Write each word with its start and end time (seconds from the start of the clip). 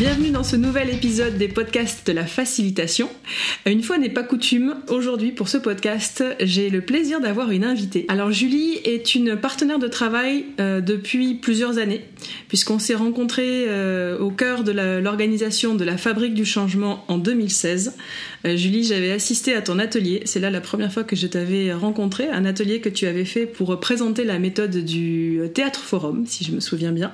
Bienvenue 0.00 0.30
dans 0.30 0.44
ce 0.44 0.56
nouvel 0.56 0.88
épisode 0.88 1.36
des 1.36 1.46
podcasts 1.46 2.06
de 2.06 2.12
la 2.12 2.24
facilitation. 2.24 3.10
Une 3.66 3.82
fois 3.82 3.98
n'est 3.98 4.08
pas 4.08 4.22
coutume, 4.22 4.76
aujourd'hui 4.88 5.30
pour 5.30 5.50
ce 5.50 5.58
podcast, 5.58 6.24
j'ai 6.40 6.70
le 6.70 6.80
plaisir 6.80 7.20
d'avoir 7.20 7.50
une 7.50 7.64
invitée. 7.64 8.06
Alors 8.08 8.32
Julie 8.32 8.78
est 8.86 9.14
une 9.14 9.36
partenaire 9.36 9.78
de 9.78 9.88
travail 9.88 10.46
euh, 10.58 10.80
depuis 10.80 11.34
plusieurs 11.34 11.76
années, 11.76 12.02
puisqu'on 12.48 12.78
s'est 12.78 12.94
rencontrés 12.94 13.66
euh, 13.68 14.18
au 14.18 14.30
cœur 14.30 14.64
de 14.64 14.72
l'organisation 14.72 15.74
de 15.74 15.84
la 15.84 15.98
Fabrique 15.98 16.32
du 16.32 16.46
Changement 16.46 17.04
en 17.08 17.18
2016. 17.18 17.94
Euh, 18.46 18.56
Julie, 18.56 18.84
j'avais 18.84 19.12
assisté 19.12 19.52
à 19.52 19.60
ton 19.60 19.78
atelier, 19.78 20.22
c'est 20.24 20.40
là 20.40 20.48
la 20.48 20.62
première 20.62 20.90
fois 20.90 21.04
que 21.04 21.14
je 21.14 21.26
t'avais 21.26 21.74
rencontré, 21.74 22.26
un 22.30 22.46
atelier 22.46 22.80
que 22.80 22.88
tu 22.88 23.06
avais 23.06 23.26
fait 23.26 23.44
pour 23.44 23.78
présenter 23.78 24.24
la 24.24 24.38
méthode 24.38 24.78
du 24.78 25.42
théâtre 25.52 25.80
forum, 25.80 26.24
si 26.26 26.42
je 26.42 26.52
me 26.52 26.60
souviens 26.60 26.92
bien. 26.92 27.12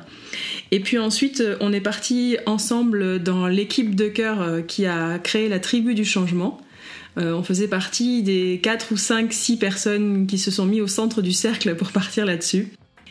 Et 0.70 0.80
puis 0.80 0.98
ensuite, 0.98 1.42
on 1.60 1.72
est 1.72 1.80
parti 1.80 2.36
ensemble 2.46 3.22
dans 3.22 3.46
l'équipe 3.46 3.95
de 3.95 4.08
cœur 4.08 4.42
euh, 4.42 4.60
qui 4.62 4.86
a 4.86 5.18
créé 5.18 5.48
la 5.48 5.60
tribu 5.60 5.95
du 5.95 6.04
changement. 6.04 6.60
Euh, 7.18 7.32
on 7.32 7.42
faisait 7.42 7.68
partie 7.68 8.22
des 8.22 8.60
4 8.62 8.92
ou 8.92 8.96
5, 8.96 9.32
6 9.32 9.56
personnes 9.56 10.26
qui 10.26 10.38
se 10.38 10.50
sont 10.50 10.66
mis 10.66 10.80
au 10.80 10.86
centre 10.86 11.22
du 11.22 11.32
cercle 11.32 11.74
pour 11.74 11.90
partir 11.92 12.26
là-dessus. 12.26 12.68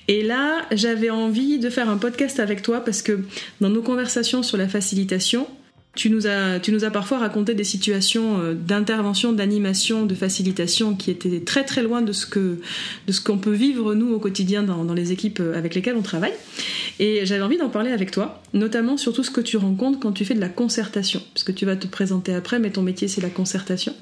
Et 0.08 0.22
là, 0.22 0.66
j'avais 0.72 1.10
envie 1.10 1.58
de 1.58 1.70
faire 1.70 1.90
un 1.90 1.98
podcast 1.98 2.40
avec 2.40 2.62
toi 2.62 2.82
parce 2.82 3.02
que 3.02 3.22
dans 3.62 3.70
nos 3.70 3.82
conversations 3.82 4.44
sur 4.44 4.58
la 4.58 4.68
facilitation, 4.68 5.48
tu 5.96 6.10
nous, 6.10 6.28
as, 6.28 6.60
tu 6.60 6.72
nous 6.72 6.82
parfois 6.92 7.18
raconté 7.20 7.56
des 7.56 7.64
situations 7.64 8.40
euh, 8.42 8.54
d'intervention, 8.54 9.32
d'animation, 9.32 10.06
de 10.06 10.14
facilitation 10.14 10.94
qui 10.94 11.10
étaient 11.10 11.40
très 11.40 11.64
très 11.64 11.82
loin 11.82 12.02
de 12.02 12.12
ce 12.12 12.26
que 12.26 12.60
de 13.08 13.14
qu'on 13.24 13.38
peut 13.38 13.54
vivre 13.54 13.96
nous 13.96 14.14
au 14.14 14.20
quotidien 14.20 14.62
dans, 14.62 14.94
les 14.94 15.14
équipes 15.14 15.40
euh, 15.40 15.58
avec 15.58 15.74
lesquelles 15.74 15.96
on 15.96 16.02
travaille. 16.02 16.34
Et 17.00 17.26
j'avais 17.26 17.42
envie 17.42 17.58
d'en 17.58 17.70
parler 17.70 17.92
avec 17.92 18.12
toi, 18.12 18.44
notamment 18.54 18.98
sur 18.98 19.14
tout 19.14 19.24
ce 19.24 19.32
que 19.32 19.42
tu 19.42 19.58
rencontres 19.58 20.00
quand 20.00 20.12
tu 20.12 20.26
fais 20.26 20.34
de 20.34 20.40
la 20.40 20.50
concertation, 20.50 21.22
parce 21.34 21.44
que 21.44 21.52
tu 21.52 21.66
vas 21.66 21.76
te 21.76 21.88
présenter 21.88 22.34
après, 22.34 22.60
mais 22.60 22.72
ton 22.72 22.82
métier 22.82 23.08
c'est 23.08 23.22
la 23.22 23.30
concertation. 23.30 23.94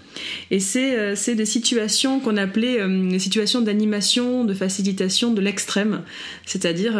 Et 0.51 0.59
c'est 0.59 0.97
euh, 0.97 1.35
des 1.35 1.45
situations 1.45 2.19
qu'on 2.19 2.37
appelait 2.37 2.79
des 2.87 3.19
situations 3.19 3.61
d'animation, 3.61 4.45
de 4.45 4.53
facilitation 4.53 5.31
de 5.31 5.41
l'extrême, 5.41 6.01
c'est-à-dire 6.45 6.99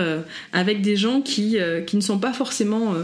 avec 0.53 0.81
des 0.81 0.95
gens 0.95 1.21
qui, 1.21 1.57
qui 1.85 1.95
ne 1.95 2.01
sont 2.01 2.19
pas 2.19 2.33
forcément 2.33 2.95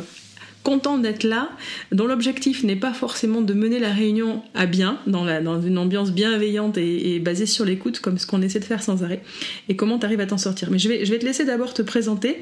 content 0.63 0.97
d'être 0.97 1.23
là, 1.23 1.49
dont 1.91 2.05
l'objectif 2.05 2.63
n'est 2.63 2.75
pas 2.75 2.93
forcément 2.93 3.41
de 3.41 3.53
mener 3.53 3.79
la 3.79 3.91
réunion 3.91 4.43
à 4.53 4.65
bien, 4.65 4.99
dans, 5.07 5.61
une 5.61 5.77
ambiance 5.77 6.11
bienveillante 6.11 6.77
et, 6.77 7.19
basée 7.19 7.45
sur 7.45 7.65
l'écoute, 7.65 7.99
comme 7.99 8.17
ce 8.17 8.27
qu'on 8.27 8.41
essaie 8.41 8.59
de 8.59 8.65
faire 8.65 8.83
sans 8.83 9.03
arrêt, 9.03 9.21
et 9.69 9.75
comment 9.75 9.99
tu 9.99 10.05
arrives 10.05 10.19
à 10.19 10.25
t'en 10.25 10.37
sortir? 10.37 10.69
Mais 10.71 10.79
je 10.79 10.89
vais, 10.89 11.19
te 11.19 11.25
laisser 11.25 11.45
d'abord 11.45 11.73
te 11.73 11.81
présenter. 11.81 12.41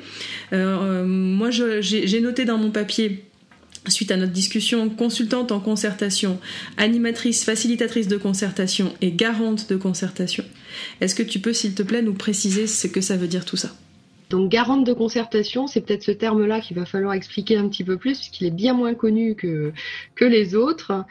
Euh, 0.53 1.05
moi, 1.05 1.49
j'ai 1.51 2.21
noté 2.21 2.45
dans 2.45 2.57
mon 2.57 2.71
papier 2.71 3.23
suite 3.87 4.11
à 4.11 4.17
notre 4.17 4.33
discussion, 4.33 4.89
consultante 4.89 5.51
en 5.51 5.59
concertation, 5.59 6.39
animatrice, 6.77 7.43
facilitatrice 7.43 8.07
de 8.07 8.17
concertation 8.17 8.93
et 9.01 9.11
garante 9.11 9.69
de 9.69 9.77
concertation. 9.77 10.43
Est-ce 11.01 11.15
que 11.15 11.23
tu 11.23 11.39
peux, 11.39 11.53
s'il 11.53 11.73
te 11.73 11.83
plaît, 11.83 12.01
nous 12.01 12.13
préciser 12.13 12.67
ce 12.67 12.87
que 12.87 13.01
ça 13.01 13.15
veut 13.15 13.27
dire 13.27 13.45
tout 13.45 13.57
ça? 13.57 13.73
Donc 14.29 14.49
garante 14.49 14.85
de 14.85 14.93
concertation, 14.93 15.67
c'est 15.67 15.81
peut-être 15.81 16.03
ce 16.03 16.11
terme-là 16.11 16.59
qu'il 16.59 16.77
va 16.77 16.85
falloir 16.85 17.13
expliquer 17.13 17.57
un 17.57 17.67
petit 17.69 17.83
peu 17.83 17.97
plus, 17.97 18.17
puisqu'il 18.17 18.47
est 18.47 18.51
bien 18.51 18.73
moins 18.73 18.93
connu 18.93 19.35
que, 19.35 19.71
que 20.15 20.25
les 20.25 20.55
autres. 20.55 21.05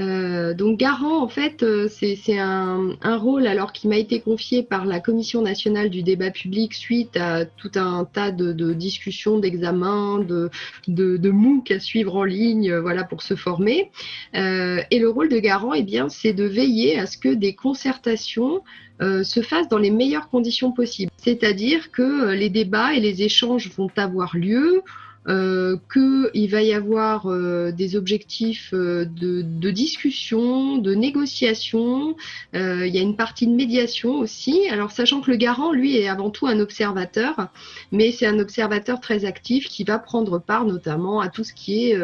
Euh, 0.00 0.54
donc 0.54 0.78
garant, 0.78 1.22
en 1.22 1.28
fait, 1.28 1.62
euh, 1.64 1.88
c'est 1.88 2.38
un, 2.38 2.96
rôle 3.02 3.48
alors 3.48 3.72
qui 3.72 3.88
m'a 3.88 3.96
été 3.96 4.20
confié 4.20 4.62
par 4.62 4.84
la 4.84 5.00
Commission 5.00 5.42
nationale 5.42 5.90
du 5.90 6.02
débat 6.02 6.30
public 6.30 6.72
suite 6.74 7.16
à 7.16 7.44
tout 7.44 7.72
un 7.74 8.04
tas 8.04 8.30
de, 8.30 8.72
discussions, 8.72 9.38
d'examens, 9.38 10.20
de, 10.20 10.50
de, 10.86 11.30
MOOC 11.30 11.72
à 11.72 11.80
suivre 11.80 12.14
en 12.14 12.24
ligne, 12.24 12.70
euh, 12.70 12.80
voilà, 12.80 13.02
pour 13.02 13.22
se 13.22 13.34
former. 13.34 13.90
Et 14.34 14.98
le 14.98 15.08
rôle 15.08 15.28
de 15.28 15.38
garant, 15.38 15.74
eh 15.74 15.82
bien, 15.82 16.08
c'est 16.08 16.32
de 16.32 16.44
veiller 16.44 16.98
à 16.98 17.06
ce 17.06 17.18
que 17.18 17.34
des 17.34 17.54
concertations 17.54 18.62
euh, 19.00 19.22
se 19.22 19.42
fassent 19.42 19.68
dans 19.68 19.78
les 19.78 19.92
meilleures 19.92 20.28
conditions 20.28 20.72
possibles. 20.72 21.12
C'est-à-dire 21.18 21.92
que 21.92 22.02
euh, 22.02 22.34
les 22.34 22.50
débats 22.50 22.94
et 22.94 23.00
les 23.00 23.22
échanges 23.22 23.70
vont 23.76 23.90
avoir 23.96 24.36
lieu, 24.36 24.82
euh, 25.28 25.76
qu'il 25.92 26.50
va 26.50 26.62
y 26.62 26.72
avoir 26.72 27.28
des 27.72 27.96
objectifs 27.96 28.72
de, 28.72 29.70
discussion, 29.70 30.78
de 30.78 30.94
négociation. 30.94 32.16
il 32.54 32.86
y 32.86 32.98
a 32.98 33.02
une 33.02 33.14
partie 33.14 33.46
de 33.46 33.52
médiation 33.52 34.18
aussi. 34.18 34.68
Alors 34.70 34.90
sachant 34.90 35.20
que 35.20 35.30
le 35.30 35.36
garant, 35.36 35.72
lui, 35.72 35.96
est 35.96 36.08
avant 36.08 36.30
tout 36.30 36.46
un 36.46 36.58
observateur, 36.60 37.48
mais 37.92 38.10
c'est 38.10 38.26
un 38.26 38.38
observateur 38.38 39.00
très 39.00 39.26
actif 39.26 39.68
qui 39.68 39.84
va 39.84 39.98
prendre 39.98 40.38
part 40.38 40.64
notamment 40.64 41.20
à 41.20 41.28
tout 41.28 41.44
ce 41.44 41.52
qui 41.52 41.90
est 41.90 41.98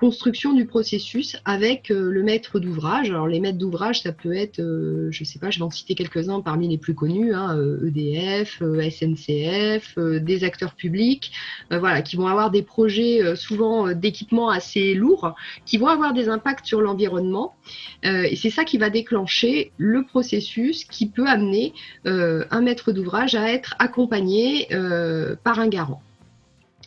construction 0.00 0.54
du 0.54 0.64
processus 0.64 1.36
avec 1.44 1.90
euh, 1.90 2.10
le 2.10 2.22
maître 2.22 2.58
d'ouvrage. 2.58 3.10
Alors 3.10 3.28
les 3.28 3.38
maîtres 3.38 3.58
d'ouvrage, 3.58 4.00
ça 4.00 4.12
peut 4.12 4.34
être, 4.34 4.58
euh, 4.58 5.08
je 5.10 5.24
sais 5.24 5.38
pas, 5.38 5.50
je 5.50 5.58
vais 5.58 5.64
en 5.64 5.70
citer 5.70 5.94
quelques-uns 5.94 6.40
parmi 6.40 6.68
les 6.68 6.78
plus 6.78 6.94
connus, 6.94 7.34
hein, 7.34 7.54
EDF, 7.86 8.62
euh, 8.62 8.80
e 8.80 8.90
SNCF, 8.90 9.98
des 9.98 10.42
acteurs 10.42 10.74
publics, 10.74 11.32
voilà, 11.70 12.00
qui 12.00 12.16
vont 12.16 12.26
avoir 12.26 12.50
des 12.50 12.62
projets 12.62 13.36
souvent 13.36 13.92
d'équipements 13.92 14.48
assez 14.48 14.94
lourds, 14.94 15.34
qui 15.66 15.76
vont 15.76 15.88
avoir 15.88 16.14
des 16.14 16.28
impacts 16.30 16.64
sur 16.64 16.80
l'environnement. 16.80 17.54
et 18.02 18.36
c'est 18.36 18.50
ça 18.50 18.64
qui 18.64 18.78
va 18.78 18.88
déclencher 18.88 19.72
le 19.76 20.04
processus 20.04 20.84
qui 20.84 21.08
peut 21.08 21.26
amener 21.26 21.74
un 22.04 22.60
maître 22.62 22.92
d'ouvrage 22.92 23.34
à 23.34 23.52
être 23.52 23.74
accompagné 23.78 24.68
par 25.44 25.58
un 25.58 25.68
garant. 25.68 26.02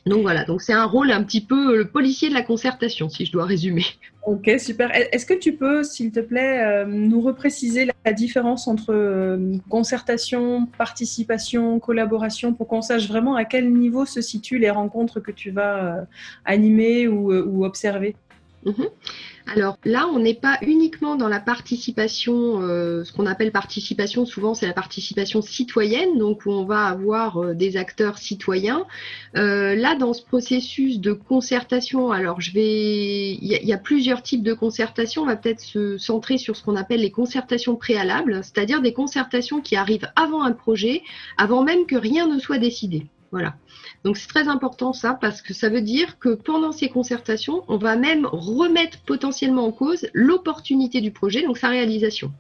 Donc 0.06 0.22
voilà, 0.24 0.44
donc 0.44 0.62
c'est 0.62 0.74
un 0.74 0.86
rôle 0.86 1.12
un 1.12 1.24
petit 1.24 1.40
peu 1.40 1.78
le 1.78 1.88
policier 1.88 2.28
de 2.28 2.34
la 2.34 2.42
concertation, 2.42 3.08
si 3.08 3.26
je 3.26 3.32
dois 3.32 3.46
résumer. 3.46 3.86
Ok, 4.26 4.50
super. 4.58 4.92
Est-ce 4.94 5.26
que 5.26 5.34
tu 5.34 5.56
peux, 5.56 5.84
s'il 5.84 6.12
te 6.12 6.20
plaît, 6.20 6.62
euh, 6.62 6.86
nous 6.86 7.22
repréciser 7.22 7.90
la 8.06 8.14
différence 8.14 8.68
entre 8.68 8.94
euh, 8.94 9.58
concertation, 9.70 10.66
participation, 10.78 11.80
collaboration, 11.80 12.54
pour 12.54 12.68
qu'on 12.68 12.82
sache 12.82 13.08
vraiment 13.08 13.36
à 13.36 13.46
quel 13.46 13.72
niveau 13.72 14.06
se 14.06 14.22
situent 14.22 14.60
les 14.60 14.70
rencontres 14.70 15.22
que 15.22 15.32
tu 15.32 15.52
vas 15.52 16.00
euh, 16.00 16.02
animer 16.44 17.08
ou, 17.08 17.64
observer? 17.64 18.16
Mhm. 18.66 18.88
Alors 19.46 19.78
là, 19.84 20.08
on 20.08 20.20
n'est 20.20 20.34
pas 20.34 20.58
uniquement 20.62 21.16
dans 21.16 21.28
la 21.28 21.40
participation, 21.40 22.62
euh, 22.62 23.04
ce 23.04 23.12
qu'on 23.12 23.26
appelle 23.26 23.52
participation, 23.52 24.26
souvent 24.26 24.54
c'est 24.54 24.68
la 24.68 24.74
participation 24.74 25.42
citoyenne, 25.42 26.18
donc 26.18 26.44
on 26.46 26.64
va 26.64 26.86
avoir 26.86 27.44
euh, 27.44 27.54
des 27.54 27.76
acteurs 27.76 28.18
citoyens. 28.18 28.86
Euh, 29.36 29.76
là, 29.76 29.96
dans 29.96 30.14
ce 30.14 30.24
processus 30.24 31.00
de 31.00 31.12
concertation, 31.12 32.12
alors 32.12 32.40
je 32.40 32.54
vais, 32.54 33.34
il 33.34 33.44
y, 33.44 33.74
a 33.74 33.78
plusieurs 33.78 34.22
types 34.24 34.44
de 34.44 34.54
concertation. 34.54 35.24
On 35.24 35.26
va 35.26 35.36
peut-être 35.36 35.62
se 35.62 35.98
centrer 35.98 36.38
sur 36.38 36.56
ce 36.56 36.64
qu'on 36.64 36.78
appelle 36.78 37.02
les 37.02 37.12
concertations 37.12 37.76
préalables, 37.76 38.42
c'est-à-dire 38.44 38.82
des 38.82 38.94
concertations 38.94 39.60
qui 39.60 39.76
arrivent 39.76 40.10
avant 40.16 40.44
un 40.44 40.54
projet, 40.54 41.02
avant 41.38 41.64
même 41.64 41.86
que 41.86 41.96
rien 41.96 42.28
ne 42.28 42.40
soit 42.40 42.60
décidé. 42.60 43.08
Voilà. 43.32 43.56
Donc 44.04 44.18
c'est 44.18 44.28
très 44.28 44.48
important 44.48 44.92
ça 44.94 45.18
parce 45.20 45.42
que 45.42 45.54
ça 45.54 45.70
veut 45.70 45.82
dire 45.82 46.20
que 46.20 46.30
pendant 46.36 46.72
ces 46.72 46.90
concertations, 46.90 47.64
on 47.68 47.78
va 47.78 47.96
même 47.96 48.26
remettre 48.26 49.00
potentiellement 49.00 49.66
en 49.66 49.72
cause 49.72 50.08
l'opportunité 50.14 51.02
du 51.02 51.12
projet, 51.12 51.44
donc 51.44 51.58
sa 51.58 51.70
réalisation. 51.70 52.32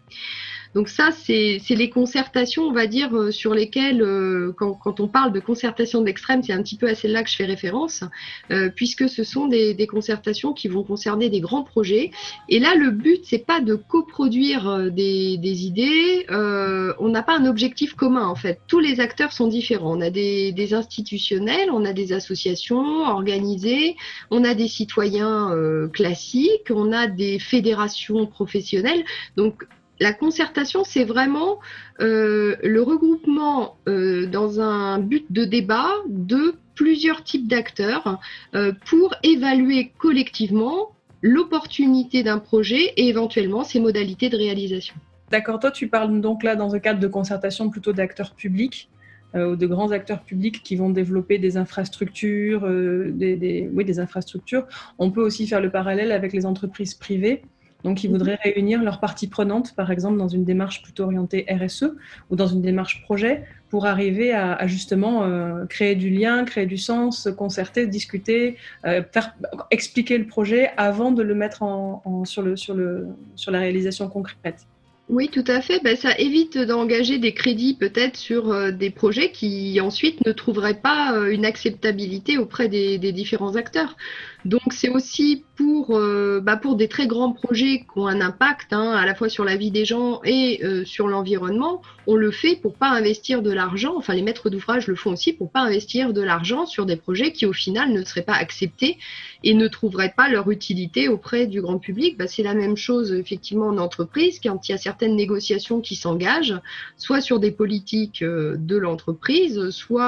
Donc 0.75 0.89
ça, 0.89 1.11
c'est 1.11 1.59
les 1.69 1.89
concertations, 1.89 2.63
on 2.63 2.71
va 2.71 2.87
dire, 2.87 3.15
euh, 3.15 3.31
sur 3.31 3.53
lesquelles, 3.53 4.01
euh, 4.01 4.51
quand, 4.57 4.73
quand, 4.73 4.99
on 4.99 5.07
parle 5.07 5.31
de 5.31 5.39
concertation 5.39 6.01
d'extrême, 6.01 6.41
c'est 6.41 6.53
un 6.53 6.63
petit 6.63 6.77
peu 6.77 6.87
à 6.87 6.95
celle-là 6.95 7.23
que 7.23 7.29
je 7.29 7.35
fais 7.35 7.45
référence, 7.45 8.03
euh, 8.51 8.69
puisque 8.73 9.07
ce 9.07 9.23
sont 9.23 9.47
des, 9.47 9.73
des, 9.73 9.87
concertations 9.87 10.53
qui 10.53 10.67
vont 10.67 10.83
concerner 10.83 11.29
des 11.29 11.41
grands 11.41 11.63
projets. 11.63 12.11
Et 12.49 12.59
là, 12.59 12.73
le 12.75 12.89
but, 12.89 13.21
c'est 13.23 13.45
pas 13.45 13.59
de 13.59 13.75
coproduire 13.75 14.91
des, 14.91 15.37
des 15.37 15.65
idées. 15.65 16.25
on 16.29 17.09
n'a 17.09 17.21
pas 17.21 17.37
un 17.37 17.45
objectif 17.45 17.93
commun, 17.93 18.25
en 18.25 18.35
fait. 18.35 18.59
Tous 18.67 18.79
les 18.79 18.99
acteurs 18.99 19.31
sont 19.33 19.47
différents. 19.47 19.95
On 19.97 20.01
a 20.01 20.09
des, 20.09 20.51
des 20.51 20.73
institutionnels, 20.73 21.69
on 21.71 21.85
a 21.85 21.93
des 21.93 22.13
associations 22.13 23.03
organisées, 23.03 23.95
on 24.31 24.43
a 24.43 24.55
des 24.55 24.67
citoyens 24.67 25.51
classiques, 25.91 26.71
on 26.71 26.91
a 26.91 27.07
des 27.07 27.37
fédérations 27.39 28.25
professionnelles. 28.25 29.03
Donc 29.37 29.65
la 29.99 30.13
concertation, 30.13 30.83
c'est 30.83 31.03
vraiment 31.03 31.59
euh, 32.01 32.55
le 32.63 32.81
regroupement 32.81 33.77
euh, 33.87 34.25
dans 34.25 34.59
un 34.59 34.99
but 34.99 35.25
de 35.31 35.45
débat 35.45 35.89
de 36.07 36.55
plusieurs 36.75 37.23
types 37.23 37.47
d'acteurs 37.47 38.19
euh, 38.55 38.73
pour 38.85 39.13
évaluer 39.21 39.91
collectivement 39.99 40.89
l'opportunité 41.21 42.23
d'un 42.23 42.39
projet 42.39 42.93
et 42.97 43.07
éventuellement 43.07 43.63
ses 43.63 43.79
modalités 43.79 44.29
de 44.29 44.37
réalisation. 44.37 44.95
D'accord, 45.31 45.59
toi 45.59 45.71
tu 45.71 45.87
parles 45.87 46.19
donc 46.19 46.43
là 46.43 46.55
dans 46.55 46.75
un 46.75 46.79
cadre 46.79 46.99
de 46.99 47.07
concertation 47.07 47.69
plutôt 47.69 47.93
d'acteurs 47.93 48.33
publics 48.33 48.89
ou 49.35 49.55
de 49.55 49.65
grands 49.65 49.89
acteurs 49.89 50.21
publics 50.21 50.61
qui 50.61 50.75
vont 50.75 50.91
développer 50.91 51.39
des 51.39 51.57
infrastructures, 51.57 52.67
oui, 52.69 53.85
des 53.85 53.99
infrastructures. 53.99 54.67
On 54.99 55.09
peut 55.09 55.23
aussi 55.23 55.47
faire 55.47 55.59
le 55.59 55.71
parallèle 55.71 56.11
avec 56.11 56.33
les 56.33 56.45
entreprises 56.45 56.93
privées 56.93 57.41
Donc, 57.83 58.03
ils 58.03 58.09
voudraient 58.09 58.39
réunir 58.43 58.81
leurs 58.81 58.99
parties 58.99 59.27
prenantes, 59.27 59.75
par 59.75 59.91
exemple, 59.91 60.17
dans 60.17 60.27
une 60.27 60.45
démarche 60.45 60.81
plutôt 60.81 61.03
orientée 61.03 61.45
RSE 61.49 61.95
ou 62.29 62.35
dans 62.35 62.47
une 62.47 62.61
démarche 62.61 63.03
projet, 63.03 63.43
pour 63.73 63.87
arriver 63.87 64.31
à, 64.33 64.67
justement 64.67 65.23
euh, 65.23 65.65
créer 65.65 65.95
du 65.95 66.11
lien, 66.11 66.45
créer 66.45 66.67
du 66.67 66.77
sens, 66.77 67.27
concerter, 67.35 67.87
discuter, 67.87 68.55
euh, 68.85 69.01
faire, 69.11 69.35
expliquer 69.71 70.19
le 70.19 70.27
projet 70.27 70.69
avant 70.77 71.11
de 71.11 71.23
le 71.23 71.33
mettre 71.33 71.63
en, 71.63 72.23
sur, 72.23 72.43
le, 72.43 72.55
sur, 72.55 72.75
le, 72.75 73.07
sur 73.35 73.51
la 73.51 73.57
réalisation 73.57 74.07
concrète. 74.09 74.67
Oui, 75.09 75.27
tout 75.27 75.43
à 75.47 75.59
fait. 75.59 75.81
Ben, 75.83 75.97
ça 75.97 76.15
évite 76.19 76.57
d'engager 76.57 77.17
des 77.17 77.33
crédits 77.33 77.73
peut-être 77.73 78.15
sur 78.15 78.51
euh, 78.51 78.69
des 78.69 78.91
projets 78.91 79.31
qui 79.31 79.81
ensuite 79.81 80.23
ne 80.23 80.33
trouveraient 80.33 80.79
pas 80.79 81.17
une 81.31 81.43
acceptabilité 81.43 82.37
auprès 82.37 82.67
des 82.69 83.11
différents 83.11 83.55
acteurs. 83.55 83.97
Donc 84.45 84.61
c'est 84.71 84.89
aussi 84.89 85.45
pour, 85.55 85.95
euh, 85.95 86.41
bah 86.41 86.57
pour 86.57 86.75
des 86.75 86.89
très 86.89 87.07
grands 87.07 87.31
projets 87.31 87.79
qui 87.79 87.97
ont 87.97 88.07
un 88.07 88.19
impact 88.19 88.73
hein, 88.73 88.91
à 88.91 89.05
la 89.05 89.15
fois 89.15 89.29
sur 89.29 89.45
la 89.45 89.55
vie 89.55 89.71
des 89.71 89.85
gens 89.85 90.19
et 90.25 90.59
euh, 90.63 90.83
sur 90.83 91.07
l'environnement, 91.07 91.81
on 92.07 92.15
le 92.15 92.31
fait 92.31 92.57
pour 92.57 92.73
pas 92.73 92.89
investir 92.89 93.41
de 93.41 93.51
l'argent, 93.51 93.93
enfin 93.95 94.15
les 94.15 94.21
maîtres 94.21 94.49
d'ouvrage 94.49 94.87
le 94.87 94.95
font 94.95 95.13
aussi 95.13 95.31
pour 95.31 95.49
pas 95.49 95.61
investir 95.61 96.11
de 96.11 96.21
l'argent 96.21 96.65
sur 96.65 96.85
des 96.85 96.97
projets 96.97 97.31
qui 97.31 97.45
au 97.45 97.53
final 97.53 97.93
ne 97.93 98.03
seraient 98.03 98.23
pas 98.23 98.33
acceptés 98.33 98.97
et 99.43 99.53
ne 99.53 99.67
trouveraient 99.67 100.13
pas 100.15 100.27
leur 100.27 100.49
utilité 100.51 101.07
auprès 101.07 101.47
du 101.47 101.61
grand 101.61 101.77
public. 101.77 102.17
Bah, 102.17 102.27
c'est 102.27 102.43
la 102.43 102.53
même 102.53 102.75
chose 102.75 103.13
effectivement 103.13 103.67
en 103.67 103.77
entreprise 103.77 104.39
quand 104.41 104.67
il 104.67 104.73
y 104.73 104.75
a 104.75 104.77
certaines 104.77 105.15
négociations 105.15 105.79
qui 105.79 105.95
s'engagent, 105.95 106.59
soit 106.97 107.21
sur 107.21 107.39
des 107.39 107.51
politiques 107.51 108.21
euh, 108.23 108.55
de 108.57 108.75
l'entreprise, 108.75 109.69
soit 109.69 110.03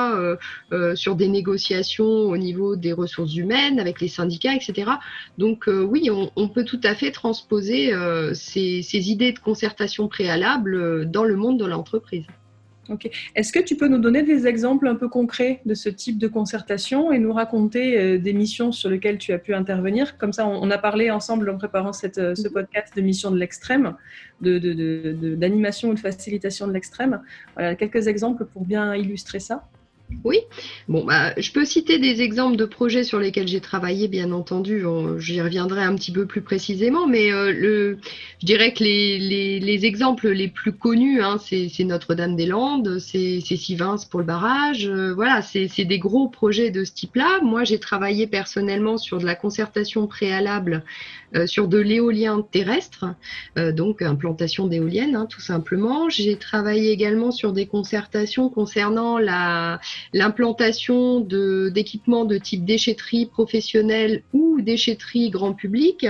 sur 0.95 1.15
des 1.15 1.27
négociations 1.27 2.05
au 2.05 2.37
niveau 2.37 2.75
des 2.75 2.93
ressources 2.93 3.35
humaines 3.35 3.79
avec 3.79 4.01
les 4.01 4.07
syndicats 4.07 4.24
etc. 4.27 4.91
Donc 5.37 5.67
euh, 5.67 5.83
oui, 5.83 6.09
on, 6.35 6.49
peut 6.49 6.63
tout 6.63 6.81
à 6.83 6.95
fait 6.95 7.11
transposer 7.11 7.93
euh, 7.93 8.33
ces, 8.33 9.09
idées 9.09 9.31
de 9.31 9.39
concertation 9.39 10.07
préalable 10.07 10.75
euh, 10.75 11.05
dans 11.05 11.23
le 11.23 11.35
monde 11.35 11.59
de 11.59 11.65
l'entreprise. 11.65 12.25
Ok. 12.87 13.09
Est-ce 13.35 13.51
que 13.51 13.59
tu 13.59 13.75
peux 13.75 13.87
nous 13.87 13.97
donner 13.97 14.21
des 14.21 14.45
exemples 14.45 14.87
un 14.87 14.93
peu 14.93 15.09
concrets 15.09 15.59
de 15.65 15.73
ce 15.73 15.89
type 15.89 16.19
de 16.19 16.27
concertation 16.27 17.11
et 17.11 17.17
nous 17.17 17.33
raconter 17.33 18.19
des 18.19 18.33
missions 18.33 18.71
sur 18.71 18.91
lesquelles 18.91 19.17
tu 19.17 19.33
as 19.33 19.39
pu 19.39 19.55
intervenir? 19.55 20.19
Comme 20.19 20.33
ça, 20.33 20.45
on, 20.45 20.69
a 20.69 20.77
parlé 20.77 21.09
ensemble 21.09 21.49
en 21.49 21.57
préparant 21.57 21.93
ce 21.93 22.05
mhm. 22.05 22.53
podcast 22.53 22.95
de 22.95 23.01
mission 23.01 23.31
de 23.31 23.39
l'extrême, 23.39 23.95
d'animation 24.39 25.87
de, 25.87 25.93
ou 25.93 25.95
de 25.95 25.99
facilitation 25.99 26.67
de 26.67 26.73
l'extrême. 26.73 27.23
Voilà, 27.55 27.73
quelques 27.73 28.05
exemples 28.05 28.45
pour 28.45 28.63
bien 28.63 28.93
illustrer 28.93 29.39
ça. 29.39 29.67
Oui, 30.23 30.39
bah, 30.87 31.33
je 31.37 31.51
peux 31.51 31.65
citer 31.65 31.97
des 31.97 32.21
exemples 32.21 32.57
de 32.57 32.65
projets 32.65 33.03
sur 33.03 33.19
lesquels 33.19 33.47
j'ai 33.47 33.59
travaillé, 33.59 34.07
bien 34.07 34.31
entendu, 34.31 34.83
j'y 35.17 35.41
reviendrai 35.41 35.81
un 35.81 35.95
petit 35.95 36.11
peu 36.11 36.27
plus 36.27 36.41
précisément, 36.41 37.07
mais 37.07 37.31
euh, 37.31 37.95
je 38.39 38.45
dirais 38.45 38.73
que 38.73 38.83
les, 38.83 39.85
exemples 39.85 40.29
les 40.29 40.47
plus 40.47 40.73
connus, 40.73 41.21
hein, 41.21 41.37
c'est 41.39 41.83
Notre-Dame-des-Landes, 41.83 42.99
c'est 42.99 43.41
Sivins 43.41 43.97
pour 44.09 44.19
le 44.19 44.25
barrage, 44.25 44.87
euh, 44.87 45.13
voilà, 45.13 45.41
c'est 45.41 45.85
des 45.85 45.99
gros 45.99 46.27
projets 46.27 46.69
de 46.69 46.83
ce 46.83 46.93
type-là. 46.93 47.39
Moi, 47.41 47.63
j'ai 47.63 47.79
travaillé 47.79 48.27
personnellement 48.27 48.97
sur 48.97 49.17
de 49.17 49.25
la 49.25 49.35
concertation 49.35 50.05
préalable 50.05 50.83
sur 51.45 51.67
de 51.67 51.77
l'éolien 51.77 52.45
terrestre, 52.51 53.05
donc 53.55 54.01
implantation 54.01 54.67
d'éoliennes, 54.67 55.15
hein, 55.15 55.27
tout 55.29 55.41
simplement. 55.41 56.09
J'ai 56.09 56.37
travaillé 56.37 56.91
également 56.91 57.31
sur 57.31 57.53
des 57.53 57.65
concertations 57.65 58.49
concernant 58.49 59.17
la 59.17 59.79
l'implantation 60.13 61.19
d'équipements 61.19 62.25
de, 62.25 62.37
type 62.37 62.65
déchetterie 62.65 63.25
professionnelle 63.25 64.23
ou 64.33 64.61
déchetterie 64.61 65.29
grand 65.29 65.53
public 65.53 66.07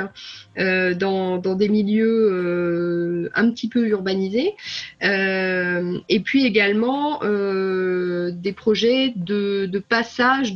euh, 0.58 0.94
dans, 0.94 1.38
des 1.38 1.70
milieux 1.70 2.30
euh, 2.32 3.30
un 3.36 3.50
petit 3.52 3.68
peu 3.68 3.88
urbanisés. 3.88 4.54
Euh, 5.04 6.00
et 6.10 6.20
puis 6.20 6.46
également 6.46 7.20
des 7.22 8.54
projets 8.54 9.14
de, 9.16 9.66
de, 9.66 9.80
passage 9.80 10.54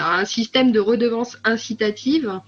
à 0.00 0.20
un 0.20 0.24
système 0.24 0.72
de 0.72 0.80
redevance 0.80 1.38
incitative 1.44 2.40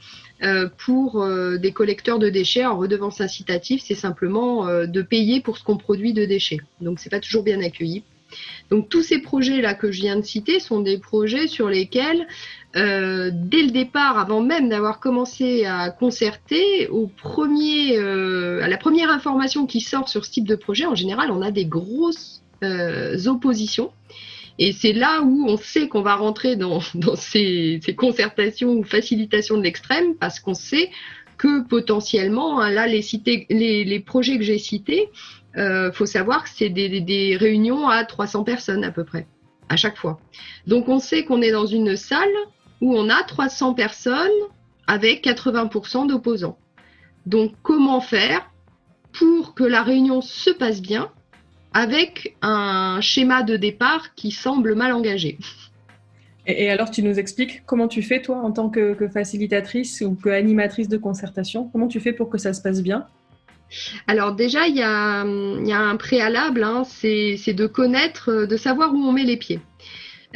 pour 0.78 1.26
des 1.58 1.72
collecteurs 1.72 2.18
de 2.18 2.28
déchets 2.28 2.64
en 2.64 2.78
redevance 2.78 3.20
incitative, 3.20 3.80
c'est 3.84 3.94
simplement 3.94 4.66
de 4.86 5.02
payer 5.02 5.40
pour 5.40 5.58
ce 5.58 5.64
qu'on 5.64 5.76
produit 5.76 6.12
de 6.12 6.24
déchets. 6.24 6.60
Donc 6.80 6.98
c'est 6.98 7.10
pas 7.10 7.20
toujours 7.20 7.42
bien 7.42 7.60
accueilli. 7.60 8.04
Donc 8.70 8.88
tous 8.88 9.02
ces 9.02 9.18
projets-là 9.18 9.74
que 9.74 9.90
je 9.90 10.00
viens 10.00 10.16
de 10.16 10.24
citer 10.24 10.60
sont 10.60 10.80
des 10.80 10.98
projets 10.98 11.46
sur 11.46 11.68
lesquels, 11.68 12.26
euh, 12.76 13.30
dès 13.32 13.62
le 13.62 13.70
départ, 13.70 14.18
avant 14.18 14.40
même 14.40 14.68
d'avoir 14.68 15.00
commencé 15.00 15.64
à 15.64 15.90
concerter, 15.90 16.88
au 16.88 17.06
premier, 17.06 17.98
euh, 17.98 18.62
à 18.62 18.68
la 18.68 18.76
première 18.76 19.10
information 19.10 19.66
qui 19.66 19.80
sort 19.80 20.08
sur 20.08 20.24
ce 20.24 20.30
type 20.30 20.46
de 20.46 20.54
projet, 20.54 20.86
en 20.86 20.94
général, 20.94 21.30
on 21.30 21.42
a 21.42 21.50
des 21.50 21.64
grosses 21.64 22.42
euh, 22.62 23.18
oppositions. 23.26 23.90
Et 24.58 24.72
c'est 24.72 24.92
là 24.92 25.22
où 25.22 25.46
on 25.48 25.56
sait 25.56 25.88
qu'on 25.88 26.02
va 26.02 26.16
rentrer 26.16 26.56
dans, 26.56 26.80
ces, 27.16 27.80
concertations 27.96 28.72
ou 28.72 28.84
facilitations 28.84 29.56
de 29.56 29.62
l'extrême, 29.62 30.14
parce 30.16 30.40
qu'on 30.40 30.54
sait 30.54 30.90
que 31.38 31.66
potentiellement, 31.66 32.60
hein, 32.60 32.70
là, 32.70 32.86
les, 32.86 34.02
projets 34.04 34.36
que 34.36 34.44
j'ai 34.44 34.58
cités, 34.58 35.08
il 35.54 35.60
euh, 35.60 35.92
faut 35.92 36.06
savoir 36.06 36.44
que 36.44 36.50
c'est 36.50 36.68
des, 36.68 37.36
réunions 37.38 37.88
à 37.88 38.04
300 38.04 38.44
personnes 38.44 38.84
à 38.84 38.90
peu 38.90 39.04
près, 39.04 39.26
à 39.68 39.76
chaque 39.76 39.96
fois. 39.96 40.20
Donc 40.66 40.88
on 40.88 40.98
sait 40.98 41.24
qu'on 41.24 41.42
est 41.42 41.52
dans 41.52 41.66
une 41.66 41.96
salle 41.96 42.28
où 42.80 42.94
on 42.94 43.08
a 43.08 43.22
300 43.22 43.74
personnes 43.74 44.30
avec 44.86 45.24
80% 45.24 46.06
d'opposants. 46.06 46.58
Donc 47.26 47.52
comment 47.62 48.00
faire 48.00 48.50
pour 49.12 49.54
que 49.54 49.64
la 49.64 49.82
réunion 49.82 50.20
se 50.20 50.50
passe 50.50 50.80
bien 50.80 51.10
avec 51.72 52.36
un 52.42 53.00
schéma 53.00 53.42
de 53.42 53.56
départ 53.56 54.14
qui 54.14 54.30
semble 54.30 54.74
mal 54.74 54.92
engagé 54.92 55.38
et, 56.46 56.70
alors, 56.70 56.90
tu 56.90 57.02
nous 57.02 57.18
expliques 57.18 57.62
comment 57.66 57.86
tu 57.86 58.02
fais, 58.02 58.22
toi, 58.22 58.38
en 58.38 58.50
tant 58.50 58.70
que, 58.70 58.94
que 58.94 59.08
facilitatrice 59.08 60.00
ou 60.00 60.14
que 60.14 60.30
animatrice 60.30 60.88
de 60.88 60.96
concertation 60.96 61.68
Comment 61.70 61.86
tu 61.86 62.00
fais 62.00 62.12
pour 62.12 62.30
que 62.30 62.38
ça 62.38 62.54
se 62.54 62.62
passe 62.62 62.82
bien? 62.82 63.06
Alors 64.06 64.34
déjà, 64.34 64.66
il 64.66 64.76
y 64.76 64.82
a, 64.82 65.20
un 65.20 65.96
préalable, 65.96 66.64
hein, 66.64 66.82
c'est 66.84 67.52
de 67.52 67.66
connaître, 67.66 68.46
de 68.46 68.56
savoir 68.56 68.92
où 68.94 68.98
on 68.98 69.12
met 69.12 69.22
les 69.22 69.36
pieds. 69.36 69.60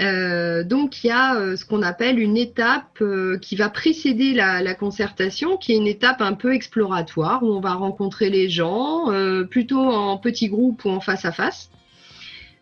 Euh, 0.01 0.65
donc 0.65 1.05
il 1.05 1.09
y 1.09 1.11
a 1.11 1.37
euh, 1.37 1.57
ce 1.57 1.65
qu'on 1.65 1.83
appelle 1.83 2.19
une 2.19 2.37
étape 2.37 2.99
euh, 3.01 3.39
qui 3.39 3.55
va 3.55 3.69
précéder 3.69 4.33
la, 4.33 4.75
concertation, 4.75 5.57
qui 5.57 5.73
est 5.73 5.77
une 5.77 5.87
étape 5.87 6.21
un 6.21 6.33
peu 6.33 6.53
exploratoire 6.53 7.43
où 7.43 7.53
on 7.53 7.61
va 7.61 7.75
rencontrer 7.75 8.29
les 8.29 8.49
gens, 8.49 9.07
plutôt 9.51 9.81
en 9.81 10.19
petits 10.19 10.49
groupes 10.49 10.85
ou 10.85 10.91
en 10.91 11.01
face 11.01 11.25
à 11.25 11.33
face, 11.33 11.71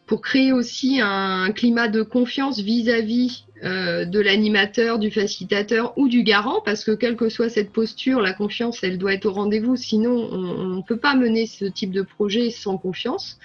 pour 0.06 0.20
créer 0.20 0.52
aussi 0.52 1.00
un 1.00 1.50
climat 1.52 1.88
de 1.88 2.02
confiance 2.02 2.60
vis-à-vis 2.60 3.44
euh, 3.64 4.04
de 4.04 4.18
l'animateur, 4.18 4.98
du 4.98 5.12
facilitateur 5.12 5.96
ou 5.96 6.08
du 6.08 6.24
garant, 6.24 6.60
parce 6.64 6.84
que 6.84 6.90
quelle 6.90 7.14
que 7.14 7.28
soit 7.28 7.48
cette 7.48 7.70
posture, 7.70 8.20
la 8.20 8.32
confiance, 8.32 8.82
elle 8.82 8.98
doit 8.98 9.14
être 9.14 9.26
au 9.26 9.32
rendez-vous, 9.32 9.76
sinon 9.76 10.10
on 10.10 10.64
ne 10.64 10.82
peut 10.82 10.96
pas 10.96 11.14
mener 11.14 11.46
ce 11.46 11.66
type 11.66 11.92
de 11.92 12.02
projet 12.02 12.50
sans 12.50 12.76
confiance. 12.76 13.38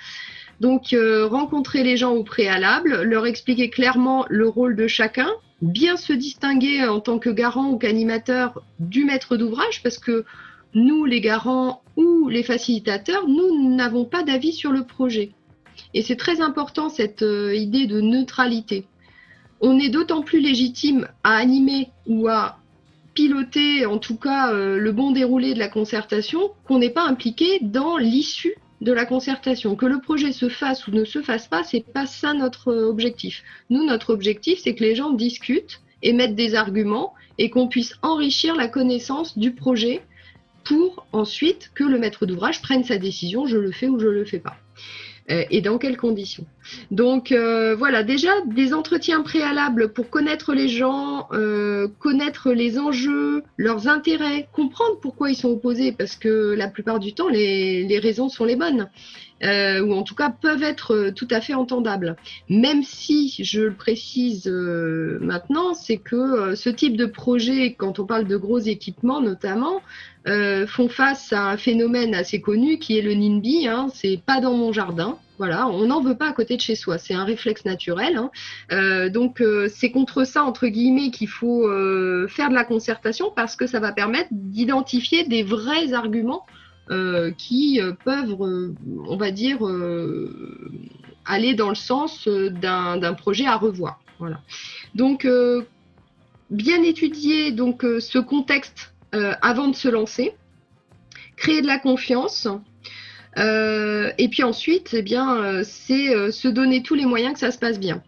Donc 0.60 0.94
euh, 0.94 1.28
rencontrer 1.28 1.84
les 1.84 1.98
gens 1.98 2.14
au 2.14 2.24
préalable, 2.24 3.02
leur 3.04 3.26
expliquer 3.26 3.70
clairement 3.70 4.26
le 4.30 4.48
rôle 4.48 4.76
de 4.76 4.88
chacun, 4.88 5.30
bien 5.62 5.98
se 5.98 6.14
distinguer 6.14 6.86
en 6.86 7.00
tant 7.00 7.20
que 7.20 7.30
garant 7.30 7.72
ou 7.72 7.78
qu'animateur 7.78 8.62
du 8.80 9.06
maître 9.06 9.38
d'ouvrage, 9.38 9.84
parce 9.84 9.98
que 9.98 10.26
nous, 10.74 11.06
les 11.06 11.22
garants 11.22 11.82
ou 11.96 12.28
les 12.30 12.44
facilitateurs, 12.44 13.28
nous 13.28 13.76
n'avons 13.76 14.06
pas 14.06 14.24
d'avis 14.24 14.54
sur 14.54 14.72
le 14.72 14.84
projet. 14.84 15.32
Et 15.94 16.02
c'est 16.02 16.16
très 16.16 16.42
important 16.42 16.90
cette 16.90 17.22
euh, 17.22 17.56
idée 17.56 17.88
de 17.88 18.02
neutralité 18.02 18.86
on 19.62 19.80
est 19.80 19.90
d'autant 19.90 20.22
plus 20.22 20.40
légitime 20.40 21.08
à 21.24 21.36
animer 21.36 21.90
ou 22.06 22.28
à 22.28 22.58
piloter, 23.14 23.86
en 23.86 23.98
tout 23.98 24.18
cas, 24.18 24.54
euh, 24.54 24.78
le 24.78 24.92
bon 24.92 25.12
déroulé 25.12 25.54
de 25.54 25.60
la 25.60 25.70
concertation, 25.70 26.52
qu'on 26.66 26.78
n'est 26.78 26.92
pas 26.92 27.08
impliqué 27.08 27.60
dans 27.62 27.98
l'issue 27.98 28.56
de 28.82 28.92
la 28.92 29.06
concertation. 29.06 29.76
Que 29.76 29.86
le 29.86 30.00
projet 30.00 30.32
se 30.32 30.50
fasse 30.50 30.88
ou 30.88 30.92
ne 30.92 31.06
se 31.06 31.22
fasse 31.22 31.48
pas, 31.48 31.64
c'est 31.64 31.86
pas 31.86 32.06
ça 32.06 32.34
notre 32.34 32.74
objectif. 32.74 33.44
Nous, 33.70 33.86
notre 33.86 34.14
objectif, 34.14 34.60
c'est 34.64 34.76
que 34.76 34.84
les 34.84 34.96
gens 34.96 35.12
discutent, 35.12 35.82
émettent 36.04 36.36
des 36.36 36.56
arguments 36.56 37.14
et 37.38 37.50
qu'on 37.50 37.68
puisse 37.68 37.96
enrichir 38.02 38.56
la 38.56 38.68
connaissance 38.68 39.38
du 39.38 39.52
projet 39.52 40.02
pour 40.64 41.06
ensuite 41.12 41.72
que 41.74 41.84
le 41.84 41.98
maître 41.98 42.26
d'ouvrage 42.26 42.62
prenne 42.62 42.84
sa 42.84 42.98
décision, 42.98 43.46
je 43.46 43.58
le 43.58 43.72
fais 43.72 43.88
ou 43.88 44.00
je 44.00 44.08
le 44.08 44.26
fais 44.26 44.40
pas. 44.40 44.58
Euh, 45.30 45.44
et 45.50 45.62
dans 45.62 45.78
quelles 45.78 45.98
conditions? 45.98 46.46
Donc 46.92 47.32
euh, 47.32 47.76
voilà, 47.76 48.04
déjà 48.04 48.30
des 48.46 48.74
entretiens 48.74 49.22
préalables 49.22 49.92
pour 49.94 50.10
connaître 50.10 50.54
les 50.54 50.68
gens, 50.68 51.28
euh, 51.32 51.88
connaître 52.00 52.52
les 52.52 52.80
enjeux, 52.80 53.44
leurs 53.58 53.88
intérêts, 53.88 54.48
comprendre 54.54 55.00
pourquoi 55.02 55.30
ils 55.30 55.36
sont 55.36 55.50
opposés, 55.50 55.92
parce 55.92 56.16
que 56.16 56.54
la 56.54 56.68
plupart 56.68 57.00
du 57.00 57.14
temps, 57.14 57.30
les, 57.30 58.00
raisons 58.00 58.30
sont 58.30 58.46
les 58.46 58.56
bonnes. 58.56 58.90
Euh, 59.44 59.82
ou 59.82 59.94
en 59.94 60.02
tout 60.02 60.16
cas 60.16 60.32
peuvent 60.32 60.64
être 60.64 61.12
tout 61.16 61.28
à 61.30 61.42
fait 61.42 61.54
entendables. 61.54 62.16
Même 62.50 62.82
si, 62.82 63.36
je 63.44 63.62
le 63.62 63.74
précise 63.74 64.48
maintenant, 64.48 65.76
c'est 65.76 65.98
que 65.98 66.56
ce 66.56 66.70
type 66.70 66.98
de 66.98 67.06
projet, 67.06 67.74
quand 67.74 68.00
on 68.00 68.06
parle 68.06 68.26
de 68.26 68.38
gros 68.38 68.58
équipements 68.58 69.22
notamment, 69.22 69.82
font 70.26 70.90
face 70.90 71.34
à 71.34 71.50
un 71.52 71.58
phénomène 71.58 72.16
assez 72.16 72.42
connu 72.42 72.80
qui 72.80 72.98
est 72.98 73.04
le 73.04 73.14
NIMBY. 73.14 73.68
Hein, 73.68 73.88
c'est 73.94 74.20
pas 74.26 74.42
dans 74.42 74.54
mon 74.54 74.74
jardin. 74.74 75.20
Voilà, 75.38 75.68
on 75.68 75.86
n'en 75.86 76.02
veut 76.02 76.16
pas 76.16 76.30
à 76.30 76.34
côté 76.34 76.56
de 76.56 76.62
chez 76.62 76.76
soi. 76.76 76.98
C'est 76.98 77.14
un 77.14 77.24
réflexe 77.24 77.64
naturel. 77.64 78.18
Hein. 78.18 78.32
Euh, 78.72 79.10
donc 79.10 79.40
euh, 79.40 79.70
c'est 79.72 79.92
contre 79.92 80.24
ça 80.24 80.44
entre 80.44 80.68
guillemets 80.68 81.12
qu'il 81.12 81.28
faut 81.28 81.68
euh, 81.68 82.28
faire 82.28 82.50
de 82.50 82.56
la 82.56 82.64
concertation 82.64 83.32
parce 83.36 83.56
que 83.56 83.68
ça 83.68 83.80
va 83.80 83.92
permettre 83.92 84.30
d'identifier 84.32 85.26
des 85.26 85.44
vrais 85.44 85.94
arguments 85.94 86.46
qui 87.38 87.82
peuvent, 88.06 88.38
on 88.40 89.18
va 89.18 89.32
dire, 89.32 89.58
aller 91.26 91.54
dans 91.54 91.68
le 91.68 91.76
sens 91.76 92.30
d'un 92.30 93.14
projet 93.14 93.46
à 93.46 93.58
revoir. 93.58 94.00
Donc 94.96 95.28
bien 96.50 96.82
étudier 96.84 97.52
donc 97.52 97.82
ce 97.82 98.20
contexte 98.20 98.94
avant 99.12 99.68
de 99.68 99.76
se 99.76 99.90
lancer, 99.90 100.34
créer 101.36 101.62
de 101.62 101.68
la 101.68 101.78
confiance. 101.78 102.48
Euh, 103.38 104.12
et 104.18 104.30
puis 104.30 104.44
ensuite, 104.44 104.94
eh 104.94 105.02
bien, 105.02 105.38
euh, 105.38 105.64
c'est 105.64 106.16
euh, 106.16 106.32
se 106.32 106.48
donner 106.48 106.82
tous 106.82 106.96
les 106.96 107.06
moyens 107.06 107.34
que 107.34 107.40
ça 107.40 107.52
se 107.52 107.60
passe 107.60 107.80
bien. 107.80 108.02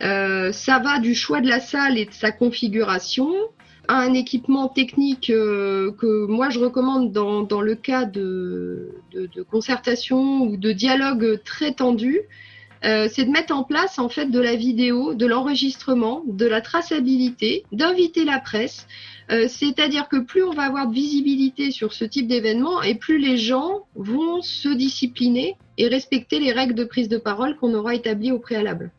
ça 0.00 0.78
va 0.78 0.98
du 0.98 1.14
choix 1.14 1.40
de 1.40 1.48
la 1.48 1.60
salle 1.60 1.98
et 1.98 2.04
de 2.04 2.12
sa 2.12 2.32
configuration 2.32 3.32
à 3.88 3.98
un 3.98 4.14
équipement 4.14 4.68
technique 4.68 5.28
que 5.28 6.26
moi 6.26 6.50
je 6.50 6.58
recommande 6.58 7.12
dans, 7.12 7.60
le 7.60 7.74
cas 7.76 8.04
de, 8.04 8.92
concertation 9.50 10.40
ou 10.42 10.56
de 10.56 10.72
dialogue 10.72 11.40
très 11.44 11.72
tendu. 11.72 12.20
C'est 13.08 13.24
de 13.24 13.30
mettre 13.30 13.54
en 13.54 13.64
place 13.64 13.98
en 13.98 14.08
fait 14.08 14.26
de 14.26 14.40
la 14.40 14.54
vidéo, 14.54 15.14
de 15.14 15.26
l'enregistrement, 15.26 16.22
de 16.26 16.46
la 16.46 16.60
traçabilité, 16.60 17.64
d'inviter 17.72 18.24
la 18.24 18.38
presse, 18.38 18.86
euh, 19.30 19.48
c'est-à-dire 19.48 20.08
que 20.08 20.18
plus 20.18 20.44
on 20.44 20.52
va 20.52 20.64
avoir 20.64 20.88
de 20.88 20.94
visibilité 20.94 21.72
sur 21.72 21.92
ce 21.92 22.04
type 22.04 22.28
d'événement 22.28 22.82
et 22.82 22.94
plus 22.94 23.18
les 23.18 23.36
gens 23.36 23.86
vont 23.96 24.40
se 24.40 24.68
discipliner 24.68 25.56
et 25.78 25.88
respecter 25.88 26.38
les 26.38 26.52
règles 26.52 26.74
de 26.74 26.84
prise 26.84 27.08
de 27.08 27.18
parole 27.18 27.56
qu'on 27.56 27.74
aura 27.74 27.94
établies 27.94 28.30
au 28.30 28.38
préalable. 28.38 28.92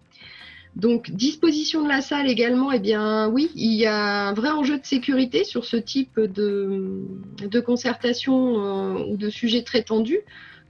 Donc, 0.76 1.10
disposition 1.10 1.82
de 1.82 1.88
la 1.88 2.02
salle 2.02 2.30
également, 2.30 2.72
eh 2.72 2.80
bien 2.80 3.30
oui, 3.30 3.50
il 3.56 3.74
y 3.74 3.88
a 3.88 4.28
un 4.28 4.34
vrai 4.34 4.50
enjeu 4.50 4.78
de 4.78 4.86
sécurité 4.86 5.44
sur 5.44 5.66
ce 5.66 5.78
type 5.78 6.20
de, 6.20 7.60
concertation 7.66 8.60
euh, 8.60 9.06
ou 9.10 9.18
de 9.18 9.30
sujet 9.30 9.64
très 9.64 9.82
tendu. 9.82 10.20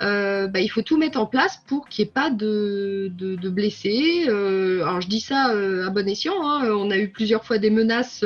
Euh, 0.01 0.47
bah, 0.47 0.59
il 0.59 0.67
faut 0.67 0.83
tout 0.83 0.97
mettre 0.97 1.19
en 1.19 1.25
place 1.25 1.59
pour 1.67 1.89
qu'il 1.89 2.05
n'y 2.05 2.09
ait 2.09 2.11
pas 2.11 2.29
de, 2.29 3.09
blessés. 3.49 4.25
Euh, 4.27 4.83
alors 4.83 5.01
je 5.01 5.07
dis 5.07 5.21
ça 5.21 5.51
euh, 5.53 5.87
à 5.87 5.89
bon 5.89 6.07
escient, 6.07 6.35
hein. 6.47 6.69
on 6.69 6.91
a 6.91 6.97
eu 6.97 7.09
plusieurs 7.09 7.43
fois 7.45 7.57
des 7.57 7.69
menaces 7.69 8.23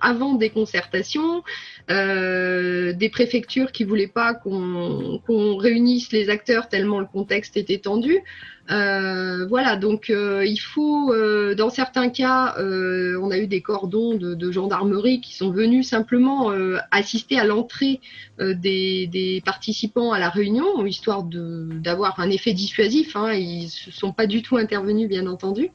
avant 0.00 0.34
des 0.34 0.50
concertations, 0.50 1.42
des 1.88 3.10
préfectures 3.12 3.72
qui 3.72 3.84
ne 3.84 3.88
voulaient 3.88 4.06
pas 4.06 4.34
qu'on 4.34 5.56
réunisse 5.56 6.12
les 6.12 6.30
acteurs 6.30 6.68
tellement 6.68 7.00
le 7.00 7.06
contexte 7.06 7.56
était 7.56 7.78
tendu. 7.78 8.22
Euh, 8.70 9.46
voilà, 9.46 9.76
donc 9.76 10.10
euh, 10.10 10.44
il 10.44 10.56
faut, 10.56 11.12
euh, 11.12 11.54
dans 11.54 11.70
certains 11.70 12.08
cas, 12.08 12.54
on 12.58 13.30
a 13.30 13.38
eu 13.38 13.46
des 13.46 13.60
cordons 13.60 14.14
de, 14.14 14.50
gendarmerie 14.50 15.20
qui 15.20 15.34
sont 15.34 15.50
venus 15.50 15.88
simplement 15.88 16.52
assister 16.90 17.38
à 17.38 17.44
l'entrée 17.44 18.00
des, 18.38 19.42
participants 19.44 20.12
à 20.12 20.18
la 20.18 20.28
réunion, 20.28 20.84
histoire 20.86 21.24
d'avoir 21.24 22.20
un 22.20 22.30
effet 22.30 22.52
dissuasif. 22.52 23.16
Hein, 23.16 23.32
ils 23.32 23.64
ne 23.64 23.92
sont 23.92 24.12
pas 24.12 24.26
du 24.26 24.42
tout 24.42 24.56
intervenus, 24.56 25.08
bien 25.08 25.26
entendu. 25.26 25.70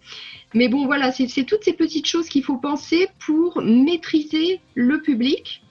Mais 0.53 0.67
bon, 0.67 0.85
voilà, 0.85 1.11
c'est 1.11 1.43
toutes 1.43 1.63
ces 1.63 1.73
petites 1.73 2.07
choses 2.07 2.27
qu'il 2.27 2.43
faut 2.43 2.57
penser 2.57 3.09
pour 3.19 3.61
maîtriser 3.61 4.59
le 4.75 5.01
public 5.01 5.61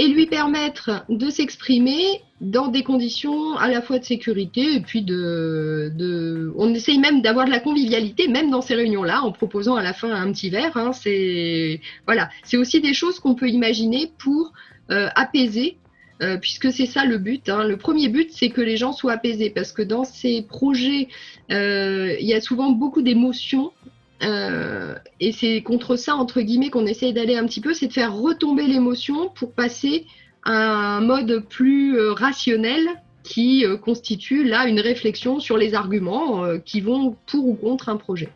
et 0.00 0.08
lui 0.08 0.24
permettre 0.24 1.04
de 1.10 1.28
s'exprimer 1.28 2.22
dans 2.40 2.68
des 2.68 2.82
conditions 2.82 3.58
à 3.58 3.68
la 3.68 3.82
fois 3.82 3.98
de 3.98 4.04
sécurité 4.04 4.76
et 4.76 4.80
puis 4.80 5.02
de, 5.02 6.50
on 6.56 6.72
essaye 6.72 6.98
même 6.98 7.20
d'avoir 7.20 7.44
de 7.44 7.50
la 7.50 7.60
convivialité 7.60 8.26
même 8.26 8.50
dans 8.50 8.62
ces 8.62 8.74
réunions-là 8.74 9.20
en 9.20 9.30
proposant 9.30 9.74
à 9.74 9.82
la 9.82 9.92
fin 9.92 10.10
un 10.10 10.32
petit 10.32 10.48
verre. 10.48 10.74
Hein. 10.78 10.92
c'est 10.94 11.82
voilà, 12.06 12.30
aussi 12.54 12.80
des 12.80 12.94
choses 12.94 13.20
qu'on 13.20 13.34
peut 13.34 13.50
imaginer 13.50 14.10
pour 14.16 14.54
euh, 14.90 15.08
apaiser. 15.16 15.76
Euh, 16.22 16.36
puisque 16.36 16.70
c'est 16.70 16.84
ça 16.84 17.06
le 17.06 17.16
but. 17.16 17.48
Hein. 17.48 17.64
Le 17.64 17.78
premier 17.78 18.08
but, 18.08 18.30
c'est 18.30 18.50
que 18.50 18.60
les 18.60 18.76
gens 18.76 18.92
soient 18.92 19.12
apaisés, 19.12 19.48
parce 19.48 19.72
que 19.72 19.80
dans 19.80 20.04
ces 20.04 20.42
projets, 20.42 21.08
euh, 21.50 22.14
il 22.20 22.26
y 22.26 22.34
a 22.34 22.42
souvent 22.42 22.72
beaucoup 22.72 23.00
d'émotions 23.00 23.72
euh, 24.22 24.94
et 25.18 25.32
c'est 25.32 25.62
contre 25.62 25.96
ça, 25.96 26.16
entre 26.16 26.40
guillemets, 26.40 26.70
qu'on 26.70 26.86
essaye 26.86 27.12
d'aller 27.12 27.36
un 27.36 27.46
petit 27.46 27.60
peu, 27.60 27.74
c'est 27.74 27.88
de 27.88 27.92
faire 27.92 28.14
retomber 28.14 28.66
l'émotion 28.66 29.28
pour 29.28 29.52
passer 29.52 30.06
à 30.44 30.52
un 30.96 31.00
mode 31.00 31.44
plus 31.48 31.98
euh, 31.98 32.12
rationnel 32.12 32.86
qui 33.22 33.64
euh, 33.64 33.76
constitue 33.76 34.44
là 34.44 34.66
une 34.66 34.80
réflexion 34.80 35.40
sur 35.40 35.56
les 35.56 35.74
arguments 35.74 36.44
qui 36.64 36.80
vont 36.80 37.16
pour 37.26 37.46
ou 37.46 37.54
contre 37.54 37.88
un 37.88 37.96
projet. 37.96 38.28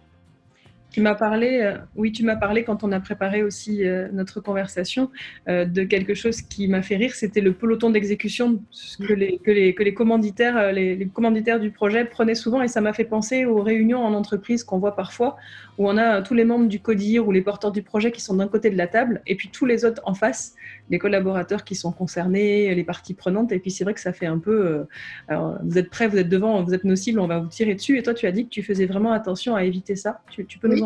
Tu 0.94 1.00
m'as 1.00 1.16
parlé, 1.16 1.58
euh, 1.60 1.76
oui, 1.96 2.12
tu 2.12 2.22
m'as 2.22 2.36
parlé 2.36 2.62
quand 2.62 2.84
on 2.84 2.92
a 2.92 3.00
préparé 3.00 3.42
aussi 3.42 3.84
euh, 3.84 4.06
notre 4.12 4.40
conversation 4.40 5.10
euh, 5.48 5.64
de 5.64 5.82
quelque 5.82 6.14
chose 6.14 6.40
qui 6.40 6.68
m'a 6.68 6.82
fait 6.82 6.94
rire, 6.94 7.16
c'était 7.16 7.40
le 7.40 7.52
peloton 7.52 7.90
d'exécution 7.90 8.62
que 9.00 9.12
les, 9.12 9.38
que, 9.38 9.50
les, 9.50 9.74
que 9.74 9.82
les 9.82 9.92
commanditaires, 9.92 10.70
les, 10.70 11.08
commanditaires 11.12 11.58
du 11.58 11.72
projet 11.72 12.04
prenaient 12.04 12.36
souvent 12.36 12.62
et 12.62 12.68
ça 12.68 12.80
m'a 12.80 12.92
fait 12.92 13.06
penser 13.06 13.44
aux 13.44 13.60
réunions 13.60 14.04
en 14.04 14.14
entreprise 14.14 14.62
qu'on 14.62 14.78
voit 14.78 14.94
parfois 14.94 15.36
où 15.78 15.88
on 15.88 15.96
a 15.96 16.22
tous 16.22 16.34
les 16.34 16.44
membres 16.44 16.68
du 16.68 16.78
CODIR 16.78 17.26
ou 17.26 17.32
les 17.32 17.42
porteurs 17.42 17.72
du 17.72 17.82
projet 17.82 18.12
qui 18.12 18.20
sont 18.20 18.36
d'un 18.36 18.46
côté 18.46 18.70
de 18.70 18.76
la 18.76 18.86
table 18.86 19.20
et 19.26 19.34
puis 19.34 19.48
tous 19.48 19.66
les 19.66 19.84
autres 19.84 20.00
en 20.04 20.14
face, 20.14 20.54
les 20.90 21.00
collaborateurs 21.00 21.64
qui 21.64 21.74
sont 21.74 21.90
concernés, 21.90 22.72
les 22.72 22.84
parties 22.84 23.14
prenantes 23.14 23.50
et 23.50 23.58
puis 23.58 23.72
c'est 23.72 23.82
vrai 23.82 23.94
que 23.94 24.00
ça 24.00 24.12
fait 24.12 24.26
un 24.26 24.38
peu, 24.38 24.86
vous 25.28 25.76
êtes 25.76 25.90
prêts, 25.90 26.06
vous 26.06 26.18
êtes 26.18 26.28
devant, 26.28 26.62
vous 26.62 26.72
êtes 26.72 26.84
nos 26.84 26.94
cibles, 26.94 27.18
on 27.18 27.26
va 27.26 27.40
vous 27.40 27.48
tirer 27.48 27.74
dessus 27.74 27.98
et 27.98 28.04
toi 28.04 28.14
tu 28.14 28.28
as 28.28 28.32
dit 28.32 28.44
que 28.44 28.50
tu 28.50 28.62
faisais 28.62 28.86
vraiment 28.86 29.10
attention 29.10 29.56
à 29.56 29.64
éviter 29.64 29.96
ça. 29.96 30.20
Tu, 30.30 30.58
peux 30.60 30.68
nous 30.68 30.83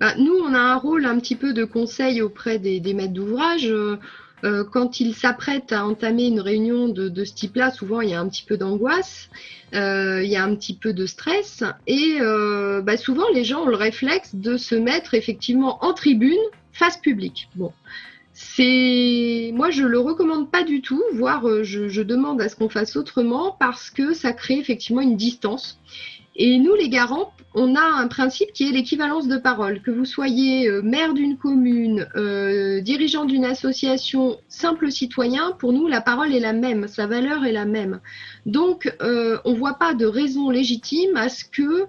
bah, 0.00 0.14
nous, 0.16 0.34
on 0.34 0.54
a 0.54 0.58
un 0.58 0.76
rôle 0.76 1.06
un 1.06 1.18
petit 1.18 1.36
peu 1.36 1.52
de 1.52 1.64
conseil 1.64 2.22
auprès 2.22 2.58
des, 2.58 2.94
maîtres 2.94 3.12
d'ouvrage. 3.12 3.68
Euh, 3.70 3.98
euh, 4.44 4.64
quand 4.64 5.00
ils 5.00 5.14
s'apprêtent 5.14 5.72
à 5.72 5.86
entamer 5.86 6.26
une 6.26 6.40
réunion 6.40 6.88
de, 6.88 7.24
ce 7.24 7.34
type-là, 7.34 7.70
souvent 7.70 8.02
il 8.02 8.10
y 8.10 8.14
a 8.14 8.20
un 8.20 8.28
petit 8.28 8.44
peu 8.44 8.58
d'angoisse, 8.58 9.30
euh, 9.74 10.22
il 10.22 10.30
y 10.30 10.36
a 10.36 10.44
un 10.44 10.54
petit 10.54 10.74
peu 10.74 10.92
de 10.92 11.06
stress, 11.06 11.64
et 11.86 12.18
bah, 12.20 12.98
souvent 12.98 13.24
les 13.32 13.44
gens 13.44 13.62
ont 13.62 13.68
le 13.68 13.76
réflexe 13.76 14.34
de 14.34 14.58
se 14.58 14.74
mettre 14.74 15.14
effectivement 15.14 15.82
en 15.82 15.94
tribune 15.94 16.36
face 16.72 16.98
publique. 16.98 17.48
Bon, 17.54 17.72
c'est 18.34 19.52
moi 19.54 19.70
je 19.70 19.84
le 19.84 19.98
recommande 19.98 20.50
pas 20.50 20.64
du 20.64 20.82
tout, 20.82 21.02
voire 21.14 21.64
je, 21.64 21.88
je 21.88 22.02
demande 22.02 22.42
à 22.42 22.50
ce 22.50 22.56
qu'on 22.56 22.68
fasse 22.68 22.94
autrement 22.96 23.56
parce 23.58 23.88
que 23.88 24.12
ça 24.12 24.34
crée 24.34 24.58
effectivement 24.58 25.00
une 25.00 25.16
distance. 25.16 25.80
Et 26.38 26.58
nous, 26.58 26.74
les 26.74 26.90
garants, 26.90 27.32
on 27.58 27.74
a 27.74 27.80
un 27.80 28.06
principe 28.06 28.52
qui 28.52 28.68
est 28.68 28.70
l'équivalence 28.70 29.28
de 29.28 29.38
parole. 29.38 29.80
Que 29.80 29.90
vous 29.90 30.04
soyez 30.04 30.68
euh, 30.68 30.82
maire 30.82 31.14
d'une 31.14 31.38
commune, 31.38 32.06
euh, 32.14 32.82
dirigeant 32.82 33.24
d'une 33.24 33.46
association, 33.46 34.36
simple 34.46 34.92
citoyen, 34.92 35.52
pour 35.52 35.72
nous, 35.72 35.88
la 35.88 36.02
parole 36.02 36.34
est 36.34 36.40
la 36.40 36.52
même, 36.52 36.86
sa 36.86 37.06
valeur 37.06 37.46
est 37.46 37.52
la 37.52 37.64
même. 37.64 38.00
Donc, 38.44 38.94
euh, 39.00 39.38
on 39.46 39.52
ne 39.52 39.58
voit 39.58 39.78
pas 39.78 39.94
de 39.94 40.04
raison 40.04 40.50
légitime 40.50 41.16
à 41.16 41.30
ce 41.30 41.44
que 41.44 41.86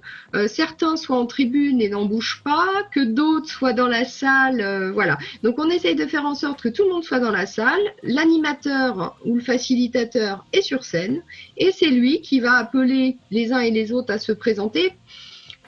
certains 0.48 0.96
soient 0.96 1.20
en 1.20 1.26
tribune 1.26 1.82
et 1.82 1.90
n'en 1.90 2.06
bougent 2.06 2.42
pas, 2.46 2.68
que 2.94 3.02
d'autres 3.02 3.50
soient 3.50 3.74
dans 3.74 3.88
la 3.88 4.06
salle. 4.06 4.92
voilà. 4.94 5.18
Donc, 5.44 5.60
on 5.60 5.70
essaye 5.70 5.96
de 5.96 6.06
faire 6.06 6.26
en 6.26 6.36
sorte 6.36 6.62
que 6.62 6.70
tout 6.70 6.84
le 6.84 6.90
monde 6.92 7.04
soit 7.04 7.20
dans 7.20 7.32
la 7.32 7.46
salle. 7.46 7.82
L'animateur 8.04 9.18
ou 9.26 9.36
le 9.36 9.42
facilitateur 9.42 10.46
est 10.54 10.62
sur 10.62 10.86
scène 10.86 11.22
et 11.58 11.72
c'est 11.72 11.90
lui 11.90 12.22
qui 12.22 12.40
va 12.40 12.54
appeler 12.54 13.18
les 13.32 13.52
uns 13.52 13.60
et 13.60 13.72
les 13.72 13.92
autres 13.92 14.14
à 14.14 14.18
se 14.18 14.32
présenter 14.32 14.94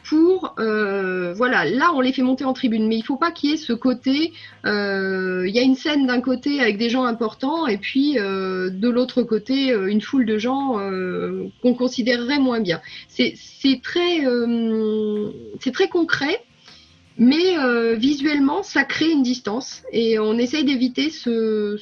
pour 0.09 0.55
euh, 0.57 1.33
voilà 1.33 1.65
là 1.65 1.91
on 1.93 2.01
les 2.01 2.11
fait 2.11 2.23
monter 2.23 2.43
en 2.43 2.53
tribune. 2.53 2.87
Mais 2.87 2.97
il 2.97 3.03
faut 3.03 3.15
pas 3.15 3.31
qu'il 3.31 3.51
y 3.51 3.53
ait 3.53 3.57
ce 3.57 3.73
côté 3.73 4.33
euh, 4.65 5.45
il 5.47 5.55
y 5.55 5.59
a 5.59 5.61
une 5.61 5.75
scène 5.75 6.07
d'un 6.07 6.19
côté 6.19 6.59
avec 6.59 6.77
des 6.77 6.89
gens 6.89 7.03
importants 7.03 7.67
et 7.67 7.77
puis 7.77 8.17
euh, 8.17 8.71
de 8.71 8.89
l'autre 8.89 9.21
côté 9.21 9.69
une 9.69 10.01
foule 10.01 10.25
de 10.25 10.37
gens 10.39 10.79
qu'on 11.61 11.73
considérerait 11.75 12.39
moins 12.39 12.59
bien. 12.59 12.81
C'est 13.07 13.35
très 13.83 14.25
c'est 15.59 15.71
très 15.71 15.89
concret 15.89 16.41
mais 17.17 17.95
visuellement 17.95 18.63
ça 18.63 18.83
crée 18.83 19.11
une 19.11 19.23
distance 19.23 19.83
et 19.91 20.17
on 20.17 20.37
essaye 20.37 20.63
d'éviter 20.63 21.11
ce, 21.11 21.77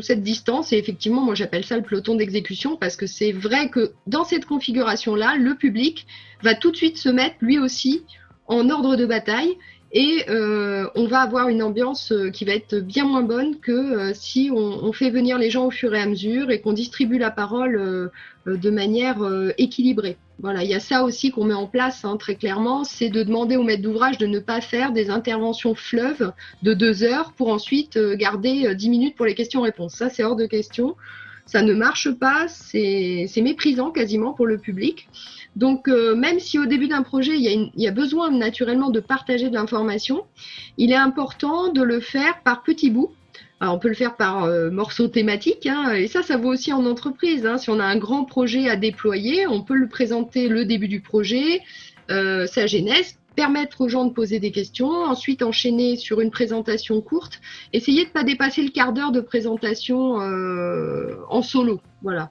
cette 0.00 0.22
distance. 0.22 0.72
Et 0.72 0.78
effectivement, 0.78 1.22
moi 1.22 1.34
j'appelle 1.34 1.64
ça 1.64 1.76
le 1.76 1.82
peloton 1.82 2.14
d'exécution 2.14 2.76
parce 2.76 2.96
que 2.96 3.06
c'est 3.06 3.32
vrai 3.32 3.68
que 3.68 3.92
dans 4.06 4.24
cette 4.24 4.44
configuration-là, 4.44 5.36
le 5.36 5.54
public 5.54 6.06
va 6.42 6.54
tout 6.54 6.70
de 6.70 6.76
suite 6.76 6.98
se 6.98 7.08
mettre 7.08 7.36
lui 7.40 7.58
aussi 7.58 8.02
en 8.48 8.70
ordre 8.70 8.96
de 8.96 9.06
bataille 9.06 9.56
et 9.92 10.24
euh, 10.28 10.88
on 10.94 11.06
va 11.06 11.20
avoir 11.20 11.48
une 11.48 11.62
ambiance 11.62 12.12
euh, 12.12 12.30
qui 12.30 12.44
va 12.44 12.52
être 12.52 12.76
bien 12.76 13.04
moins 13.04 13.22
bonne 13.22 13.58
que 13.60 13.72
euh, 13.72 14.12
si 14.14 14.50
on, 14.52 14.92
fait 14.92 15.10
venir 15.10 15.38
les 15.38 15.50
gens 15.50 15.66
au 15.66 15.70
fur 15.70 15.94
et 15.94 16.00
à 16.00 16.06
mesure 16.06 16.50
et 16.50 16.60
qu'on 16.60 16.72
distribue 16.72 17.18
la 17.18 17.30
parole 17.30 18.10
de 18.46 18.70
manière 18.70 19.18
équilibrée. 19.58 20.16
Voilà, 20.38 20.62
il 20.62 20.70
y 20.70 20.74
a 20.74 20.80
ça 20.80 21.02
aussi 21.02 21.30
qu'on 21.30 21.44
met 21.44 21.54
en 21.54 21.66
place 21.66 22.04
hein, 22.04 22.18
très 22.18 22.34
clairement, 22.34 22.84
c'est 22.84 23.08
de 23.08 23.22
demander 23.22 23.56
au 23.56 23.62
maître 23.62 23.82
d'ouvrage 23.82 24.18
de 24.18 24.26
ne 24.26 24.38
pas 24.38 24.60
faire 24.60 24.92
des 24.92 25.08
interventions 25.08 25.74
fleuves 25.74 26.32
de 26.62 26.74
deux 26.74 27.02
heures 27.02 27.32
pour 27.32 27.48
ensuite 27.48 27.98
garder 27.98 28.74
dix 28.74 28.90
minutes 28.90 29.16
pour 29.16 29.24
les 29.24 29.34
questions-réponses. 29.34 29.94
Ça, 29.94 30.10
c'est 30.10 30.22
hors 30.22 30.36
de 30.36 30.46
question. 30.46 30.94
Ça 31.46 31.62
ne 31.62 31.74
marche 31.74 32.10
pas, 32.10 32.48
c'est 32.48 33.30
méprisant 33.36 33.92
quasiment 33.92 34.32
pour 34.32 34.46
le 34.46 34.58
public. 34.58 35.08
Donc, 35.54 35.88
euh, 35.88 36.16
même 36.16 36.40
si 36.40 36.58
au 36.58 36.66
début 36.66 36.88
d'un 36.88 37.02
projet, 37.02 37.36
il 37.36 37.70
y, 37.74 37.88
a 37.88 37.90
besoin 37.92 38.30
naturellement 38.30 38.90
de 38.90 39.00
partager 39.00 39.48
de 39.48 39.54
l'information, 39.54 40.24
il 40.76 40.90
est 40.90 40.96
important 40.96 41.72
de 41.72 41.82
le 41.82 42.00
faire 42.00 42.42
par 42.42 42.62
petits 42.62 42.90
bouts. 42.90 43.12
On 43.60 43.78
peut 43.78 43.88
le 43.88 43.94
faire 43.94 44.16
par 44.16 44.44
euh, 44.44 44.70
morceaux 44.70 45.08
thématiques, 45.08 45.66
hein, 45.66 45.92
et 45.92 46.08
ça, 46.08 46.22
ça 46.22 46.36
vaut 46.36 46.52
aussi 46.52 46.72
en 46.72 46.84
entreprise. 46.84 47.46
Hein. 47.46 47.58
Si 47.58 47.70
on 47.70 47.80
a 47.80 47.84
un 47.84 47.96
grand 47.96 48.24
projet 48.24 48.68
à 48.68 48.76
déployer, 48.76 49.46
on 49.46 49.62
peut 49.62 49.74
le 49.74 49.88
présenter 49.88 50.48
le 50.48 50.64
début 50.64 50.88
du 50.88 51.00
projet, 51.00 51.60
euh, 52.10 52.46
sa 52.46 52.66
genèse, 52.66 53.18
permettre 53.34 53.82
aux 53.82 53.88
gens 53.88 54.04
de 54.04 54.12
poser 54.12 54.40
des 54.40 54.50
questions, 54.50 54.90
ensuite 54.90 55.42
enchaîner 55.42 55.96
sur 55.96 56.20
une 56.20 56.30
présentation 56.30 57.00
courte, 57.00 57.40
essayer 57.72 58.02
de 58.02 58.08
ne 58.08 58.12
pas 58.12 58.24
dépasser 58.24 58.62
le 58.62 58.70
quart 58.70 58.92
d'heure 58.92 59.12
de 59.12 59.20
présentation 59.20 60.14
en 61.28 61.42
solo. 61.42 61.80
Voilà 62.02 62.30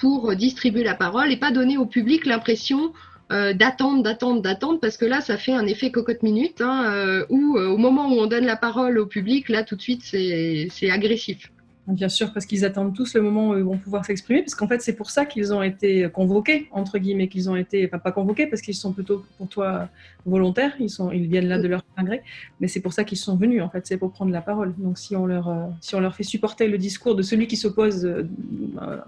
pour 0.00 0.34
distribuer 0.34 0.82
la 0.82 0.94
parole 0.94 1.30
et 1.30 1.36
pas 1.36 1.50
donner 1.50 1.76
au 1.76 1.84
public 1.84 2.24
l'impression 2.24 2.94
euh, 3.32 3.52
d'attendre, 3.52 4.02
d'attendre, 4.02 4.42
d'attendre, 4.42 4.80
parce 4.80 4.96
que 4.96 5.04
là, 5.04 5.20
ça 5.20 5.36
fait 5.36 5.52
un 5.52 5.66
effet 5.66 5.92
cocotte 5.92 6.22
minute, 6.22 6.60
hein, 6.60 6.92
euh, 6.92 7.24
où 7.28 7.56
euh, 7.56 7.68
au 7.68 7.76
moment 7.76 8.08
où 8.08 8.18
on 8.18 8.26
donne 8.26 8.44
la 8.44 8.56
parole 8.56 8.98
au 8.98 9.06
public, 9.06 9.48
là, 9.48 9.62
tout 9.62 9.76
de 9.76 9.82
suite, 9.82 10.02
c'est 10.02 10.90
agressif. 10.90 11.50
Bien 11.86 12.08
sûr, 12.08 12.32
parce 12.32 12.46
qu'ils 12.46 12.64
attendent 12.64 12.94
tous 12.94 13.14
le 13.14 13.22
moment 13.22 13.50
où 13.50 13.56
ils 13.56 13.64
vont 13.64 13.78
pouvoir 13.78 14.04
s'exprimer, 14.04 14.42
parce 14.42 14.54
qu'en 14.54 14.68
fait, 14.68 14.80
c'est 14.80 14.94
pour 14.94 15.10
ça 15.10 15.24
qu'ils 15.24 15.52
ont 15.52 15.62
été 15.62 16.08
convoqués, 16.12 16.68
entre 16.70 16.98
guillemets, 16.98 17.28
qu'ils 17.28 17.50
ont 17.50 17.56
été, 17.56 17.88
pas 17.88 18.12
convoqués, 18.12 18.46
parce 18.46 18.62
qu'ils 18.62 18.74
sont 18.74 18.92
plutôt 18.92 19.24
pour 19.38 19.48
toi 19.48 19.88
volontaires, 20.26 20.74
ils, 20.78 20.90
sont, 20.90 21.10
ils 21.10 21.26
viennent 21.26 21.48
là 21.48 21.58
de 21.58 21.66
leur 21.66 21.82
plein 21.82 22.04
gré, 22.04 22.22
mais 22.60 22.68
c'est 22.68 22.80
pour 22.80 22.92
ça 22.92 23.04
qu'ils 23.04 23.18
sont 23.18 23.36
venus, 23.36 23.62
en 23.62 23.70
fait, 23.70 23.86
c'est 23.86 23.96
pour 23.96 24.12
prendre 24.12 24.32
la 24.32 24.42
parole. 24.42 24.74
Donc 24.78 24.98
si 24.98 25.16
on 25.16 25.26
leur, 25.26 25.48
euh, 25.48 25.66
si 25.80 25.94
on 25.94 26.00
leur 26.00 26.14
fait 26.14 26.22
supporter 26.22 26.68
le 26.68 26.78
discours 26.78 27.14
de 27.14 27.22
celui 27.22 27.46
qui 27.46 27.56
s'oppose 27.56 28.04
euh, 28.04 28.28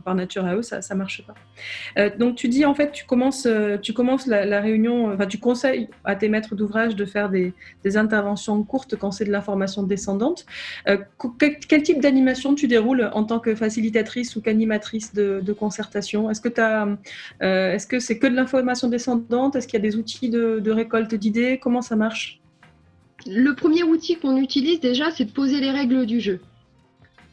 par 0.04 0.14
nature 0.14 0.44
à 0.46 0.56
eux, 0.56 0.62
ça 0.62 0.80
ne 0.90 0.98
marche 0.98 1.24
pas. 1.26 1.34
Euh, 1.98 2.10
donc 2.18 2.36
tu 2.36 2.48
dis, 2.48 2.64
en 2.64 2.74
fait, 2.74 2.92
tu 2.92 3.04
commences, 3.04 3.46
tu 3.82 3.92
commences 3.92 4.26
la, 4.26 4.60
réunion, 4.60 5.12
enfin 5.12 5.26
tu 5.26 5.38
conseilles 5.38 5.88
à 6.04 6.16
tes 6.16 6.28
maîtres 6.28 6.54
d'ouvrage 6.54 6.96
de 6.96 7.04
faire 7.04 7.30
des, 7.30 7.52
interventions 7.94 8.62
courtes 8.62 8.96
quand 8.96 9.10
c'est 9.10 9.26
de 9.26 9.30
l'information 9.30 9.82
descendante. 9.82 10.46
Quel, 11.38 11.58
quel 11.58 11.82
type 11.82 12.00
d'animation 12.00 12.54
tu 12.54 12.66
déroule 12.72 13.10
en 13.12 13.24
tant 13.24 13.38
que 13.38 13.54
facilitatrice 13.54 14.34
ou 14.36 14.40
qu'animatrice 14.40 15.12
de, 15.14 15.52
concertation. 15.52 16.30
Est-ce 16.30 16.40
que 16.40 16.48
euh, 16.58 17.74
est-ce 17.74 17.86
que 17.86 17.98
c'est 18.00 18.18
que 18.18 18.26
de 18.26 18.34
l'information 18.34 18.88
descendante? 18.88 19.54
Est-ce 19.54 19.66
qu'il 19.68 19.78
y 19.78 19.82
a 19.82 19.86
des 19.88 19.96
outils 19.96 20.30
de, 20.30 20.70
récolte 20.70 21.14
d'idées? 21.14 21.58
Comment 21.62 21.82
ça 21.82 21.96
marche? 21.96 22.40
Le 23.26 23.54
premier 23.54 23.82
outil 23.82 24.16
qu'on 24.16 24.36
utilise 24.36 24.80
déjà, 24.80 25.10
c'est 25.10 25.26
de 25.26 25.30
poser 25.30 25.60
les 25.60 25.70
règles 25.70 26.06
du 26.06 26.20
jeu 26.20 26.40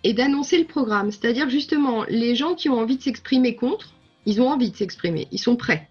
et 0.03 0.13
d'annoncer 0.13 0.58
le 0.60 0.65
programme. 0.65 1.10
C'est-à-dire 1.12 1.50
justement, 1.50 2.03
les 2.10 2.36
gens 2.36 2.53
qui 2.53 2.69
ont 2.69 2.77
envie 2.84 2.98
de 2.98 3.01
s'exprimer 3.01 3.55
contre, 3.55 3.93
ils 4.25 4.41
ont 4.41 4.50
envie 4.50 4.69
de 4.69 4.75
s'exprimer, 4.75 5.27
ils 5.31 5.39
sont 5.39 5.55
prêts. 5.55 5.88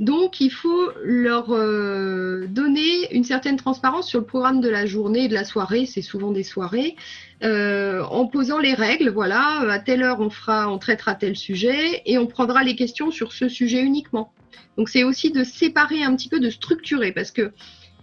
Donc, 0.00 0.40
il 0.40 0.50
faut 0.50 0.90
leur 1.04 1.52
euh, 1.52 2.46
donner 2.48 3.14
une 3.14 3.24
certaine 3.24 3.56
transparence 3.56 4.08
sur 4.08 4.20
le 4.20 4.26
programme 4.26 4.60
de 4.60 4.68
la 4.68 4.86
journée 4.86 5.24
et 5.24 5.28
de 5.28 5.34
la 5.34 5.44
soirée. 5.44 5.86
C'est 5.86 6.02
souvent 6.02 6.32
des 6.32 6.42
soirées. 6.42 6.96
Euh, 7.42 8.02
en 8.04 8.26
posant 8.26 8.58
les 8.58 8.74
règles, 8.74 9.10
voilà, 9.10 9.60
à 9.70 9.78
telle 9.78 10.02
heure 10.02 10.20
on 10.20 10.30
fera, 10.30 10.70
on 10.70 10.78
traitera 10.78 11.14
tel 11.14 11.36
sujet 11.36 12.02
et 12.06 12.18
on 12.18 12.26
prendra 12.26 12.64
les 12.64 12.74
questions 12.74 13.10
sur 13.10 13.32
ce 13.32 13.48
sujet 13.48 13.82
uniquement. 13.82 14.32
Donc, 14.76 14.88
c'est 14.88 15.04
aussi 15.04 15.30
de 15.30 15.44
séparer 15.44 16.02
un 16.02 16.16
petit 16.16 16.28
peu, 16.28 16.40
de 16.40 16.50
structurer, 16.50 17.12
parce 17.12 17.30
que 17.30 17.52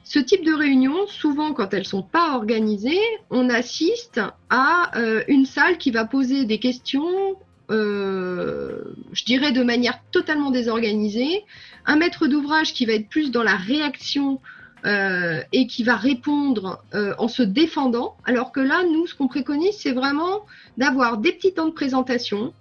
ce 0.04 0.20
type 0.20 0.46
de 0.46 0.54
réunion, 0.54 1.08
souvent 1.08 1.54
quand 1.54 1.74
elles 1.74 1.86
sont 1.86 2.04
pas 2.04 2.36
organisées, 2.36 3.00
on 3.30 3.50
assiste 3.50 4.22
à 4.50 4.98
euh, 4.98 5.24
une 5.28 5.46
salle 5.46 5.78
qui 5.78 5.92
va 5.92 6.06
poser 6.06 6.46
des 6.46 6.60
questions 6.60 7.36
euh, 7.72 8.84
je 9.13 9.24
dirais 9.24 9.51
de 9.51 9.63
manière 9.63 10.00
totalement 10.12 10.51
désorganisée, 10.51 11.44
un 11.86 11.96
maître 11.96 12.28
d'ouvrage 12.28 12.74
qui 12.74 12.86
va 12.86 12.94
être 12.94 13.08
plus 13.08 13.32
dans 13.32 13.44
la 13.44 13.56
réaction 13.56 14.42
euh, 14.86 15.42
et 15.51 15.68
qui 15.68 15.84
va 15.84 15.96
répondre 15.96 16.84
euh, 16.94 17.13
en 17.18 17.28
se 17.28 17.44
défendant, 17.44 18.18
alors 18.25 18.51
que 18.51 18.60
là, 18.60 18.84
nous, 18.84 19.08
ce 19.08 19.16
qu'on 19.16 19.27
préconise, 19.27 19.75
c'est 19.77 19.92
vraiment 19.92 20.42
d'avoir 20.77 21.18
des 21.18 21.31
petits 21.31 21.53
temps 21.53 21.68
de 21.68 21.74
présentation 21.74 22.53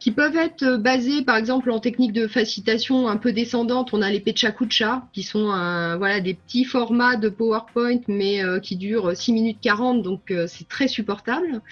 qui 0.00 0.12
peuvent 0.12 0.36
être 0.36 0.76
basés, 0.76 1.22
par 1.22 1.36
exemple, 1.36 1.72
en 1.72 1.80
technique 1.80 2.12
de 2.12 2.28
facilitation 2.28 3.08
un 3.08 3.16
peu 3.16 3.32
descendante. 3.32 3.90
On 3.92 4.00
a 4.00 4.10
les 4.10 4.20
Pechakucha, 4.20 5.08
qui 5.12 5.24
sont 5.24 5.46
voilà, 5.46 6.20
des 6.20 6.34
petits 6.34 6.64
formats 6.64 7.16
de 7.16 7.28
PowerPoint, 7.28 7.98
mais 8.06 8.40
qui 8.62 8.76
durent 8.76 9.16
6 9.16 9.32
minutes 9.32 9.58
40, 9.60 10.02
donc 10.02 10.32
c'est 10.46 10.68
très 10.68 10.86
supportable 10.86 11.62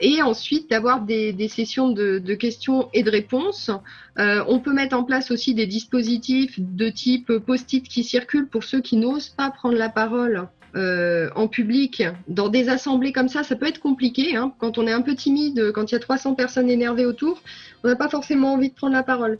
et 0.00 0.22
ensuite 0.22 0.70
d'avoir 0.70 1.00
des, 1.02 1.48
sessions 1.48 1.90
de, 1.90 2.34
questions 2.34 2.88
et 2.92 3.02
de 3.02 3.10
réponses. 3.10 3.70
Euh, 4.18 4.44
on 4.48 4.58
peut 4.58 4.72
mettre 4.72 4.96
en 4.96 5.04
place 5.04 5.30
aussi 5.30 5.54
des 5.54 5.66
dispositifs 5.66 6.58
de 6.58 6.88
type 6.88 7.38
post-it 7.38 7.86
qui 7.86 8.04
circulent 8.04 8.48
pour 8.48 8.64
ceux 8.64 8.80
qui 8.80 8.96
n'osent 8.96 9.28
pas 9.28 9.50
prendre 9.50 9.76
la 9.76 9.88
parole 9.88 10.48
euh, 10.76 11.30
en 11.36 11.46
public, 11.46 12.02
dans 12.26 12.48
des 12.48 12.68
assemblées 12.68 13.12
comme 13.12 13.28
ça, 13.28 13.44
ça 13.44 13.54
peut 13.54 13.66
être 13.66 13.78
compliqué. 13.78 14.34
Hein. 14.34 14.52
Quand 14.58 14.76
on 14.76 14.88
est 14.88 14.92
un 14.92 15.02
peu 15.02 15.14
timide, 15.14 15.70
quand 15.72 15.92
il 15.92 15.94
y 15.94 15.96
a 15.96 16.00
300 16.00 16.34
personnes 16.34 16.68
énervées 16.68 17.06
autour, 17.06 17.40
on 17.84 17.88
n'a 17.88 17.94
pas 17.94 18.08
forcément 18.08 18.54
envie 18.54 18.70
de 18.70 18.74
prendre 18.74 18.94
la 18.94 19.04
parole. 19.04 19.38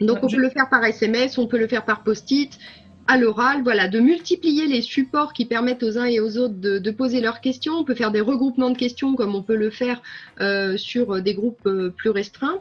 Donc 0.00 0.18
on 0.22 0.28
peut 0.28 0.38
le 0.38 0.48
faire 0.48 0.68
par 0.70 0.82
SMS, 0.84 1.36
on 1.38 1.46
peut 1.46 1.58
le 1.58 1.68
faire 1.68 1.84
par 1.84 2.02
post-it 2.02 2.58
à 3.06 3.18
l'oral, 3.18 3.62
voilà, 3.62 3.88
de 3.88 4.00
multiplier 4.00 4.66
les 4.66 4.80
supports 4.80 5.32
qui 5.32 5.44
permettent 5.44 5.82
aux 5.82 5.98
uns 5.98 6.06
et 6.06 6.20
aux 6.20 6.38
autres 6.38 6.54
de, 6.54 6.90
poser 6.90 7.20
leurs 7.20 7.40
questions. 7.40 7.74
On 7.74 7.84
peut 7.84 7.94
faire 7.94 8.10
des 8.10 8.20
regroupements 8.20 8.70
de 8.70 8.78
questions 8.78 9.14
comme 9.14 9.34
on 9.34 9.42
peut 9.42 9.56
le 9.56 9.70
faire 9.70 10.00
euh, 10.40 10.76
sur 10.76 11.20
des 11.20 11.34
groupes 11.34 11.66
euh, 11.66 11.90
plus 11.90 12.10
restreints. 12.10 12.58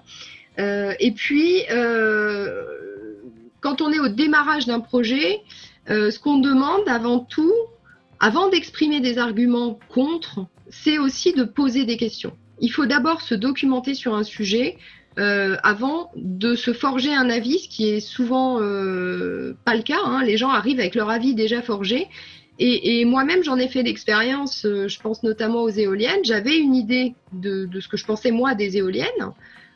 Euh, 0.59 0.93
et 0.99 1.11
puis, 1.11 1.63
quand 3.61 3.81
on 3.81 3.91
est 3.91 3.99
au 3.99 4.09
démarrage 4.09 4.65
d'un 4.65 4.79
projet, 4.79 5.41
ce 5.87 6.19
qu'on 6.19 6.39
demande 6.39 6.87
avant 6.87 7.19
tout, 7.19 7.53
avant 8.19 8.49
d'exprimer 8.49 8.99
des 8.99 9.17
arguments 9.17 9.79
contre, 9.89 10.45
c'est 10.69 10.97
aussi 10.97 11.33
de 11.33 11.43
poser 11.43 11.85
des 11.85 11.97
questions. 11.97 12.35
Il 12.59 12.69
faut 12.69 12.85
d'abord 12.85 13.21
se 13.21 13.35
documenter 13.35 13.93
sur 13.93 14.15
un 14.15 14.23
sujet, 14.23 14.77
euh, 15.19 15.57
avant 15.61 16.11
de 16.15 16.55
se 16.55 16.73
forger 16.73 17.13
un 17.13 17.29
avis, 17.29 17.59
ce 17.59 17.69
qui 17.69 17.89
est 17.89 17.99
souvent 17.99 18.59
euh, 18.61 19.55
pas 19.63 19.75
le 19.75 19.83
cas. 19.83 19.99
Hein. 20.03 20.23
Les 20.23 20.37
gens 20.37 20.49
arrivent 20.49 20.79
avec 20.79 20.95
leur 20.95 21.09
avis 21.09 21.35
déjà 21.35 21.61
forgé. 21.61 22.07
Et, 22.59 23.03
moi-même, 23.03 23.43
j'en 23.43 23.57
ai 23.57 23.67
fait 23.67 23.81
l'expérience, 23.81 24.65
euh, 24.65 24.87
je 24.87 24.99
pense 24.99 25.23
notamment 25.23 25.63
aux 25.63 25.69
éoliennes. 25.69 26.23
J'avais 26.23 26.57
une 26.57 26.75
idée 26.75 27.15
de, 27.33 27.67
ce 27.79 27.87
que 27.87 27.97
je 27.97 28.05
pensais 28.05 28.31
moi 28.31 28.53
des 28.53 28.77
éoliennes, 28.77 29.31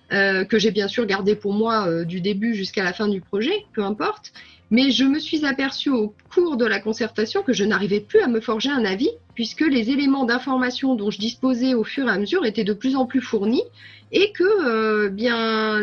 que 0.10 0.58
j'ai 0.58 0.72
bien 0.72 0.88
sûr 0.88 1.06
gardé 1.06 1.36
pour 1.36 1.54
moi 1.54 2.06
du 2.06 2.22
début 2.22 2.54
jusqu'à 2.54 2.84
la 2.84 2.94
fin 2.94 3.08
du 3.08 3.20
projet, 3.20 3.66
peu 3.74 3.84
importe. 3.84 4.32
Mais 4.70 4.92
je 4.92 5.06
me 5.06 5.20
suis 5.20 5.46
aperçue 5.46 5.90
au 5.90 6.14
cours 6.34 6.58
de 6.58 6.66
la 6.66 6.80
concertation 6.80 7.42
que 7.42 7.54
je 7.54 7.64
n'arrivais 7.64 8.02
plus 8.02 8.20
à 8.20 8.28
me 8.28 8.40
forger 8.42 8.70
un 8.70 8.86
avis, 8.86 9.10
puisque 9.34 9.62
les 9.62 9.90
éléments 9.90 10.26
d'information 10.26 10.96
dont 10.96 11.10
je 11.10 11.20
disposais 11.20 11.74
au 11.74 11.84
fur 11.84 12.08
et 12.08 12.12
à 12.12 12.18
mesure 12.18 12.46
étaient 12.46 12.64
de 12.64 12.74
plus 12.74 12.96
en 12.96 13.06
plus 13.06 13.22
fournis, 13.22 13.64
et 14.12 14.32
que 14.32 14.44
euh, 14.44 15.10
bien 15.10 15.82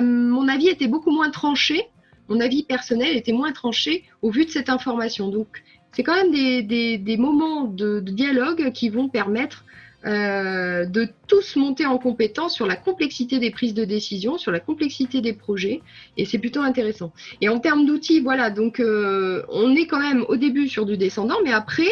mon 0.00 0.48
avis 0.48 0.68
était 0.68 0.88
beaucoup 0.88 1.10
moins 1.10 1.30
tranché, 1.30 1.88
mon 2.28 2.40
avis 2.40 2.62
personnel 2.62 3.16
était 3.16 3.32
moins 3.32 3.52
tranché 3.52 4.04
au 4.22 4.30
vu 4.30 4.44
de 4.44 4.50
cette 4.50 4.68
information. 4.70 5.28
Donc 5.28 5.62
c'est 5.92 6.02
quand 6.02 6.14
même 6.14 6.32
des, 6.32 7.16
moments 7.18 7.64
de, 7.64 8.00
dialogue 8.00 8.72
qui 8.72 8.88
vont 8.88 9.08
permettre 9.08 9.64
euh, 10.06 10.84
de 10.84 11.08
tous 11.28 11.56
monter 11.56 11.86
en 11.86 11.98
compétence 11.98 12.54
sur 12.54 12.66
la 12.66 12.76
complexité 12.76 13.38
des 13.38 13.50
prises 13.50 13.74
de 13.74 13.84
décision, 13.84 14.36
sur 14.36 14.52
la 14.52 14.60
complexité 14.60 15.20
des 15.20 15.32
projets, 15.32 15.80
et 16.16 16.26
c'est 16.26 16.38
plutôt 16.38 16.60
intéressant. 16.60 17.12
Et 17.40 17.48
en 17.48 17.58
termes 17.58 17.86
d'outils, 17.86 18.20
voilà, 18.20 18.50
donc 18.50 18.80
euh, 18.80 19.42
on 19.48 19.74
est 19.74 19.86
quand 19.86 20.00
même 20.00 20.24
au 20.28 20.36
début 20.36 20.68
sur 20.68 20.84
du 20.84 20.96
descendant, 20.96 21.36
mais 21.42 21.52
après, 21.52 21.88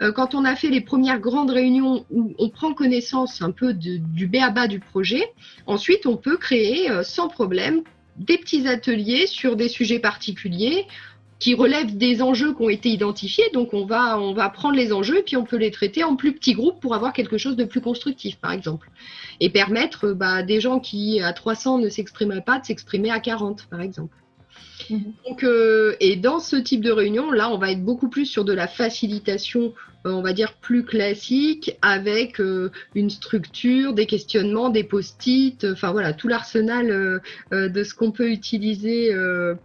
euh, 0.00 0.12
quand 0.12 0.34
on 0.34 0.44
a 0.44 0.54
fait 0.54 0.68
les 0.68 0.80
premières 0.80 1.18
grandes 1.18 1.50
réunions 1.50 2.06
où 2.10 2.34
on 2.38 2.50
prend 2.50 2.72
connaissance 2.72 3.42
un 3.42 3.50
peu 3.50 3.74
de, 3.74 3.96
du 3.96 4.28
bas 4.28 4.68
du 4.68 4.78
projet, 4.78 5.32
ensuite 5.66 6.06
on 6.06 6.16
peut 6.16 6.36
créer 6.36 6.88
sans 7.02 7.28
problème 7.28 7.82
des 8.16 8.38
petits 8.38 8.66
ateliers 8.68 9.26
sur 9.26 9.56
des 9.56 9.68
sujets 9.68 9.98
particuliers 9.98 10.86
qui 11.38 11.54
relèvent 11.54 11.96
des 11.96 12.22
enjeux 12.22 12.54
qui 12.54 12.62
ont 12.62 12.68
été 12.68 12.88
identifiés. 12.88 13.44
Donc 13.52 13.74
on 13.74 13.84
va, 13.84 14.18
on 14.18 14.32
va 14.32 14.48
prendre 14.48 14.76
les 14.76 14.92
enjeux 14.92 15.18
et 15.18 15.22
puis 15.22 15.36
on 15.36 15.44
peut 15.44 15.56
les 15.56 15.70
traiter 15.70 16.04
en 16.04 16.16
plus 16.16 16.32
petits 16.32 16.54
groupes 16.54 16.80
pour 16.80 16.94
avoir 16.94 17.12
quelque 17.12 17.38
chose 17.38 17.56
de 17.56 17.64
plus 17.64 17.80
constructif, 17.80 18.36
par 18.36 18.52
exemple. 18.52 18.90
Et 19.40 19.50
permettre 19.50 20.12
bah, 20.12 20.42
des 20.42 20.60
gens 20.60 20.80
qui 20.80 21.20
à 21.20 21.32
300 21.32 21.78
ne 21.78 21.88
s'exprimeraient 21.88 22.40
pas 22.40 22.58
de 22.58 22.64
s'exprimer 22.64 23.10
à 23.10 23.20
40, 23.20 23.66
par 23.70 23.80
exemple. 23.80 24.16
Mhm. 24.90 25.12
Donc, 25.26 25.42
euh, 25.42 25.94
et 26.00 26.16
dans 26.16 26.38
ce 26.38 26.56
type 26.56 26.82
de 26.82 26.90
réunion, 26.90 27.30
là, 27.30 27.50
on 27.50 27.58
va 27.58 27.70
être 27.72 27.84
beaucoup 27.84 28.08
plus 28.08 28.26
sur 28.26 28.44
de 28.44 28.52
la 28.52 28.68
facilitation, 28.68 29.74
euh, 30.06 30.12
on 30.12 30.22
va 30.22 30.32
dire 30.32 30.54
plus 30.54 30.84
classique, 30.84 31.76
avec 31.82 32.40
euh, 32.40 32.70
une 32.94 33.10
structure, 33.10 33.92
des 33.92 34.06
questionnements, 34.06 34.68
des 34.68 34.84
post-it, 34.84 35.64
enfin 35.64 35.92
voilà, 35.92 36.12
tout 36.12 36.28
l'arsenal 36.28 37.20
de 37.52 37.84
ce 37.84 37.94
qu'on 37.94 38.12
peut 38.12 38.30
utiliser 38.30 39.14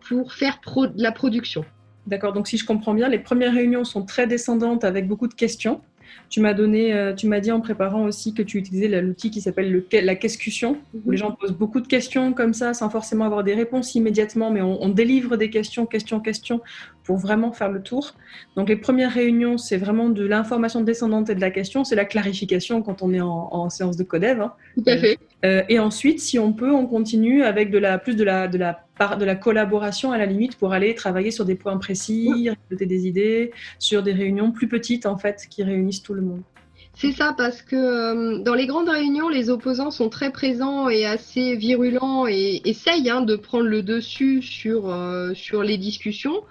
pour 0.07 0.33
faire 0.33 0.59
de 0.65 1.01
la 1.01 1.11
production. 1.11 1.65
D'accord, 2.07 2.33
donc 2.33 2.47
si 2.47 2.57
je 2.57 2.65
comprends 2.65 2.93
bien, 2.93 3.09
les 3.09 3.19
premières 3.19 3.53
réunions 3.53 3.83
sont 3.83 4.03
très 4.03 4.25
descendantes 4.25 4.83
avec 4.83 5.07
beaucoup 5.07 5.27
de 5.27 5.33
questions. 5.33 5.81
Tu 6.29 6.39
m'as 6.39 6.53
donné, 6.53 6.93
euh, 6.93 7.13
tu 7.13 7.27
m'as 7.27 7.39
dit 7.39 7.51
en 7.51 7.59
préparant 7.59 8.05
aussi 8.05 8.33
que 8.33 8.41
tu 8.41 8.57
utilisais 8.57 9.01
l'outil 9.01 9.31
qui 9.31 9.41
s'appelle 9.41 9.83
la 9.91 10.15
questionnement, 10.15 10.77
où 10.93 10.97
mhm. 11.05 11.11
les 11.11 11.17
gens 11.17 11.31
posent 11.31 11.51
beaucoup 11.51 11.81
de 11.81 11.87
questions 11.87 12.33
comme 12.33 12.53
ça, 12.53 12.73
sans 12.73 12.89
forcément 12.89 13.25
avoir 13.25 13.43
des 13.43 13.53
réponses 13.53 13.95
immédiatement, 13.95 14.51
mais 14.51 14.61
on, 14.61 14.89
délivre 14.89 15.37
des 15.37 15.49
questions, 15.49 15.85
questions, 15.85 16.19
questions, 16.19 16.61
pour 17.03 17.17
vraiment 17.17 17.51
faire 17.51 17.71
le 17.71 17.81
tour. 17.81 18.13
Donc 18.55 18.69
les 18.69 18.75
premières 18.75 19.11
réunions, 19.11 19.57
c'est 19.57 19.77
vraiment 19.77 20.09
de 20.09 20.25
l'information 20.25 20.81
descendante 20.81 21.29
et 21.29 21.35
de 21.35 21.41
la 21.41 21.51
question, 21.51 21.83
c'est 21.83 21.95
la 21.95 22.05
clarification 22.05 22.81
quand 22.81 23.01
on 23.01 23.13
est 23.13 23.21
en, 23.21 23.69
séance 23.69 23.97
de 23.97 24.03
codev. 24.03 24.41
Hein. 24.41 24.53
Tout 24.75 24.83
à 24.87 24.97
fait. 24.97 25.17
Euh, 25.45 25.63
et 25.69 25.79
ensuite, 25.79 26.19
si 26.19 26.37
on 26.37 26.53
peut, 26.53 26.71
on 26.71 26.85
continue 26.85 27.43
avec 27.43 27.71
de 27.71 27.77
la, 27.77 27.97
plus 27.97 28.15
de 28.15 28.23
la, 28.23 28.47
de 28.47 28.57
la, 28.57 28.85
de 29.17 29.25
la 29.25 29.35
collaboration 29.35 30.11
à 30.11 30.17
la 30.17 30.25
limite 30.25 30.57
pour 30.57 30.73
aller 30.73 30.93
travailler 30.93 31.31
sur 31.31 31.45
des 31.45 31.55
points 31.55 31.77
précis, 31.77 32.49
récolter 32.49 32.85
des 32.85 33.07
idées, 33.07 33.51
sur 33.79 34.03
des 34.03 34.13
réunions 34.13 34.51
plus 34.51 34.67
petites 34.67 35.05
en 35.05 35.17
fait 35.17 35.47
qui 35.49 35.63
réunissent 35.63 36.03
tout 36.03 36.13
le 36.13 36.21
monde. 36.21 36.41
C'est 36.93 37.13
ça, 37.13 37.33
parce 37.35 37.61
que 37.61 37.75
euh, 37.75 38.39
dans 38.43 38.53
les 38.53 38.67
grandes 38.67 38.89
réunions, 38.89 39.29
les 39.29 39.49
opposants 39.49 39.91
sont 39.91 40.09
très 40.09 40.31
présents 40.31 40.89
et 40.89 41.05
assez 41.05 41.55
virulents 41.55 42.27
et 42.27 42.61
essayent 42.65 43.09
hein, 43.09 43.21
de 43.21 43.35
prendre 43.35 43.65
le 43.65 43.81
dessus 43.81 44.41
sur, 44.41 44.89
euh, 44.89 45.33
sur 45.33 45.63
les 45.63 45.77
discussions. 45.77 46.43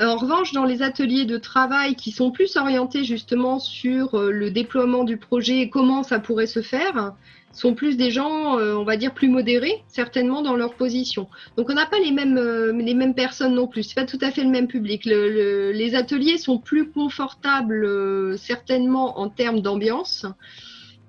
En 0.00 0.16
revanche, 0.16 0.52
dans 0.52 0.64
les 0.64 0.82
ateliers 0.82 1.26
de 1.26 1.36
travail 1.36 1.94
qui 1.94 2.10
sont 2.10 2.30
plus 2.30 2.56
orientés 2.56 3.04
justement 3.04 3.58
sur 3.58 4.18
le 4.18 4.50
déploiement 4.50 5.04
du 5.04 5.18
projet 5.18 5.58
et 5.58 5.68
comment 5.68 6.02
ça 6.02 6.18
pourrait 6.18 6.46
se 6.46 6.62
faire, 6.62 7.14
sont 7.52 7.74
plus 7.74 7.96
des 7.96 8.10
gens, 8.10 8.58
euh, 8.58 8.74
on 8.74 8.84
va 8.84 8.96
dire, 8.96 9.12
plus 9.12 9.28
modérés, 9.28 9.82
certainement 9.88 10.42
dans 10.42 10.54
leur 10.54 10.74
position. 10.74 11.28
Donc 11.56 11.68
on 11.70 11.74
n'a 11.74 11.86
pas 11.86 11.98
les 11.98 12.12
mêmes, 12.12 12.38
euh, 12.38 13.12
personnes 13.12 13.54
non 13.54 13.66
plus, 13.66 13.82
c'est 13.82 13.94
pas 13.94 14.06
tout 14.06 14.18
à 14.20 14.30
fait 14.30 14.44
le 14.44 14.50
même 14.50 14.68
public. 14.68 15.04
les 15.04 15.94
ateliers 15.94 16.38
sont 16.38 16.58
plus 16.58 16.90
confortables, 16.90 17.84
euh, 17.84 18.36
certainement 18.36 19.18
en 19.18 19.28
termes 19.28 19.60
d'ambiance, 19.60 20.26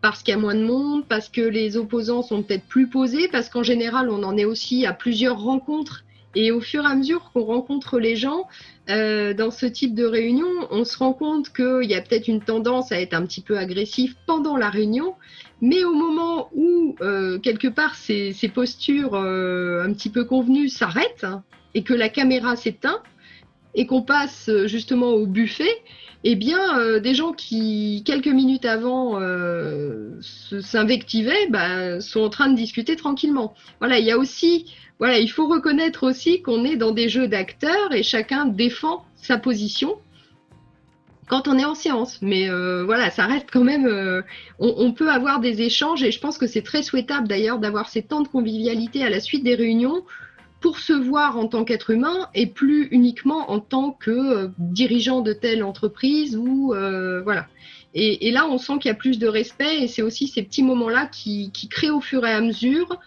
parce 0.02 0.24
qu'il 0.24 0.32
y 0.34 0.38
a 0.38 0.40
moins 0.40 0.56
de 0.56 0.64
monde, 0.64 1.06
parce 1.08 1.30
que 1.30 1.42
les 1.42 1.78
opposants 1.78 2.24
sont 2.24 2.42
peut-être 2.42 2.66
plus 2.66 2.88
posés, 2.88 3.28
parce 3.28 3.50
qu'en 3.50 3.64
général 3.64 4.10
on 4.10 4.24
en 4.24 4.36
est 4.36 4.46
aussi 4.46 4.86
à 4.86 4.94
plusieurs 4.94 5.40
rencontres. 5.40 6.04
Et 6.36 6.52
au 6.52 6.62
fur 6.62 6.84
et 6.84 6.88
à 6.88 6.96
mesure 6.96 7.32
qu'on 7.34 7.44
rencontre 7.44 8.00
les 8.00 8.16
gens 8.16 8.48
dans 8.88 9.52
ce 9.52 9.66
type 9.66 9.96
de 9.96 10.06
réunion, 10.06 10.48
on 10.70 10.84
se 10.84 10.98
rend 10.98 11.14
compte 11.14 11.54
qu'il 11.54 11.90
y 11.90 11.94
a 11.94 12.02
peut-être 12.02 12.28
une 12.28 12.42
tendance 12.42 12.92
à 12.92 13.00
être 13.00 13.14
un 13.14 13.26
petit 13.26 13.42
peu 13.42 13.58
agressif 13.58 14.16
pendant 14.26 14.58
la 14.58 14.70
réunion 14.70 15.16
mais 15.62 15.84
au 15.84 15.94
moment 15.94 16.50
où, 16.54 16.96
euh, 17.02 17.38
quelque 17.38 17.68
part, 17.68 17.96
ces, 17.96 18.34
postures 18.54 19.14
euh, 19.14 19.84
un 19.86 19.94
petit 19.94 20.10
peu 20.10 20.26
convenues 20.26 20.70
s'arrêtent 20.70 21.28
et 21.76 21.84
que 21.84 21.94
la 21.94 22.10
caméra 22.10 22.56
s'éteint 22.56 23.02
et 23.76 23.86
qu'on 23.86 24.02
passe 24.02 24.50
euh, 24.50 24.68
justement 24.68 25.12
au 25.12 25.28
buffet, 25.28 25.72
eh 26.24 26.36
bien, 26.36 27.00
des 27.00 27.16
gens 27.16 27.32
qui, 27.32 28.04
quelques 28.06 28.28
minutes 28.28 28.66
avant, 28.66 29.20
s'invectivaient, 30.22 31.48
bah, 31.50 32.00
sont 32.00 32.20
en 32.20 32.30
train 32.30 32.48
de 32.50 32.56
discuter 32.56 32.96
tranquillement. 32.96 33.56
Voilà, 33.80 33.98
il 33.98 34.06
y 34.06 34.12
a 34.12 34.20
aussi, 34.20 34.72
voilà, 35.02 35.18
il 35.18 35.32
faut 35.32 35.48
reconnaître 35.48 36.04
aussi 36.04 36.44
qu'on 36.44 36.64
est 36.64 36.76
dans 36.76 36.92
des 36.92 37.10
jeux 37.10 37.28
d'acteurs 37.28 37.92
et 37.92 38.04
chacun 38.04 38.46
défend 38.46 39.04
sa 39.16 39.40
position 39.40 39.96
quand 41.28 41.48
on 41.48 41.58
est 41.58 41.66
en 41.66 41.74
séance. 41.74 42.20
Mais 42.22 42.52
euh, 42.52 42.84
voilà, 42.86 43.10
ça 43.10 43.26
reste 43.26 43.48
quand 43.52 43.64
même. 43.64 43.88
Euh, 43.88 44.22
on, 44.60 44.92
peut 44.92 45.10
avoir 45.10 45.40
des 45.40 45.64
échanges 45.64 46.04
et 46.04 46.12
je 46.12 46.20
pense 46.20 46.38
que 46.38 46.46
c'est 46.46 46.62
très 46.62 46.84
souhaitable 46.84 47.28
d'ailleurs 47.28 47.58
d'avoir 47.58 47.90
ces 47.90 48.04
temps 48.04 48.22
de 48.22 48.28
convivialité 48.28 49.04
à 49.04 49.10
la 49.10 49.20
suite 49.20 49.44
des 49.44 49.56
réunions 49.56 50.04
pour 50.60 50.78
se 50.78 50.94
voir 50.94 51.36
en 51.36 51.48
tant 51.48 51.64
qu'être 51.64 51.90
humain 51.90 52.30
et 52.36 52.46
plus 52.46 52.88
uniquement 52.92 53.50
en 53.50 53.60
tant 53.60 53.98
que 54.00 54.12
euh, 54.12 54.48
dirigeant 54.60 55.22
de 55.22 55.34
telle 55.34 55.64
entreprise 55.64 56.38
ou 56.38 56.76
voilà. 57.24 57.48
Et, 57.96 58.32
là, 58.32 58.48
on 58.48 58.58
sent 58.60 58.74
qu'il 58.80 58.88
y 58.88 58.92
a 58.92 58.96
plus 58.96 59.18
de 59.18 59.28
respect 59.28 59.82
et 59.82 59.88
c'est 59.88 60.04
aussi 60.04 60.28
ces 60.28 60.44
petits 60.44 60.64
moments-là 60.64 61.08
qui 61.08 61.52
créent 61.72 61.90
au 61.90 62.00
fur 62.02 62.26
et 62.26 62.32
à 62.32 62.40
mesure 62.40 63.00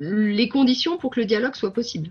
les 0.00 0.48
conditions 0.48 0.96
pour 0.96 1.10
que 1.10 1.20
le 1.20 1.26
dialogue 1.26 1.54
soit 1.54 1.72
possible. 1.72 2.10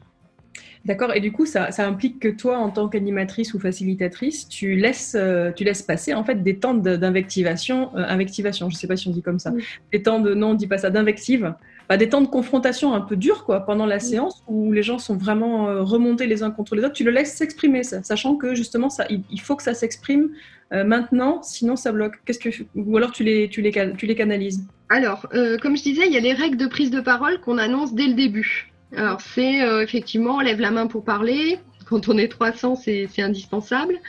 D'accord. 0.88 1.14
Et 1.14 1.20
du 1.20 1.34
coup, 1.34 1.46
ça, 1.46 1.70
implique 1.80 2.20
que 2.20 2.30
toi, 2.30 2.58
en 2.60 2.70
tant 2.70 2.88
qu'animatrice 2.88 3.54
ou 3.54 3.60
facilitatrice, 3.60 4.48
tu 4.48 4.78
laisses, 4.78 5.16
euh, 5.20 5.52
tu 5.52 5.66
laisses 5.66 5.82
passer 5.82 6.14
en 6.14 6.24
fait 6.24 6.44
des 6.44 6.60
temps 6.60 6.74
d'invectivation, 6.74 7.94
euh, 7.96 8.06
invectivation. 8.08 8.70
Je 8.70 8.76
ne 8.76 8.80
sais 8.80 8.88
pas 8.88 8.96
si 8.96 9.10
on 9.10 9.12
dit 9.12 9.22
comme 9.22 9.38
ça. 9.38 9.52
Des 9.92 10.02
temps 10.02 10.22
de, 10.22 10.34
non, 10.34 10.52
on 10.52 10.54
dit 10.54 10.68
pas 10.68 10.78
ça, 10.78 10.90
d'invective. 10.90 11.54
Bah, 11.90 11.98
des 11.98 12.08
temps 12.08 12.22
de 12.22 12.28
confrontation 12.28 12.94
un 12.94 13.02
peu 13.02 13.18
durs 13.18 13.44
quoi, 13.44 13.62
pendant 13.62 13.86
la 13.86 14.00
séance 14.00 14.44
où 14.48 14.72
les 14.72 14.84
gens 14.84 14.98
sont 14.98 15.18
vraiment 15.18 15.68
euh, 15.68 15.84
remontés 15.84 16.26
les 16.26 16.42
uns 16.42 16.52
contre 16.52 16.76
les 16.76 16.84
autres. 16.86 16.94
Tu 16.94 17.04
le 17.04 17.12
laisses 17.12 17.34
s'exprimer, 17.34 17.84
sachant 17.84 18.36
que 18.36 18.56
justement, 18.56 18.90
ça, 18.90 19.08
il, 19.10 19.42
faut 19.42 19.58
que 19.58 19.64
ça 19.64 19.74
s'exprime 19.74 20.30
maintenant, 20.72 21.42
sinon 21.44 21.76
ça 21.78 21.92
bloque. 21.92 22.16
Qu'est-ce 22.26 22.40
que, 22.40 22.50
ou 22.76 22.98
alors 22.98 23.12
tu 23.12 23.24
les, 23.24 23.50
tu 23.50 23.62
les, 23.62 23.72
tu 23.98 24.06
les 24.06 24.16
canalises? 24.16 24.66
Alors, 24.90 25.28
comme 25.62 25.76
je 25.76 25.84
disais, 25.84 26.08
il 26.08 26.14
y 26.14 26.18
a 26.18 26.22
les 26.22 26.34
règles 26.34 26.58
de 26.58 26.68
prise 26.68 26.92
de 26.92 27.02
parole 27.02 27.40
qu'on 27.42 27.58
annonce 27.58 27.94
dès 27.94 28.08
le 28.08 28.14
début. 28.14 28.72
Alors, 28.96 29.20
c'est 29.22 29.62
euh, 29.62 29.82
effectivement, 29.82 30.36
on 30.36 30.40
lève 30.40 30.62
la 30.62 30.72
main 30.72 30.88
pour 30.88 31.04
parler. 31.04 31.60
Quand 31.86 32.08
on 32.10 32.18
est 32.18 32.30
300, 32.30 32.76
c'est 32.76 33.22
indispensable. 33.22 34.00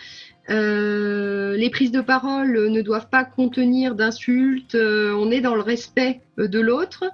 Euh, 0.51 1.57
les 1.57 1.69
prises 1.69 1.91
de 1.91 2.01
parole 2.01 2.71
ne 2.71 2.81
doivent 2.81 3.09
pas 3.09 3.25
contenir 3.25 3.95
d'insultes. 3.95 4.75
Euh, 4.75 5.14
on 5.14 5.31
est 5.31 5.41
dans 5.41 5.55
le 5.55 5.61
respect 5.61 6.21
de 6.38 6.61
l'autre. 6.61 7.05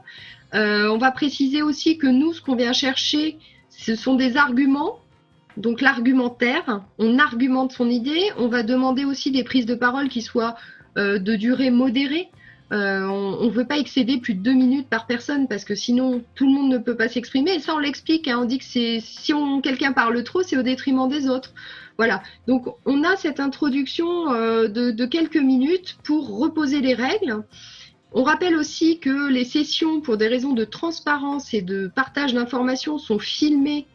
on 0.53 0.99
va 0.99 1.11
préciser 1.11 1.63
aussi 1.63 1.99
que 1.99 2.07
nous, 2.07 2.33
ce 2.33 2.41
qu'on 2.41 2.55
vient 2.55 2.73
chercher, 2.73 3.39
ce 3.71 3.97
sont 3.97 4.15
des 4.15 4.37
arguments. 4.37 5.01
Donc 5.57 5.81
l'argumentaire, 5.81 6.83
on 6.99 7.19
argumente 7.19 7.73
son 7.73 7.89
idée. 7.89 8.31
On 8.39 8.49
va 8.49 8.63
demander 8.63 9.05
aussi 9.05 9.31
des 9.31 9.45
prises 9.45 9.67
de 9.67 9.75
parole 9.75 10.09
qui 10.09 10.23
soient 10.23 10.57
de 10.97 11.35
durée 11.35 11.71
modérée. 11.71 12.29
Euh, 12.73 13.07
on 13.07 13.45
ne 13.45 13.51
veut 13.51 13.67
pas 13.67 13.79
excéder 13.79 14.19
plus 14.19 14.35
de 14.35 14.43
deux 14.43 14.55
minutes 14.55 14.89
par 14.89 15.07
personne 15.07 15.47
parce 15.49 15.65
que 15.65 15.75
sinon 15.75 16.23
tout 16.35 16.47
le 16.47 16.53
monde 16.53 16.71
ne 16.71 16.79
peut 16.79 16.97
pas 16.97 17.09
s'exprimer. 17.09 17.55
Et 17.55 17.61
ça, 17.61 17.75
on 17.75 17.79
l'explique. 17.79 18.27
Hein. 18.27 18.41
on 18.43 18.45
dit 18.47 18.59
que 18.59 18.65
c'est 18.65 19.01
si 19.01 19.33
quelqu'un 19.63 19.93
parle 19.93 20.23
trop, 20.25 20.43
c'est 20.43 20.57
au 20.57 20.63
détriment 20.63 21.09
des 21.09 21.29
autres. 21.29 21.53
Voilà. 21.99 22.23
Donc 22.47 22.67
on 22.87 23.05
a 23.05 23.17
cette 23.17 23.39
introduction 23.39 24.33
euh, 24.33 24.69
de, 24.69 25.05
quelques 25.05 25.37
minutes 25.37 25.99
pour 26.05 26.39
reposer 26.39 26.81
les 26.81 26.95
règles. 26.95 27.45
On 28.13 28.23
rappelle 28.23 28.57
aussi 28.57 29.01
que 29.01 29.29
les 29.29 29.45
sessions, 29.45 30.01
pour 30.01 30.17
des 30.17 30.29
raisons 30.29 30.53
de 30.53 30.65
transparence 30.65 31.53
et 31.53 31.63
de 31.63 31.89
partage 31.89 32.33
d'informations, 32.33 32.97
sont 32.97 33.19
filmées 33.19 33.87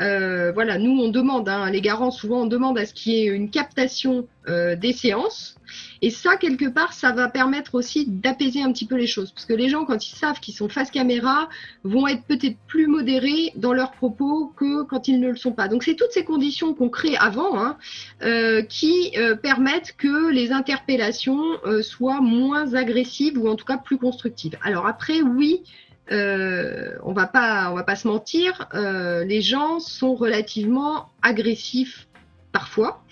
euh, 0.00 0.52
voilà, 0.52 0.78
nous 0.78 0.98
on 1.02 1.08
demande, 1.08 1.48
hein, 1.48 1.70
les 1.70 1.82
garants 1.82 2.10
souvent 2.10 2.42
on 2.42 2.46
demande 2.46 2.78
à 2.78 2.86
ce 2.86 2.94
qu'il 2.94 3.12
y 3.12 3.18
ait 3.18 3.26
une 3.26 3.50
captation 3.50 4.26
euh, 4.48 4.74
des 4.74 4.92
séances. 4.92 5.56
Et 6.00 6.10
ça, 6.10 6.36
quelque 6.36 6.68
part, 6.68 6.92
ça 6.92 7.12
va 7.12 7.28
permettre 7.28 7.74
aussi 7.74 8.06
d'apaiser 8.06 8.62
un 8.62 8.72
petit 8.72 8.86
peu 8.86 8.96
les 8.96 9.06
choses. 9.06 9.30
Parce 9.30 9.46
que 9.46 9.52
les 9.52 9.68
gens, 9.68 9.84
quand 9.84 10.06
ils 10.06 10.14
savent 10.14 10.40
qu'ils 10.40 10.54
sont 10.54 10.68
face 10.68 10.90
caméra, 10.90 11.48
vont 11.84 12.06
être 12.06 12.24
peut-être 12.24 12.56
plus 12.66 12.86
modérés 12.86 13.52
dans 13.56 13.72
leurs 13.72 13.92
propos 13.92 14.52
que 14.56 14.82
quand 14.82 15.08
ils 15.08 15.20
ne 15.20 15.30
le 15.30 15.36
sont 15.36 15.52
pas. 15.52 15.68
Donc 15.68 15.82
c'est 15.82 15.94
toutes 15.94 16.12
ces 16.12 16.24
conditions 16.24 16.74
qu'on 16.74 16.88
crée 16.88 17.16
avant 17.16 17.58
hein, 17.58 17.76
euh, 18.22 18.62
qui 18.62 19.12
permettent 19.42 19.94
que 19.96 20.30
les 20.30 20.52
interpellations 20.52 21.42
soient 21.82 22.20
moins 22.20 22.74
agressives 22.74 23.38
ou 23.38 23.48
en 23.48 23.56
tout 23.56 23.64
cas 23.64 23.78
plus 23.78 23.98
constructives. 23.98 24.58
Alors 24.62 24.86
après, 24.86 25.22
oui, 25.22 25.62
euh, 26.10 26.96
on 27.04 27.12
va 27.12 27.26
pas, 27.26 27.70
on 27.70 27.74
va 27.74 27.84
pas 27.84 27.96
se 27.96 28.08
mentir, 28.08 28.68
euh, 28.74 29.24
les 29.24 29.40
gens 29.40 29.78
sont 29.78 30.14
relativement 30.14 31.10
agressifs 31.22 32.08
parfois. 32.50 33.02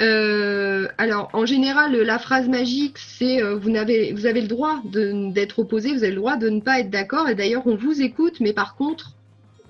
Euh, 0.00 0.88
alors, 0.98 1.30
en 1.32 1.46
général, 1.46 1.96
la 1.96 2.18
phrase 2.18 2.48
magique, 2.48 2.98
c'est 2.98 3.42
vous, 3.42 3.76
avez, 3.76 4.12
le 4.12 4.46
droit 4.46 4.80
d'être 4.84 5.60
opposé, 5.60 5.92
vous 5.92 6.04
avez 6.04 6.10
le 6.10 6.16
droit 6.16 6.36
de 6.36 6.48
ne 6.48 6.60
pas 6.60 6.80
être 6.80 6.90
d'accord. 6.90 7.28
Et 7.28 7.34
d'ailleurs, 7.34 7.66
on 7.66 7.76
vous 7.76 8.02
écoute, 8.02 8.40
mais 8.40 8.52
par 8.52 8.76
contre, 8.76 9.12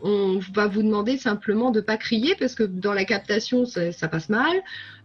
on 0.03 0.41
va 0.55 0.67
vous 0.67 0.83
demander 0.83 1.17
simplement 1.17 1.71
de 1.71 1.79
ne 1.79 1.85
pas 1.85 1.97
crier 1.97 2.35
parce 2.39 2.55
que 2.55 2.65
dans 2.65 2.93
la 2.93 3.05
captation, 3.05 3.67
ça, 3.67 4.09
passe 4.09 4.29
mal. 4.29 4.53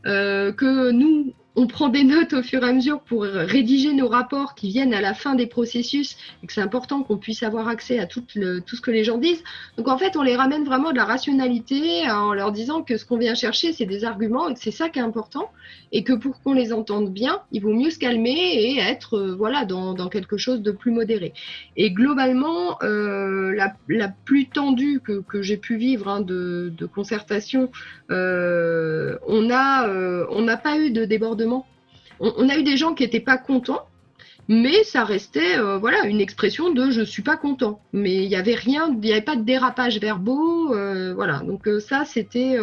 que 0.04 0.92
nous, 0.92 1.34
on 1.58 1.66
prend 1.66 1.90
des 1.90 2.04
notes 2.04 2.34
au 2.34 2.44
fur 2.44 2.64
et 2.64 2.70
à 2.70 2.72
mesure 2.72 3.02
pour 3.02 3.24
rédiger 3.24 3.92
nos 3.94 4.08
rapports 4.08 4.54
qui 4.54 4.70
viennent 4.70 4.94
à 4.94 5.02
la 5.02 5.16
fin 5.16 5.34
des 5.34 5.48
processus 5.48 6.16
et 6.44 6.48
que 6.48 6.54
c'est 6.54 6.62
important 6.62 7.02
qu'on 7.02 7.18
puisse 7.18 7.42
avoir 7.42 7.68
accès 7.68 7.98
à 7.98 8.06
tout, 8.06 8.22
tout, 8.22 8.76
ce 8.76 8.82
que 8.82 8.92
les 8.92 9.04
gens 9.04 9.18
disent. 9.18 9.44
Donc 9.76 9.88
en 9.88 9.98
fait, 9.98 10.16
on 10.18 10.22
les 10.22 10.36
ramène 10.36 10.64
vraiment 10.64 10.92
de 10.92 10.98
la 10.98 11.06
rationalité 11.06 12.08
en 12.12 12.34
leur 12.34 12.52
disant 12.52 12.84
que 12.84 12.96
ce 12.96 13.06
qu'on 13.06 13.18
vient 13.18 13.34
chercher, 13.34 13.74
c'est 13.74 13.88
des 13.88 14.06
arguments 14.06 14.50
et 14.50 14.54
que 14.54 14.60
c'est 14.60 14.70
ça 14.70 14.90
qui 14.90 15.00
est 15.00 15.02
important 15.02 15.50
et 15.92 16.04
que 16.04 16.14
pour 16.14 16.40
qu'on 16.44 16.54
les 16.54 16.74
entende 16.74 17.12
bien, 17.12 17.42
il 17.52 17.64
vaut 17.64 17.74
mieux 17.74 17.90
se 17.90 17.98
calmer 17.98 18.38
et 18.38 18.80
être 18.80 19.18
euh, 19.18 19.36
voilà 19.36 19.66
dans, 19.66 19.96
quelque 20.10 20.38
chose 20.38 20.62
de 20.62 20.72
plus 20.72 20.92
modéré. 20.92 21.34
Et 21.76 21.92
globalement, 21.92 22.78
euh, 22.84 23.54
la, 23.88 24.14
plus 24.26 24.48
tendue 24.48 25.02
que, 25.02 25.42
j'ai 25.42 25.58
pu 25.58 25.78
vivre 25.78 26.08
hein, 26.08 26.22
de, 26.22 26.72
concertation, 26.94 27.72
euh, 28.12 29.18
on 29.28 29.42
n'a 29.42 29.88
on 30.30 30.42
n'a 30.42 30.58
pas 30.58 30.78
eu 30.80 30.92
de 30.92 31.04
débordement 31.04 31.47
on, 32.20 32.50
a 32.50 32.58
eu 32.58 32.64
des 32.64 32.78
gens 32.78 32.94
qui 32.94 33.04
n'étaient 33.04 33.20
pas 33.20 33.38
contents, 33.38 33.86
mais 34.48 34.84
ça 34.84 35.04
restait 35.04 35.58
euh, 35.58 35.78
voilà 35.78 36.06
une 36.06 36.22
expression 36.22 36.72
de 36.72 36.90
je 36.90 37.02
suis 37.02 37.22
pas 37.22 37.38
content. 37.38 37.82
Mais 37.94 38.24
il 38.24 38.30
n'y 38.30 38.36
avait 38.36 38.56
rien, 38.56 38.90
il 38.92 39.00
n'y 39.00 39.12
avait 39.12 39.22
pas 39.22 39.36
de 39.36 39.44
dérapage 39.44 40.00
verbaux, 40.00 40.74
euh, 40.74 41.14
voilà. 41.14 41.40
Donc 41.40 41.68
euh, 41.68 41.80
ça 41.80 42.06
c'était 42.06 42.58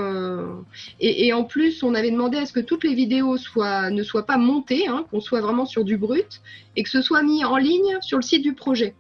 et, 1.01 1.33
en 1.33 1.45
plus 1.45 1.83
on 1.83 1.95
avait 1.95 2.11
demandé 2.11 2.39
à 2.39 2.47
ce 2.47 2.53
que 2.53 2.61
toutes 2.61 2.85
les 2.85 2.95
vidéos 2.95 3.37
ne 3.37 4.03
soient 4.03 4.27
pas 4.27 4.39
montées, 4.39 4.89
hein, 4.89 5.05
qu'on 5.11 5.21
soit 5.21 5.41
vraiment 5.41 5.67
sur 5.67 5.85
du 5.85 5.97
brut 5.97 6.41
et 6.77 6.83
que 6.83 6.91
ce 6.91 7.03
soit 7.03 7.23
mis 7.23 7.45
en 7.45 7.57
ligne 7.57 7.99
sur 8.01 8.19
le 8.19 8.23
site 8.23 8.43
du 8.43 8.55
projet. 8.55 8.95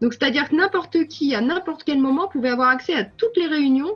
Donc 0.00 0.12
c'est-à-dire 0.12 0.48
que 0.48 0.56
n'importe 0.56 1.06
qui 1.06 1.34
à 1.34 1.40
n'importe 1.40 1.84
quel 1.84 1.98
moment 1.98 2.28
pouvait 2.28 2.50
avoir 2.50 2.68
accès 2.68 2.94
à 2.94 3.04
toutes 3.04 3.36
les 3.36 3.46
réunions 3.46 3.94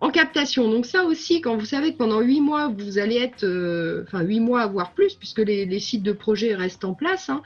en 0.00 0.10
captation. 0.10 0.70
Donc 0.70 0.86
ça 0.86 1.04
aussi, 1.04 1.40
quand 1.40 1.56
vous 1.56 1.66
savez 1.66 1.92
que 1.92 1.98
pendant 1.98 2.20
huit 2.20 2.40
mois, 2.40 2.68
vous 2.68 2.98
allez 2.98 3.16
être, 3.16 3.44
euh, 3.44 4.04
enfin 4.06 4.22
huit 4.22 4.40
mois 4.40 4.66
voire 4.66 4.92
plus, 4.92 5.14
puisque 5.14 5.40
les, 5.40 5.80
sites 5.80 6.02
de 6.02 6.12
projet 6.12 6.54
restent 6.54 6.84
en 6.84 6.94
place, 6.94 7.28
hein, 7.28 7.42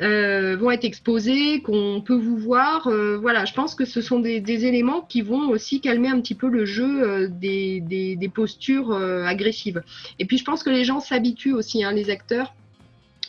euh, 0.00 0.56
vont 0.56 0.70
être 0.70 0.84
exposés, 0.84 1.60
qu'on 1.60 2.02
peut 2.04 2.16
vous 2.16 2.38
voir. 2.38 2.86
Euh, 2.86 3.18
voilà, 3.18 3.44
je 3.44 3.52
pense 3.52 3.74
que 3.74 3.84
ce 3.84 4.00
sont 4.00 4.18
des, 4.18 4.40
éléments 4.66 5.02
qui 5.02 5.20
vont 5.20 5.50
aussi 5.50 5.80
calmer 5.80 6.08
un 6.08 6.20
petit 6.20 6.34
peu 6.34 6.48
le 6.48 6.64
jeu 6.64 7.28
des, 7.28 7.80
des, 7.80 8.28
postures 8.28 8.92
agressives. 8.92 9.82
Et 10.18 10.24
puis 10.24 10.38
je 10.38 10.44
pense 10.44 10.62
que 10.62 10.70
les 10.70 10.84
gens 10.84 11.00
s'habituent 11.00 11.54
aussi, 11.54 11.84
hein, 11.84 11.92
les 11.92 12.08
acteurs. 12.08 12.54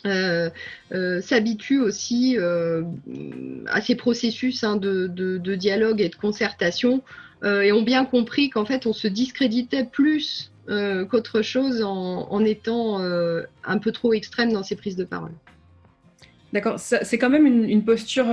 S'habituent 0.04 1.80
aussi 1.80 2.36
à 2.38 3.80
ces 3.80 3.94
processus 3.94 4.64
hein, 4.64 4.76
de, 4.76 5.54
dialogue 5.54 6.00
et 6.00 6.08
de 6.08 6.16
concertation 6.16 7.02
euh, 7.44 7.62
et 7.62 7.72
ont 7.72 7.82
bien 7.82 8.04
compris 8.04 8.50
qu'en 8.50 8.64
fait, 8.64 8.86
on 8.86 8.92
se 8.92 9.08
discréditait 9.08 9.84
plus 9.84 10.52
euh, 10.68 11.04
qu'autre 11.04 11.42
chose 11.42 11.82
en, 11.82 12.44
étant 12.44 13.00
euh, 13.00 13.42
un 13.64 13.78
peu 13.78 13.90
trop 13.90 14.12
extrême 14.12 14.52
dans 14.52 14.62
ses 14.62 14.76
prises 14.76 14.96
de 14.96 15.04
parole. 15.04 15.32
D'accord, 16.52 16.78
c'est 16.78 17.18
quand 17.18 17.30
même 17.30 17.46
une, 17.46 17.68
une 17.68 17.84
posture 17.84 18.26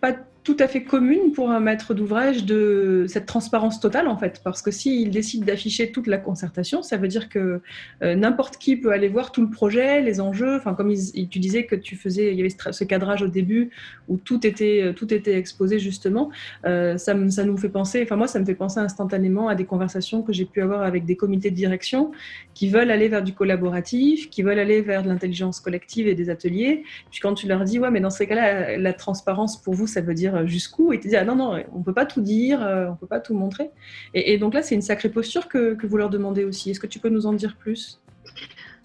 pas 0.00 0.16
tout 0.46 0.56
à 0.60 0.68
fait 0.68 0.84
commune 0.84 1.32
pour 1.32 1.50
un 1.50 1.58
maître 1.58 1.92
d'ouvrage 1.92 2.44
de 2.44 3.06
cette 3.08 3.26
transparence 3.26 3.80
totale 3.80 4.06
en 4.06 4.16
fait, 4.16 4.40
parce 4.44 4.62
que 4.62 4.70
s'il 4.70 5.10
décide 5.10 5.44
d'afficher 5.44 5.90
toute 5.90 6.06
la 6.06 6.18
concertation, 6.18 6.84
ça 6.84 6.98
veut 6.98 7.08
dire 7.08 7.28
que 7.28 7.60
euh, 8.04 8.14
n'importe 8.14 8.56
qui 8.58 8.76
peut 8.76 8.92
aller 8.92 9.08
voir 9.08 9.32
tout 9.32 9.40
le 9.40 9.50
projet, 9.50 10.00
les 10.02 10.20
enjeux. 10.20 10.54
Enfin, 10.54 10.74
comme 10.74 10.94
tu 10.94 11.40
disais 11.40 11.64
que 11.64 11.74
tu 11.74 11.96
faisais, 11.96 12.30
il 12.30 12.38
y 12.38 12.40
avait 12.42 12.54
ce 12.70 12.84
cadrage 12.84 13.22
au 13.22 13.26
début 13.26 13.70
où 14.06 14.18
tout 14.18 14.46
était 14.46 14.82
euh, 14.84 14.92
tout 14.92 15.12
était 15.12 15.36
exposé 15.36 15.80
justement. 15.80 16.30
Euh, 16.64 16.96
ça, 16.96 17.16
ça 17.30 17.42
nous 17.42 17.56
fait 17.56 17.68
penser, 17.68 18.02
enfin 18.04 18.14
moi 18.14 18.28
ça 18.28 18.38
me 18.38 18.44
fait 18.44 18.54
penser 18.54 18.78
instantanément 18.78 19.48
à 19.48 19.56
des 19.56 19.64
conversations 19.64 20.22
que 20.22 20.32
j'ai 20.32 20.44
pu 20.44 20.62
avoir 20.62 20.82
avec 20.82 21.06
des 21.06 21.16
comités 21.16 21.50
de 21.50 21.56
direction 21.56 22.12
qui 22.54 22.68
veulent 22.68 22.92
aller 22.92 23.08
vers 23.08 23.24
du 23.24 23.32
collaboratif, 23.32 24.30
qui 24.30 24.44
veulent 24.44 24.60
aller 24.60 24.80
vers 24.80 25.02
de 25.02 25.08
l'intelligence 25.08 25.58
collective 25.58 26.06
et 26.06 26.14
des 26.14 26.30
ateliers. 26.30 26.84
Puis 27.10 27.18
quand 27.18 27.34
tu 27.34 27.48
leur 27.48 27.64
dis 27.64 27.80
ouais 27.80 27.90
mais 27.90 28.00
dans 28.00 28.10
ces 28.10 28.28
cas-là 28.28 28.78
la 28.78 28.92
transparence 28.92 29.60
pour 29.60 29.74
vous 29.74 29.88
ça 29.88 30.00
veut 30.00 30.14
dire 30.14 30.35
jusqu'où 30.44 30.92
et 30.92 31.00
te 31.00 31.08
dire 31.08 31.20
ah 31.22 31.24
non 31.24 31.36
non 31.36 31.62
on 31.72 31.82
peut 31.82 31.94
pas 31.94 32.06
tout 32.06 32.20
dire 32.20 32.62
euh, 32.62 32.88
on 32.90 32.96
peut 32.96 33.06
pas 33.06 33.20
tout 33.20 33.34
montrer 33.34 33.70
et, 34.14 34.38
donc 34.38 34.54
là 34.54 34.62
c'est 34.62 34.74
une 34.74 34.82
sacrée 34.82 35.08
posture 35.08 35.48
que, 35.48 35.76
vous 35.86 35.96
leur 35.96 36.10
demandez 36.10 36.44
aussi 36.44 36.70
est-ce 36.70 36.80
que 36.80 36.86
tu 36.86 36.98
peux 36.98 37.08
nous 37.08 37.26
en 37.26 37.32
dire 37.32 37.56
plus? 37.56 38.00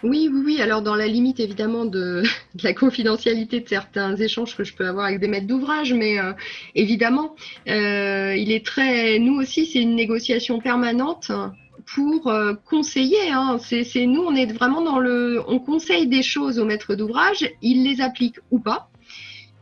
Oui, 0.04 0.30
oui, 0.34 0.42
oui. 0.44 0.62
Alors, 0.62 0.82
dans 0.82 0.96
la 0.96 1.06
limite 1.06 1.40
évidemment 1.40 1.86
de, 1.98 2.24
la 2.64 2.74
confidentialité 2.74 3.60
de 3.60 3.70
certains 3.70 4.16
échanges 4.16 4.56
que 4.56 4.64
je 4.64 4.74
peux 4.74 4.88
avoir 4.88 5.06
avec 5.06 5.20
des 5.20 5.28
maîtres 5.28 5.46
d'ouvrage, 5.46 5.94
mais 5.94 6.20
euh, 6.20 6.34
évidemment, 6.74 7.36
euh, 7.68 8.36
il 8.36 8.52
est 8.52 8.66
très. 8.66 9.20
Nous 9.20 9.36
aussi, 9.36 9.68
c'est 9.68 9.80
une 9.80 9.96
négociation 9.96 10.60
permanente 10.60 11.32
pour 11.94 12.34
conseiller. 12.66 13.30
Hein. 13.32 13.58
C'est 13.60 14.06
nous, 14.08 14.22
on 14.22 14.36
est 14.36 14.52
vraiment 14.52 14.82
dans 14.82 14.98
le. 14.98 15.42
On 15.48 15.60
conseille 15.60 16.08
des 16.08 16.24
choses 16.24 16.58
aux 16.58 16.66
maîtres 16.66 16.96
d'ouvrage, 16.96 17.48
ils 17.62 17.84
les 17.84 18.02
appliquent 18.02 18.40
ou 18.50 18.60
pas. 18.60 18.91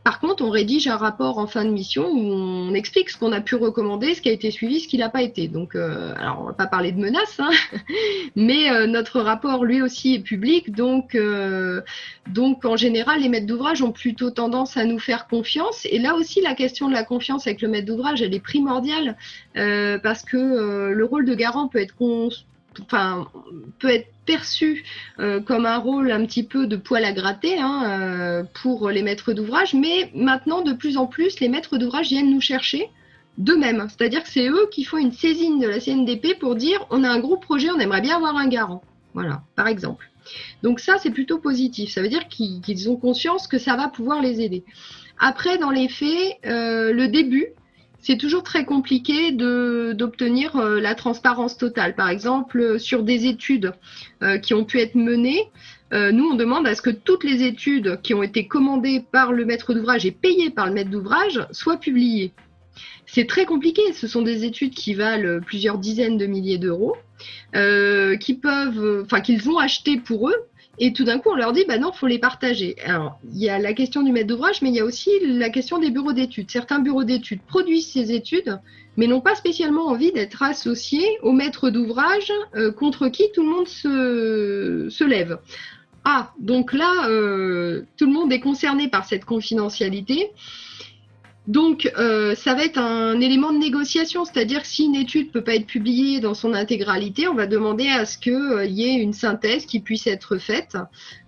Par 0.02 0.18
contre, 0.18 0.42
on 0.42 0.50
rédige 0.50 0.88
un 0.88 0.96
rapport 0.96 1.38
en 1.38 1.46
fin 1.46 1.64
de 1.64 1.70
mission 1.70 2.08
où 2.10 2.18
on 2.18 2.72
explique 2.72 3.10
ce 3.10 3.18
qu'on 3.18 3.32
a 3.32 3.42
pu 3.42 3.54
recommander, 3.54 4.14
ce 4.14 4.22
qui 4.22 4.30
a 4.30 4.32
été 4.32 4.50
suivi, 4.50 4.80
ce 4.80 4.88
qui 4.88 4.96
n'a 4.96 5.10
pas 5.10 5.22
été. 5.22 5.46
Donc, 5.46 5.74
euh, 5.74 6.14
alors 6.16 6.40
on 6.40 6.44
va 6.44 6.52
pas 6.54 6.66
parler 6.66 6.92
de 6.92 6.98
menaces, 6.98 7.38
hein, 7.38 7.50
mais 8.36 8.70
euh, 8.70 8.86
notre 8.86 9.20
rapport 9.20 9.62
lui 9.62 9.82
aussi 9.82 10.14
est 10.14 10.20
public. 10.20 10.72
Donc, 10.72 11.14
euh, 11.14 11.82
donc 12.28 12.64
en 12.64 12.76
général, 12.76 13.20
les 13.20 13.28
maîtres 13.28 13.46
d'ouvrage 13.46 13.82
ont 13.82 13.92
plutôt 13.92 14.30
tendance 14.30 14.78
à 14.78 14.84
nous 14.84 14.98
faire 14.98 15.26
confiance. 15.28 15.86
Et 15.90 15.98
là 15.98 16.14
aussi, 16.14 16.40
la 16.40 16.54
question 16.54 16.88
de 16.88 16.94
la 16.94 17.04
confiance 17.04 17.46
avec 17.46 17.60
le 17.60 17.68
maître 17.68 17.86
d'ouvrage, 17.86 18.22
elle 18.22 18.34
est 18.34 18.40
primordiale 18.40 19.16
parce 19.54 20.22
que 20.22 20.92
le 20.92 21.04
rôle 21.04 21.26
de 21.26 21.34
garant 21.34 21.68
peut 21.68 21.78
être 21.78 21.94
enfin, 22.82 23.26
peut 23.78 23.90
être 23.90 24.08
perçu 24.30 24.84
euh, 25.18 25.40
comme 25.40 25.66
un 25.66 25.78
rôle 25.78 26.12
un 26.12 26.24
petit 26.24 26.44
peu 26.44 26.68
de 26.68 26.76
poil 26.76 27.04
à 27.04 27.12
gratter 27.12 27.58
hein, 27.58 27.82
euh, 27.84 28.44
pour 28.62 28.88
les 28.88 29.02
maîtres 29.02 29.32
d'ouvrage, 29.32 29.74
mais 29.74 30.08
maintenant, 30.14 30.62
de 30.62 30.72
plus 30.72 30.96
en 30.96 31.06
plus, 31.06 31.40
les 31.40 31.48
maîtres 31.48 31.78
d'ouvrage 31.78 32.10
viennent 32.10 32.30
nous 32.30 32.40
chercher 32.40 32.88
d'eux-mêmes. 33.36 33.88
C'est-à-dire 33.88 34.22
que 34.22 34.28
c'est 34.28 34.48
eux 34.48 34.68
qui 34.70 34.84
font 34.84 34.98
une 34.98 35.10
saisine 35.10 35.58
de 35.58 35.66
la 35.66 35.80
CNDP 35.80 36.38
pour 36.38 36.54
dire 36.54 36.86
on 36.90 37.02
a 37.02 37.08
un 37.08 37.18
gros 37.18 37.38
projet, 37.38 37.70
on 37.72 37.80
aimerait 37.80 38.02
bien 38.02 38.16
avoir 38.16 38.36
un 38.36 38.46
garant. 38.46 38.82
Voilà, 39.14 39.42
par 39.56 39.66
exemple. 39.66 40.08
Donc 40.62 40.78
ça, 40.78 40.94
c'est 41.02 41.10
plutôt 41.10 41.38
positif. 41.38 41.90
Ça 41.92 42.00
veut 42.00 42.08
dire 42.08 42.28
qu'ils 42.28 42.88
ont 42.88 42.96
conscience 42.96 43.48
que 43.48 43.58
ça 43.58 43.74
va 43.74 43.88
pouvoir 43.88 44.22
les 44.22 44.42
aider. 44.42 44.62
Après, 45.18 45.58
dans 45.58 45.70
les 45.70 45.88
faits, 45.88 46.36
euh, 46.46 46.92
le 46.92 47.08
début, 47.08 47.48
c'est 48.02 48.16
toujours 48.16 48.42
très 48.42 48.64
compliqué 48.64 49.32
d'obtenir 49.32 50.56
euh, 50.56 50.80
la 50.80 50.94
transparence 50.94 51.56
totale. 51.56 51.94
Par 51.94 52.08
exemple, 52.08 52.60
euh, 52.60 52.78
sur 52.78 53.02
des 53.02 53.26
études 53.26 53.72
euh, 54.22 54.38
qui 54.38 54.54
ont 54.54 54.64
pu 54.64 54.80
être 54.80 54.94
menées, 54.94 55.44
nous, 55.92 56.30
on 56.30 56.36
demande 56.36 56.68
à 56.68 56.76
ce 56.76 56.82
que 56.82 56.90
toutes 56.90 57.24
les 57.24 57.42
études 57.42 58.00
qui 58.00 58.14
ont 58.14 58.22
été 58.22 58.46
commandées 58.46 59.04
par 59.10 59.32
le 59.32 59.44
maître 59.44 59.74
d'ouvrage 59.74 60.06
et 60.06 60.12
payées 60.12 60.50
par 60.50 60.68
le 60.68 60.72
maître 60.72 60.88
d'ouvrage 60.88 61.44
soient 61.50 61.78
publiées. 61.78 62.30
C'est 63.06 63.26
très 63.26 63.44
compliqué. 63.44 63.82
Ce 63.92 64.06
sont 64.06 64.22
des 64.22 64.44
études 64.44 64.72
qui 64.72 64.94
valent 64.94 65.40
plusieurs 65.44 65.78
dizaines 65.78 66.16
de 66.16 66.26
milliers 66.26 66.58
d'euros, 66.58 66.94
qui 67.52 68.34
peuvent, 68.34 69.02
enfin, 69.04 69.20
qu'ils 69.20 69.50
ont 69.50 69.58
achetées 69.58 69.96
pour 69.96 70.28
eux 70.28 70.36
et 70.82 70.94
tout 70.94 71.04
d'un 71.04 71.18
coup, 71.18 71.28
on 71.30 71.34
leur 71.34 71.52
dit, 71.52 71.64
bah 71.68 71.76
non, 71.76 71.92
faut 71.92 72.06
les 72.06 72.18
partager. 72.18 72.74
Alors, 72.86 73.20
il 73.30 73.38
y 73.38 73.50
a 73.50 73.58
la 73.58 73.74
question 73.74 74.02
du 74.02 74.12
maître 74.12 74.28
d'ouvrage, 74.28 74.62
mais 74.62 74.70
il 74.70 74.74
y 74.74 74.80
a 74.80 74.84
aussi 74.86 75.10
la 75.22 75.50
question 75.50 75.78
des 75.78 75.90
bureaux 75.90 76.14
d'études. 76.14 76.50
Certains 76.50 76.78
bureaux 76.78 77.04
d'études 77.04 77.42
produisent 77.42 77.92
ces 77.92 78.12
études, 78.12 78.58
mais 78.96 79.06
n'ont 79.06 79.20
pas 79.20 79.34
spécialement 79.34 79.88
envie 79.88 80.10
d'être 80.10 80.42
associés 80.42 81.18
au 81.22 81.32
maître 81.32 81.68
d'ouvrage 81.68 82.32
euh, 82.56 82.72
contre 82.72 83.08
qui 83.08 83.30
tout 83.34 83.42
le 83.42 83.50
monde 83.50 83.68
se, 83.68 84.88
se 84.90 85.04
lève. 85.04 85.38
Ah, 86.04 86.32
donc 86.38 86.72
là, 86.72 87.08
euh, 87.08 87.82
tout 87.98 88.06
le 88.06 88.12
monde 88.12 88.32
est 88.32 88.40
concerné 88.40 88.88
par 88.88 89.04
cette 89.04 89.26
confidentialité. 89.26 90.30
Donc, 91.50 91.90
euh, 91.98 92.36
ça 92.36 92.54
va 92.54 92.64
être 92.64 92.78
un 92.78 93.20
élément 93.20 93.52
de 93.52 93.58
négociation, 93.58 94.24
c'est-à-dire 94.24 94.64
si 94.64 94.84
une 94.84 94.94
étude 94.94 95.26
ne 95.26 95.32
peut 95.32 95.42
pas 95.42 95.56
être 95.56 95.66
publiée 95.66 96.20
dans 96.20 96.32
son 96.32 96.54
intégralité, 96.54 97.26
on 97.26 97.34
va 97.34 97.48
demander 97.48 97.88
à 97.88 98.06
ce 98.06 98.18
qu'il 98.18 98.34
euh, 98.34 98.66
y 98.66 98.84
ait 98.84 98.94
une 98.94 99.12
synthèse 99.12 99.66
qui 99.66 99.80
puisse 99.80 100.06
être 100.06 100.38
faite. 100.38 100.76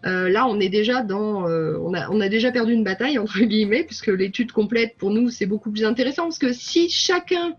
Euh, 0.06 0.28
là, 0.28 0.46
on 0.46 0.60
est 0.60 0.68
déjà 0.68 1.02
dans, 1.02 1.42
on 1.42 1.92
a, 1.92 2.08
on, 2.08 2.20
a, 2.20 2.28
déjà 2.28 2.52
perdu 2.52 2.72
une 2.72 2.84
bataille 2.84 3.18
entre 3.24 3.40
guillemets, 3.40 3.82
puisque 3.82 4.06
l'étude 4.06 4.52
complète 4.52 4.94
pour 4.96 5.10
nous 5.10 5.28
c'est 5.28 5.46
beaucoup 5.46 5.72
plus 5.72 5.84
intéressant, 5.84 6.22
parce 6.22 6.38
que 6.38 6.52
si 6.52 6.88
chacun 6.88 7.54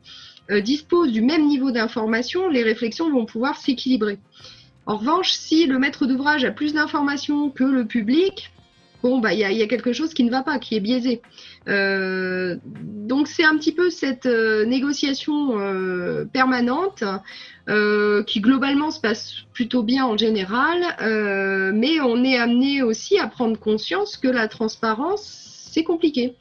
dispose 0.62 1.12
du 1.12 1.22
même 1.22 1.46
niveau 1.46 1.72
d'information, 1.72 2.48
les 2.48 2.64
réflexions 2.64 3.12
vont 3.12 3.26
pouvoir 3.26 3.58
s'équilibrer. 3.58 4.20
En 4.86 4.96
revanche, 4.96 5.34
si 5.34 5.66
le 5.66 5.80
maître 5.80 6.06
d'ouvrage 6.06 6.46
a 6.46 6.52
plus 6.52 6.74
d'informations 6.74 7.50
que 7.50 7.66
le 7.66 7.86
public, 7.86 8.53
bon, 9.04 9.20
bah, 9.20 9.34
il 9.34 9.40
y, 9.40 9.62
a 9.62 9.68
quelque 9.68 9.92
chose 9.92 10.14
qui 10.14 10.24
ne 10.24 10.32
va 10.32 10.42
pas, 10.42 10.58
qui 10.60 10.76
est 10.76 10.80
biaisé. 10.80 11.22
Euh, 11.68 12.56
donc, 12.64 13.28
c'est 13.28 13.44
un 13.44 13.58
petit 13.58 13.74
peu 13.74 13.90
cette 13.90 14.26
euh, 14.26 14.66
négociation 14.66 15.60
euh, 15.60 16.26
permanente 16.26 17.04
qui 18.28 18.42
globalement 18.42 18.92
se 18.92 19.00
passe 19.00 19.36
plutôt 19.54 19.84
bien 19.84 20.06
en 20.06 20.18
général, 20.18 20.84
mais 21.74 22.02
on 22.02 22.22
est 22.22 22.36
amené 22.36 22.84
aussi 22.84 23.18
à 23.18 23.28
prendre 23.28 23.58
conscience 23.58 24.18
que 24.18 24.28
la 24.28 24.50
transparence, 24.50 25.70
c'est 25.72 25.86
compliqué. 25.86 26.36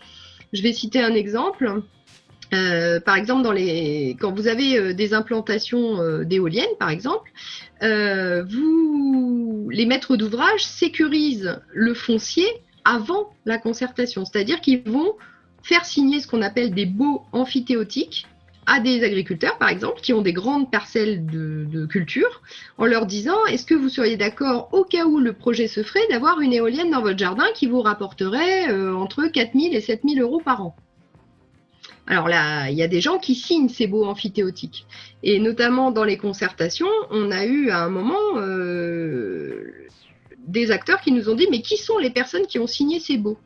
Je 0.52 0.62
vais 0.62 0.72
citer 0.72 1.00
un 1.00 1.14
exemple. 1.14 1.82
Par 3.04 3.16
exemple, 3.16 3.48
quand 4.20 4.32
vous 4.32 4.46
avez 4.46 4.94
des 4.94 5.14
implantations 5.14 6.22
d'éoliennes, 6.22 6.76
par 6.78 6.90
exemple, 6.90 7.30
les 7.80 8.46
maîtres 9.86 10.16
d'ouvrage 10.16 10.64
sécurisent 10.64 11.60
le 11.72 11.94
foncier 11.94 12.46
avant 12.84 13.30
la 13.44 13.58
concertation, 13.58 14.24
c'est-à-dire 14.24 14.60
qu'ils 14.60 14.82
vont 14.82 15.14
faire 15.62 15.84
signer 15.84 16.20
ce 16.20 16.26
qu'on 16.26 16.42
appelle 16.42 16.74
des 16.74 16.86
baux 16.86 17.22
amphithéotiques 17.32 18.26
à 18.66 18.80
des 18.80 19.02
agriculteurs, 19.02 19.58
par 19.58 19.68
exemple, 19.68 20.00
qui 20.00 20.12
ont 20.12 20.22
des 20.22 20.32
grandes 20.32 20.70
parcelles 20.70 21.26
de, 21.26 21.86
culture, 21.86 22.42
en 22.78 22.86
leur 22.86 23.06
disant 23.06 23.44
est-ce 23.46 23.66
que 23.66 23.74
vous 23.74 23.88
seriez 23.88 24.16
d'accord, 24.16 24.68
au 24.72 24.84
cas 24.84 25.04
où 25.04 25.18
le 25.18 25.32
projet 25.32 25.66
se 25.66 25.82
ferait, 25.82 26.06
d'avoir 26.10 26.40
une 26.40 26.52
éolienne 26.52 26.90
dans 26.90 27.02
votre 27.02 27.18
jardin 27.18 27.46
qui 27.54 27.66
vous 27.66 27.82
rapporterait 27.82 28.70
euh, 28.70 28.94
entre 28.94 29.26
4 29.26 29.52
000 29.54 29.74
et 29.74 29.80
7 29.80 30.02
000 30.08 30.20
euros 30.20 30.40
par 30.44 30.64
an? 30.64 30.76
Alors 32.06 32.28
là, 32.28 32.68
il 32.68 32.76
y 32.76 32.82
a 32.82 32.88
des 32.88 33.00
gens 33.00 33.18
qui 33.18 33.34
signent 33.34 33.68
ces 33.68 33.86
baux 33.86 34.04
amphithéotiques. 34.04 34.86
Et 35.22 35.38
notamment 35.38 35.90
dans 35.90 36.04
les 36.04 36.16
concertations, 36.16 36.88
on 37.10 37.30
a 37.30 37.44
eu 37.46 37.70
à 37.70 37.84
un 37.84 37.88
moment 37.88 38.18
euh, 38.36 39.86
des 40.46 40.72
acteurs 40.72 41.00
qui 41.00 41.12
nous 41.12 41.28
ont 41.28 41.36
dit 41.36 41.46
mais 41.50 41.62
qui 41.62 41.76
sont 41.76 41.98
les 41.98 42.10
personnes 42.10 42.46
qui 42.46 42.58
ont 42.58 42.66
signé 42.66 42.98
ces 43.00 43.18
baux 43.18 43.38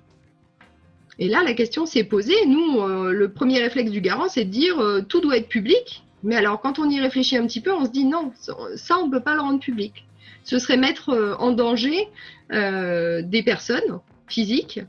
et 1.18 1.28
là, 1.28 1.42
la 1.42 1.54
question 1.54 1.86
s'est 1.86 2.04
posée. 2.04 2.44
Nous, 2.46 2.78
euh, 2.78 3.10
le 3.10 3.32
premier 3.32 3.58
réflexe 3.58 3.90
du 3.90 4.02
garant, 4.02 4.28
c'est 4.28 4.44
de 4.44 4.50
dire 4.50 4.78
euh, 4.80 5.00
tout 5.00 5.22
doit 5.22 5.38
être 5.38 5.48
public. 5.48 6.04
Mais 6.22 6.36
alors, 6.36 6.60
quand 6.60 6.78
on 6.78 6.90
y 6.90 7.00
réfléchit 7.00 7.38
un 7.38 7.46
petit 7.46 7.62
peu, 7.62 7.72
on 7.72 7.86
se 7.86 7.90
dit 7.90 8.04
non, 8.04 8.32
ça, 8.36 8.98
on 8.98 9.06
ne 9.06 9.10
peut 9.10 9.22
pas 9.22 9.34
le 9.34 9.40
rendre 9.40 9.58
public. 9.58 10.04
Ce 10.44 10.58
serait 10.58 10.76
mettre 10.76 11.36
en 11.38 11.52
danger 11.52 12.08
des 12.50 13.42
personnes 13.44 14.00
physiques. 14.28 14.80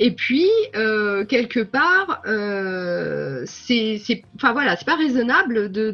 Et 0.00 0.12
puis, 0.12 0.48
quelque 0.72 1.60
part, 1.60 2.22
c'est, 3.46 4.24
enfin 4.34 4.52
voilà, 4.52 4.76
c'est 4.76 4.86
pas 4.86 4.96
raisonnable 4.96 5.70
de, 5.70 5.90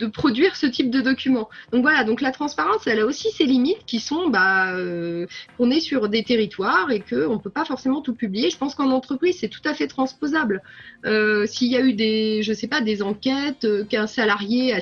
de 0.00 0.06
produire 0.06 0.56
ce 0.56 0.66
type 0.66 0.90
de 0.90 1.00
document. 1.00 1.48
Donc 1.72 1.82
voilà, 1.82 2.04
donc 2.04 2.20
la 2.20 2.32
transparence, 2.32 2.86
elle 2.86 3.00
a 3.00 3.06
aussi 3.06 3.30
ses 3.30 3.44
limites 3.44 3.84
qui 3.86 4.00
sont 4.00 4.28
bah, 4.28 4.74
euh, 4.74 5.26
qu'on 5.56 5.70
est 5.70 5.80
sur 5.80 6.08
des 6.08 6.24
territoires 6.24 6.90
et 6.90 7.00
qu'on 7.00 7.34
ne 7.34 7.38
peut 7.38 7.50
pas 7.50 7.64
forcément 7.64 8.00
tout 8.00 8.14
publier. 8.14 8.50
Je 8.50 8.56
pense 8.56 8.74
qu'en 8.74 8.90
entreprise, 8.90 9.36
c'est 9.38 9.48
tout 9.48 9.60
à 9.64 9.74
fait 9.74 9.86
transposable. 9.86 10.62
Euh, 11.04 11.46
s'il 11.46 11.68
y 11.68 11.76
a 11.76 11.80
eu 11.80 11.92
des, 11.92 12.42
je 12.42 12.52
sais 12.52 12.66
pas, 12.66 12.80
des 12.80 13.02
enquêtes, 13.02 13.64
euh, 13.64 13.84
qu'un 13.84 14.06
salarié 14.06 14.72
a 14.72 14.80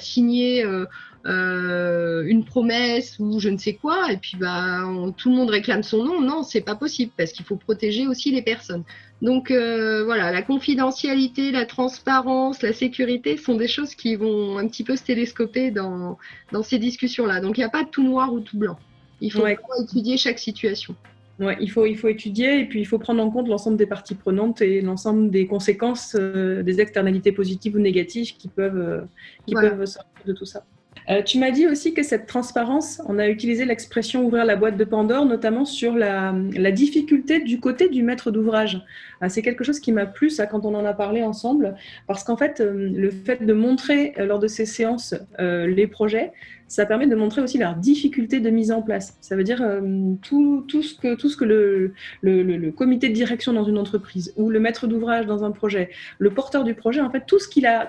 signé 1.28 2.30
une 2.30 2.44
promesse 2.44 3.18
ou 3.18 3.40
je 3.40 3.48
ne 3.48 3.56
sais 3.56 3.74
quoi, 3.74 4.12
et 4.12 4.16
puis 4.16 4.36
bah, 4.38 4.82
tout 5.16 5.30
le 5.30 5.36
monde 5.36 5.50
réclame 5.50 5.82
son 5.82 6.04
nom, 6.04 6.20
non, 6.20 6.42
c'est 6.42 6.60
pas 6.60 6.74
possible 6.74 7.12
parce 7.16 7.32
qu'il 7.32 7.44
faut 7.44 7.56
protéger 7.56 8.06
aussi 8.06 8.30
les 8.30 8.42
personnes. 8.42 8.84
Donc 9.20 9.50
euh, 9.50 10.04
voilà, 10.04 10.30
la 10.30 10.42
confidentialité, 10.42 11.50
la 11.50 11.66
transparence, 11.66 12.62
la 12.62 12.72
sécurité 12.72 13.36
sont 13.36 13.56
des 13.56 13.66
choses 13.66 13.94
qui 13.94 14.14
vont 14.14 14.58
un 14.58 14.68
petit 14.68 14.84
peu 14.84 14.94
se 14.94 15.02
télescoper 15.04 15.70
dans, 15.70 16.18
dans 16.52 16.62
ces 16.62 16.78
discussions-là. 16.78 17.40
Donc 17.40 17.58
il 17.58 17.60
n'y 17.60 17.64
a 17.64 17.70
pas 17.70 17.84
de 17.84 17.88
tout 17.88 18.04
noir 18.04 18.32
ou 18.32 18.40
tout 18.40 18.58
blanc. 18.58 18.78
Il 19.20 19.32
faut 19.32 19.44
étudier 19.46 20.16
chaque 20.16 20.38
situation. 20.38 20.94
Ouais, 21.40 21.56
il 21.60 21.70
faut, 21.70 21.86
il 21.86 21.96
faut 21.96 22.08
étudier 22.08 22.60
et 22.60 22.64
puis 22.64 22.80
il 22.80 22.84
faut 22.84 22.98
prendre 22.98 23.22
en 23.22 23.30
compte 23.30 23.48
l'ensemble 23.48 23.76
des 23.76 23.86
parties 23.86 24.16
prenantes 24.16 24.60
et 24.60 24.80
l'ensemble 24.80 25.30
des 25.30 25.46
conséquences, 25.46 26.16
euh, 26.18 26.62
des 26.64 26.80
externalités 26.80 27.30
positives 27.30 27.76
ou 27.76 27.78
négatives 27.78 28.36
qui 28.36 28.48
peuvent, 28.48 28.76
euh, 28.76 29.00
qui 29.46 29.54
peuvent 29.54 29.84
sortir 29.84 30.24
de 30.26 30.32
tout 30.32 30.44
ça. 30.44 30.64
Euh, 31.10 31.22
tu 31.22 31.38
m'as 31.38 31.50
dit 31.50 31.66
aussi 31.66 31.94
que 31.94 32.02
cette 32.02 32.26
transparence, 32.26 33.00
on 33.06 33.18
a 33.18 33.28
utilisé 33.28 33.64
l'expression 33.64 34.24
ouvrir 34.24 34.44
la 34.44 34.56
boîte 34.56 34.76
de 34.76 34.84
Pandore, 34.84 35.24
notamment 35.24 35.64
sur 35.64 35.94
la, 35.94 36.32
difficulté 36.72 37.40
du 37.40 37.60
côté 37.60 37.88
du 37.88 38.02
maître 38.02 38.30
d'ouvrage. 38.30 38.82
Euh, 39.22 39.28
c'est 39.28 39.42
quelque 39.42 39.64
chose 39.64 39.80
qui 39.80 39.92
m'a 39.92 40.06
plu, 40.06 40.30
ça, 40.30 40.46
quand 40.46 40.64
on 40.64 40.74
en 40.74 40.84
a 40.84 40.94
parlé 40.94 41.22
ensemble, 41.22 41.74
parce 42.06 42.24
qu'en 42.24 42.36
fait, 42.36 42.60
euh, 42.60 42.90
le 42.92 43.10
fait 43.10 43.44
de 43.44 43.52
montrer 43.52 44.14
lors 44.18 44.38
de 44.38 44.48
ces 44.48 44.66
séances 44.66 45.14
les 45.38 45.86
projets, 45.86 46.32
ça 46.68 46.84
permet 46.84 47.06
de 47.06 47.16
montrer 47.16 47.40
aussi 47.40 47.58
leur 47.58 47.74
difficulté 47.74 48.40
de 48.40 48.50
mise 48.50 48.70
en 48.70 48.82
place. 48.82 49.16
Ça 49.20 49.34
veut 49.34 49.42
dire 49.42 49.62
euh, 49.62 50.14
tout, 50.22 50.64
ce 50.68 50.94
que, 50.94 51.44
le, 51.44 52.70
comité 52.70 53.08
de 53.08 53.14
direction 53.14 53.54
dans 53.54 53.64
une 53.64 53.78
entreprise 53.78 54.32
ou 54.36 54.50
le 54.50 54.60
maître 54.60 54.86
d'ouvrage 54.86 55.26
dans 55.26 55.44
un 55.44 55.50
projet, 55.50 55.90
le 56.18 56.30
porteur 56.30 56.64
du 56.64 56.74
projet, 56.74 57.00
en 57.00 57.10
fait, 57.10 57.24
tout 57.26 57.38
ce 57.38 57.48
qu'il 57.48 57.66
a, 57.66 57.88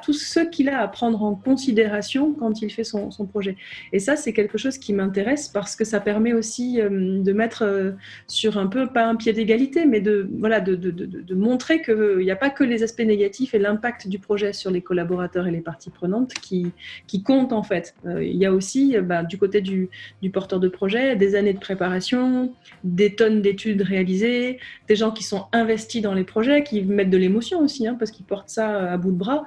qu'il 0.51 0.69
a 0.69 0.79
à 0.79 0.87
prendre 0.87 1.21
en 1.21 1.35
considération 1.35 2.33
quand 2.33 2.61
il 2.61 2.71
fait 2.71 2.85
son, 2.85 3.09
projet. 3.29 3.57
Et 3.91 3.99
ça, 3.99 4.15
c'est 4.15 4.31
quelque 4.31 4.57
chose 4.57 4.77
qui 4.77 4.93
m'intéresse 4.93 5.49
parce 5.49 5.75
que 5.75 5.83
ça 5.83 5.99
permet 5.99 6.31
aussi 6.31 6.79
euh, 6.79 7.21
de 7.21 7.33
mettre 7.33 7.63
euh, 7.63 7.91
sur 8.27 8.57
un 8.57 8.67
peu, 8.67 8.87
pas 8.87 9.05
un 9.05 9.15
pied 9.15 9.33
d'égalité, 9.33 9.85
mais 9.85 9.99
de, 9.99 10.29
voilà, 10.39 10.61
de, 10.61 10.75
de 11.19 11.35
montrer 11.35 11.81
qu'il 11.81 12.17
n'y 12.19 12.31
a 12.31 12.35
pas 12.35 12.49
que 12.49 12.63
les 12.63 12.83
aspects 12.83 13.01
négatifs 13.01 13.53
et 13.53 13.59
l'impact 13.59 14.07
du 14.07 14.19
projet 14.19 14.53
sur 14.53 14.71
les 14.71 14.81
collaborateurs 14.81 15.47
et 15.47 15.51
les 15.51 15.61
parties 15.61 15.89
prenantes 15.89 16.33
qui, 16.33 16.71
qui 17.07 17.23
comptent 17.23 17.53
en 17.53 17.63
fait. 17.63 17.95
il 18.05 18.35
y 18.35 18.45
a 18.45 18.51
aussi 18.51 18.95
euh, 18.97 19.01
bah, 19.01 19.23
du 19.23 19.37
côté 19.37 19.61
du, 19.61 19.89
porteur 20.31 20.59
de 20.59 20.67
projet, 20.67 21.15
des 21.15 21.35
années 21.35 21.53
de 21.53 21.59
préparation, 21.59 22.53
des 22.83 23.15
tonnes 23.15 23.41
d'études 23.41 23.81
réalisées, 23.81 24.59
des 24.87 24.95
gens 24.95 25.11
qui 25.11 25.23
sont 25.23 25.45
investis 25.53 26.01
dans 26.01 26.13
les 26.13 26.23
projets, 26.23 26.63
qui 26.63 26.81
mettent 26.81 27.09
de 27.09 27.17
l'émotion 27.17 27.59
aussi, 27.61 27.87
hein, 27.87 27.95
parce 27.97 28.11
qu'ils 28.11 28.25
portent 28.25 28.49
ça 28.49 28.91
à 28.91 28.97
bout 28.97 29.11
de 29.11 29.17
bras. 29.17 29.45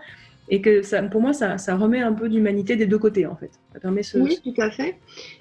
Et 0.55 0.61
que 0.61 1.09
pour 1.09 1.23
moi, 1.23 1.33
ça, 1.33 1.57
remet 1.77 2.01
un 2.01 2.13
peu 2.13 2.29
d'humanité 2.29 2.77
des 2.77 2.87
deux 2.87 2.99
côtés, 2.99 3.25
en 3.25 3.35
fait. 3.35 3.51
Ça 3.73 3.81
permet 3.81 4.03
Oui, 4.15 4.39
tout 4.45 4.61
à 4.61 4.71
fait. 4.71 4.99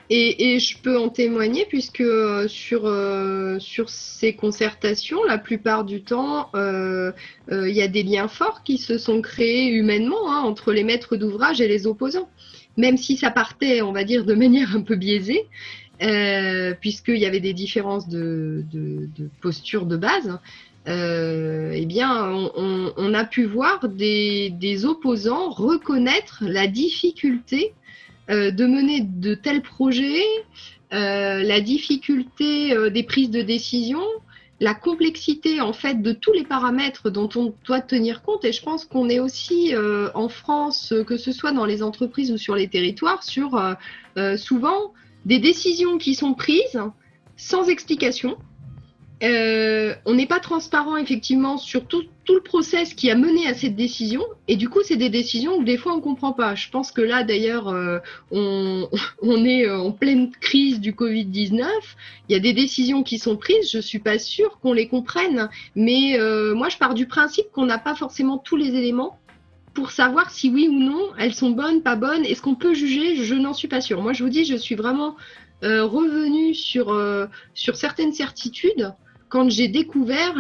Et, 0.10 0.58
je 0.58 0.78
peux 0.82 0.98
en 0.98 1.10
témoigner, 1.10 1.66
puisque 1.68 2.00
euh, 2.02 2.48
sur, 2.48 2.86
euh, 2.86 3.60
sur 3.60 3.90
ces 3.90 4.34
concertations, 4.34 5.24
la 5.26 5.38
plupart 5.38 5.84
du 5.84 6.02
temps, 6.02 6.50
il 6.56 7.76
y 7.76 7.82
a 7.82 7.88
des 7.88 8.04
liens 8.04 8.30
forts 8.30 8.64
qui 8.64 8.78
se 8.78 8.98
sont 8.98 9.22
créés 9.22 9.68
humainement 9.68 10.32
hein, 10.32 10.42
entre 10.42 10.72
les 10.72 10.84
maîtres 10.84 11.18
d'ouvrage 11.18 11.62
et 11.62 11.68
les 11.68 11.86
opposants 11.88 12.30
même 12.78 12.98
si 12.98 13.18
ça 13.18 13.32
partait, 13.32 13.82
on 13.82 13.92
va 13.92 14.04
dire, 14.04 14.26
de 14.26 14.34
manière 14.34 14.76
un 14.76 14.82
peu 14.82 14.96
biaisée, 14.96 15.46
euh, 16.02 16.74
puisqu'il 16.80 17.18
y 17.18 17.26
avait 17.26 17.40
des 17.40 17.54
différences 17.54 18.08
de, 18.08 18.66
posture 19.42 19.86
de 19.86 19.98
base, 19.98 20.40
euh, 20.88 21.72
eh 21.74 21.86
bien, 21.86 22.32
on, 22.56 23.14
a 23.14 23.26
pu 23.26 23.46
voir 23.46 23.88
des, 23.88 24.86
opposants 24.86 25.50
reconnaître 25.50 26.40
la 26.42 26.68
difficulté 26.68 27.74
euh, 28.30 28.52
de 28.52 28.66
mener 28.66 29.02
de 29.02 29.36
tels 29.36 29.62
projets, 29.62 30.26
la 30.92 31.62
difficulté 31.62 32.76
des 32.92 33.04
prises 33.04 33.30
de 33.30 33.42
décision, 33.42 34.02
la 34.62 34.76
complexité 34.76 35.60
en 35.60 35.74
fait 35.74 36.04
de 36.04 36.14
tous 36.14 36.32
les 36.34 36.44
paramètres 36.44 37.10
dont 37.10 37.28
on 37.36 37.54
doit 37.66 37.82
tenir 37.82 38.22
compte. 38.22 38.46
Et 38.46 38.54
je 38.54 38.62
pense 38.62 38.86
qu'on 38.86 39.10
est 39.10 39.20
aussi 39.20 39.76
euh, 39.76 40.10
en 40.14 40.30
France 40.30 40.94
que 41.08 41.18
ce 41.18 41.32
soit 41.32 41.52
dans 41.52 41.66
les 41.66 41.82
entreprises 41.82 42.32
ou 42.32 42.38
sur 42.38 42.56
les 42.56 42.70
territoires 42.70 43.24
sur 43.24 43.56
euh, 43.56 43.74
euh, 44.18 44.38
souvent 44.38 44.94
des 45.26 45.40
décisions 45.40 45.98
qui 45.98 46.14
sont 46.14 46.36
prises 46.36 46.80
sans 47.38 47.70
explication 47.70 48.38
euh, 49.24 49.94
on 50.06 50.16
n'est 50.16 50.26
pas 50.26 50.40
transparent 50.40 50.98
effectivement 50.98 51.58
sur 51.58 51.86
tout, 51.86 52.04
le 52.30 52.40
process 52.40 52.94
qui 52.94 53.12
a 53.12 53.16
mené 53.16 53.46
à 53.46 53.54
cette 53.54 53.76
décision. 53.76 54.24
Et 54.48 54.56
du 54.56 54.70
coup 54.70 54.80
c'est 54.84 54.96
des 54.96 55.10
décisions 55.10 55.60
que 55.60 55.64
des 55.64 55.78
fois 55.78 55.94
on 55.94 56.02
comprend 56.02 56.32
pas. 56.32 56.56
Je 56.56 56.70
pense 56.70 56.92
que 56.92 57.02
là 57.02 57.24
d'ailleurs 57.24 57.68
euh, 57.68 58.00
on, 58.32 58.88
est 59.46 59.70
en 59.70 59.92
pleine 59.92 60.32
crise 60.32 60.80
du 60.80 60.94
Covid-19, 60.94 61.66
il 62.30 62.34
y 62.34 62.36
a 62.36 62.40
des 62.40 62.54
décisions 62.54 63.04
qui 63.04 63.20
sont 63.20 63.36
prises, 63.36 63.70
je 63.72 63.80
suis 63.80 64.00
pas 64.00 64.18
sûre 64.18 64.60
qu'on 64.62 64.74
les 64.74 64.88
comprenne, 64.88 65.50
mais 65.76 66.20
euh, 66.20 66.56
moi 66.56 66.70
je 66.70 66.78
pars 66.78 66.94
du 66.94 67.06
principe 67.06 67.52
qu'on 67.52 67.66
n'a 67.66 67.80
pas 67.80 67.96
forcément 67.96 68.38
tous 68.38 68.56
les 68.56 68.76
éléments 68.76 69.20
pour 69.74 69.92
savoir 69.92 70.32
si 70.32 70.50
oui 70.50 70.68
ou 70.68 70.80
non 70.80 71.10
elles 71.20 71.34
sont 71.34 71.52
bonnes, 71.52 71.82
pas 71.84 71.96
bonnes, 71.96 72.26
est-ce 72.26 72.42
qu'on 72.42 72.56
peut 72.56 72.74
juger, 72.74 73.18
je 73.18 73.36
n'en 73.36 73.54
suis 73.54 73.68
pas 73.68 73.82
sûre. 73.82 74.02
Moi 74.02 74.14
je 74.14 74.24
vous 74.24 74.30
dis 74.30 74.46
je 74.46 74.56
suis 74.56 74.76
vraiment 74.76 75.16
revenue 75.62 76.56
sur, 76.56 76.98
sur 77.54 77.76
certaines 77.76 78.14
certitudes 78.14 78.94
quand 79.32 79.50
j'ai 79.50 79.70
découvert 79.70 80.36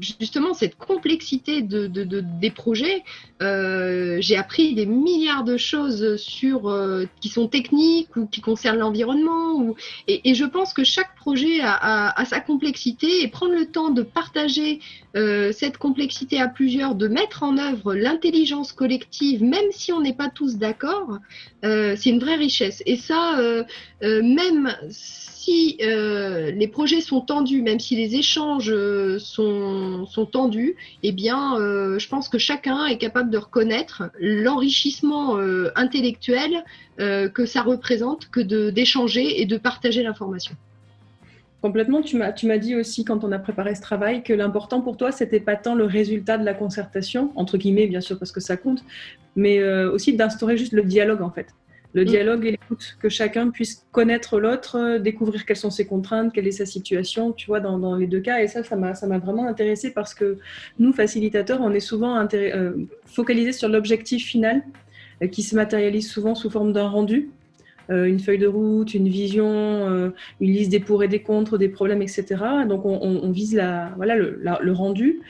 justement 0.00 0.52
cette 0.52 0.76
complexité 0.76 1.62
de, 1.62 1.86
des 1.88 2.50
projets, 2.50 3.04
euh, 3.40 4.18
j'ai 4.20 4.36
appris 4.36 4.74
des 4.74 4.84
milliards 4.84 5.42
de 5.42 5.56
choses 5.56 6.16
sur 6.16 6.68
euh, 6.68 7.06
qui 7.22 7.30
sont 7.30 7.48
techniques 7.48 8.14
ou 8.16 8.26
qui 8.26 8.42
concernent 8.42 8.80
l'environnement. 8.80 9.74
Et, 10.08 10.34
je 10.34 10.44
pense 10.44 10.74
que 10.74 10.84
chaque 10.84 11.16
projet 11.16 11.60
a, 11.62 12.22
sa 12.26 12.40
complexité 12.40 13.22
et 13.22 13.28
prendre 13.28 13.54
le 13.54 13.64
temps 13.64 13.88
de 13.88 14.02
partager 14.02 14.80
euh, 15.16 15.52
cette 15.52 15.78
complexité 15.78 16.38
à 16.38 16.48
plusieurs, 16.48 16.94
de 16.94 17.08
mettre 17.08 17.44
en 17.44 17.56
œuvre 17.56 17.94
l'intelligence 17.94 18.72
collective, 18.72 19.42
même 19.42 19.70
si 19.70 19.90
on 19.90 20.02
n'est 20.02 20.12
pas 20.12 20.28
tous 20.28 20.58
d'accord, 20.58 21.18
c'est 21.62 22.10
une 22.10 22.18
vraie 22.18 22.36
richesse. 22.36 22.82
Et 22.84 22.96
ça, 22.96 23.38
même 24.02 24.76
si 24.90 25.41
euh, 25.82 26.50
les 26.50 26.68
projets 26.68 27.00
sont 27.00 27.20
tendus, 27.20 27.62
même 27.62 27.80
si 27.80 27.96
les 27.96 28.14
échanges 28.16 28.70
euh, 28.70 29.18
sont, 29.18 30.06
tendus, 30.30 30.76
eh 31.02 31.12
bien, 31.12 31.58
euh, 31.58 31.98
je 31.98 32.08
pense 32.08 32.28
que 32.28 32.38
chacun 32.38 32.86
est 32.86 32.98
capable 32.98 33.30
de 33.30 33.38
reconnaître 33.38 34.04
l'enrichissement 34.20 35.36
intellectuel 35.76 36.64
que 36.98 37.46
ça 37.46 37.62
représente 37.62 38.28
que 38.30 38.40
d'échanger 38.70 39.40
et 39.40 39.46
de 39.46 39.56
partager 39.56 40.02
l'information. 40.02 40.54
Complètement, 41.60 42.02
tu 42.02 42.16
m'as, 42.16 42.58
dit 42.58 42.74
aussi 42.74 43.04
quand 43.04 43.24
on 43.24 43.32
a 43.32 43.38
préparé 43.38 43.74
ce 43.74 43.80
travail 43.80 44.22
que 44.22 44.32
l'important 44.32 44.80
pour 44.80 44.96
toi, 44.96 45.12
c'était 45.12 45.40
pas 45.40 45.56
tant 45.56 45.74
le 45.74 45.84
résultat 45.84 46.38
de 46.38 46.44
la 46.44 46.54
concertation, 46.54 47.32
entre 47.34 47.56
guillemets 47.56 47.86
bien 47.86 48.00
sûr 48.00 48.18
parce 48.18 48.32
que 48.32 48.40
ça 48.40 48.56
compte, 48.56 48.84
mais 49.36 49.62
aussi 49.84 50.14
d'instaurer 50.14 50.56
juste 50.56 50.72
le 50.72 50.82
dialogue 50.82 51.22
en 51.22 51.30
fait. 51.30 51.46
Le 51.94 52.02
mm. 52.02 52.06
dialogue 52.06 52.46
et 52.46 52.50
l'écoute, 52.52 52.96
que 53.00 53.08
chacun 53.08 53.50
puisse 53.50 53.86
connaître 53.92 54.40
l'autre, 54.40 54.76
euh, 54.76 54.98
découvrir 54.98 55.44
quelles 55.44 55.56
sont 55.56 55.70
ses 55.70 55.86
contraintes, 55.86 56.32
quelle 56.32 56.46
est 56.46 56.52
sa 56.52 56.66
situation, 56.66 57.32
tu 57.32 57.46
vois, 57.46 57.60
dans, 57.60 57.78
dans 57.78 57.96
les 57.96 58.06
deux 58.06 58.20
cas. 58.20 58.42
Et 58.42 58.48
ça, 58.48 58.62
ça 58.62 58.76
m'a, 58.76 58.94
ça 58.94 59.06
m'a 59.06 59.18
vraiment 59.18 59.46
intéressé 59.46 59.92
parce 59.92 60.14
que 60.14 60.38
nous, 60.78 60.92
facilitateurs, 60.92 61.60
on 61.60 61.72
est 61.72 61.80
souvent 61.80 62.26
euh, 62.34 62.72
focalisés 63.06 63.52
sur 63.52 63.68
l'objectif 63.68 64.26
final 64.26 64.62
qui 65.30 65.42
se 65.42 65.54
matérialise 65.54 66.10
souvent 66.10 66.34
sous 66.34 66.50
forme 66.50 66.72
d'un 66.72 66.88
rendu. 66.88 67.30
Euh, 67.90 68.04
une 68.04 68.20
feuille 68.20 68.38
de 68.38 68.46
route, 68.46 68.94
une 68.94 69.08
vision, 69.08 69.48
euh, 69.48 70.10
une 70.40 70.52
liste 70.52 70.70
des 70.70 70.80
pour 70.80 71.02
et 71.02 71.08
des 71.08 71.20
contre, 71.20 71.58
des 71.58 71.68
problèmes, 71.68 72.02
etc. 72.02 72.36
Donc 72.68 72.84
on, 72.84 73.30
vise 73.30 73.54
la, 73.54 73.92
voilà, 73.96 74.16
le, 74.16 74.72
rendu. 74.72 75.20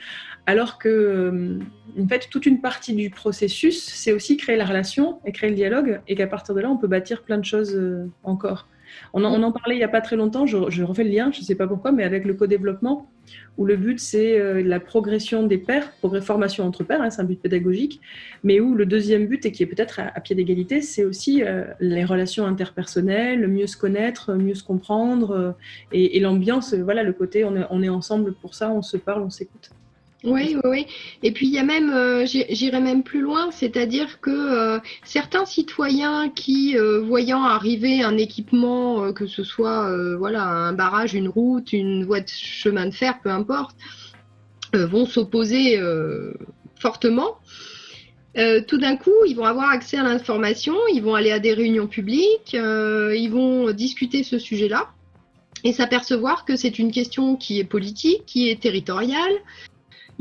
Alors 0.45 0.77
que, 0.77 0.89
euh, 0.89 1.59
en 1.99 2.07
fait, 2.07 2.27
toute 2.29 2.45
une 2.45 2.61
partie 2.61 2.93
du 2.93 3.09
processus, 3.09 3.83
c'est 3.83 4.11
aussi 4.11 4.37
créer 4.37 4.57
la 4.57 4.65
relation 4.65 5.19
et 5.25 5.31
créer 5.31 5.49
le 5.49 5.55
dialogue, 5.55 6.01
et 6.07 6.15
qu'à 6.15 6.27
partir 6.27 6.53
de 6.53 6.59
là, 6.59 6.69
on 6.69 6.77
peut 6.77 6.87
bâtir 6.87 7.23
plein 7.23 7.37
de 7.37 7.45
choses 7.45 7.79
encore. 8.23 8.67
On 9.13 9.23
en, 9.23 9.51
parlait 9.51 9.75
il 9.75 9.79
n'y 9.79 9.83
a 9.83 9.89
pas 9.89 10.01
très 10.01 10.15
longtemps, 10.15 10.45
je, 10.45 10.83
refais 10.83 11.03
le 11.03 11.09
lien, 11.09 11.31
je 11.31 11.39
ne 11.39 11.43
sais 11.43 11.55
pas 11.55 11.67
pourquoi, 11.67 11.91
mais 11.91 12.03
avec 12.03 12.25
le 12.25 12.33
co-développement, 12.33 13.09
où 13.57 13.65
le 13.65 13.75
but 13.75 13.99
c'est 13.99 14.39
euh, 14.39 14.61
la 14.63 14.79
progression 14.79 15.43
des 15.43 15.57
pairs, 15.57 15.91
formation 16.21 16.65
entre 16.65 16.83
pairs, 16.83 17.01
hein, 17.01 17.09
c'est 17.09 17.21
un 17.21 17.25
but 17.25 17.39
pédagogique, 17.39 18.01
mais 18.43 18.59
où 18.59 18.75
le 18.75 18.85
deuxième 18.85 19.27
but, 19.27 19.45
et 19.45 19.51
qui 19.51 19.63
est 19.63 19.67
peut-être 19.67 19.99
à, 19.99 20.19
pied 20.19 20.35
d'égalité, 20.35 20.81
c'est 20.81 21.05
aussi 21.05 21.43
euh, 21.43 21.65
les 21.79 22.05
relations 22.05 22.45
interpersonnelles, 22.45 23.47
mieux 23.47 23.67
se 23.67 23.77
connaître, 23.77 24.33
mieux 24.33 24.55
se 24.55 24.63
comprendre, 24.63 25.31
euh, 25.31 25.51
et, 25.91 26.19
l'ambiance, 26.19 26.73
voilà, 26.73 27.03
le 27.03 27.13
côté 27.13 27.43
on 27.43 27.83
est 27.83 27.89
ensemble 27.89 28.33
pour 28.33 28.55
ça, 28.55 28.71
on 28.71 28.81
se 28.81 28.97
parle, 28.97 29.23
on 29.23 29.29
s'écoute. 29.29 29.71
Oui, 30.23 30.55
oui, 30.55 30.61
oui. 30.63 30.87
Et 31.21 31.31
puis 31.31 31.47
il 31.47 31.53
y 31.53 31.59
a 31.59 31.63
même, 31.63 31.89
euh, 31.89 32.25
j'irai 32.25 32.79
même 32.79 33.03
plus 33.03 33.19
loin, 33.19 33.51
c'est-à-dire 33.51 34.21
que 34.21 34.29
euh, 34.31 34.79
certains 35.03 35.45
citoyens 35.45 36.29
qui, 36.29 36.77
euh, 36.77 37.01
voyant 37.01 37.43
arriver 37.43 38.03
un 38.03 38.17
équipement, 38.17 39.11
que 39.11 39.27
ce 39.27 39.43
soit 39.43 39.93
voilà 40.17 40.43
un 40.45 40.73
barrage, 40.73 41.13
une 41.13 41.27
route, 41.27 41.73
une 41.73 42.05
voie 42.05 42.21
de 42.21 42.29
chemin 42.29 42.85
de 42.85 42.93
fer, 42.93 43.19
peu 43.21 43.29
importe, 43.29 43.75
vont 44.73 45.05
s'opposer 45.05 45.79
fortement. 46.79 47.37
tout 48.67 48.77
d'un 48.77 48.95
coup, 48.95 49.25
ils 49.27 49.35
vont 49.35 49.45
avoir 49.45 49.69
accès 49.71 49.97
à 49.97 50.03
l'information, 50.03 50.75
ils 50.93 51.01
vont 51.01 51.15
aller 51.15 51.31
à 51.31 51.39
des 51.39 51.53
réunions 51.53 51.87
publiques, 51.87 52.53
ils 52.53 53.29
vont 53.29 53.71
discuter 53.71 54.23
ce 54.23 54.39
sujet-là 54.39 54.89
et 55.63 55.71
s'apercevoir 55.73 56.45
que 56.45 56.55
c'est 56.55 56.79
une 56.79 56.91
question 56.91 57.35
qui 57.35 57.59
est 57.59 57.63
politique, 57.63 58.25
qui 58.25 58.49
est 58.49 58.61
territoriale, 58.61 59.33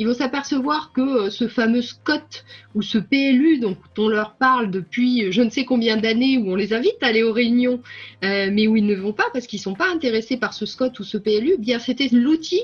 ils 0.02 0.08
vont 0.08 0.14
s'apercevoir 0.14 0.92
que 0.92 1.00
euh, 1.00 1.30
ce 1.30 1.46
fameux 1.46 1.80
SCOT 1.80 2.42
ou 2.74 2.82
ce 2.82 2.98
PLU 2.98 3.60
dont 3.60 3.76
on 3.96 4.08
leur 4.08 4.34
parle 4.34 4.68
depuis 4.72 5.30
je 5.30 5.42
ne 5.42 5.48
sais 5.48 5.64
combien 5.64 5.96
d'années, 5.96 6.38
où 6.38 6.50
on 6.50 6.56
les 6.56 6.74
invite 6.74 7.00
à 7.02 7.06
aller 7.06 7.22
aux 7.22 7.32
réunions, 7.32 7.80
euh, 8.24 8.50
mais 8.52 8.66
où 8.66 8.74
ils 8.74 8.84
ne 8.84 8.96
vont 8.96 9.12
pas 9.12 9.26
parce 9.32 9.46
qu'ils 9.46 9.60
ne 9.60 9.62
sont 9.62 9.74
pas 9.74 9.88
intéressés 9.88 10.36
par 10.36 10.54
ce 10.54 10.66
SCOT 10.66 10.98
ou 10.98 11.04
ce 11.04 11.18
PLU, 11.18 11.52
eh 11.54 11.58
bien 11.58 11.78
c'était 11.78 12.08
l'outil 12.10 12.62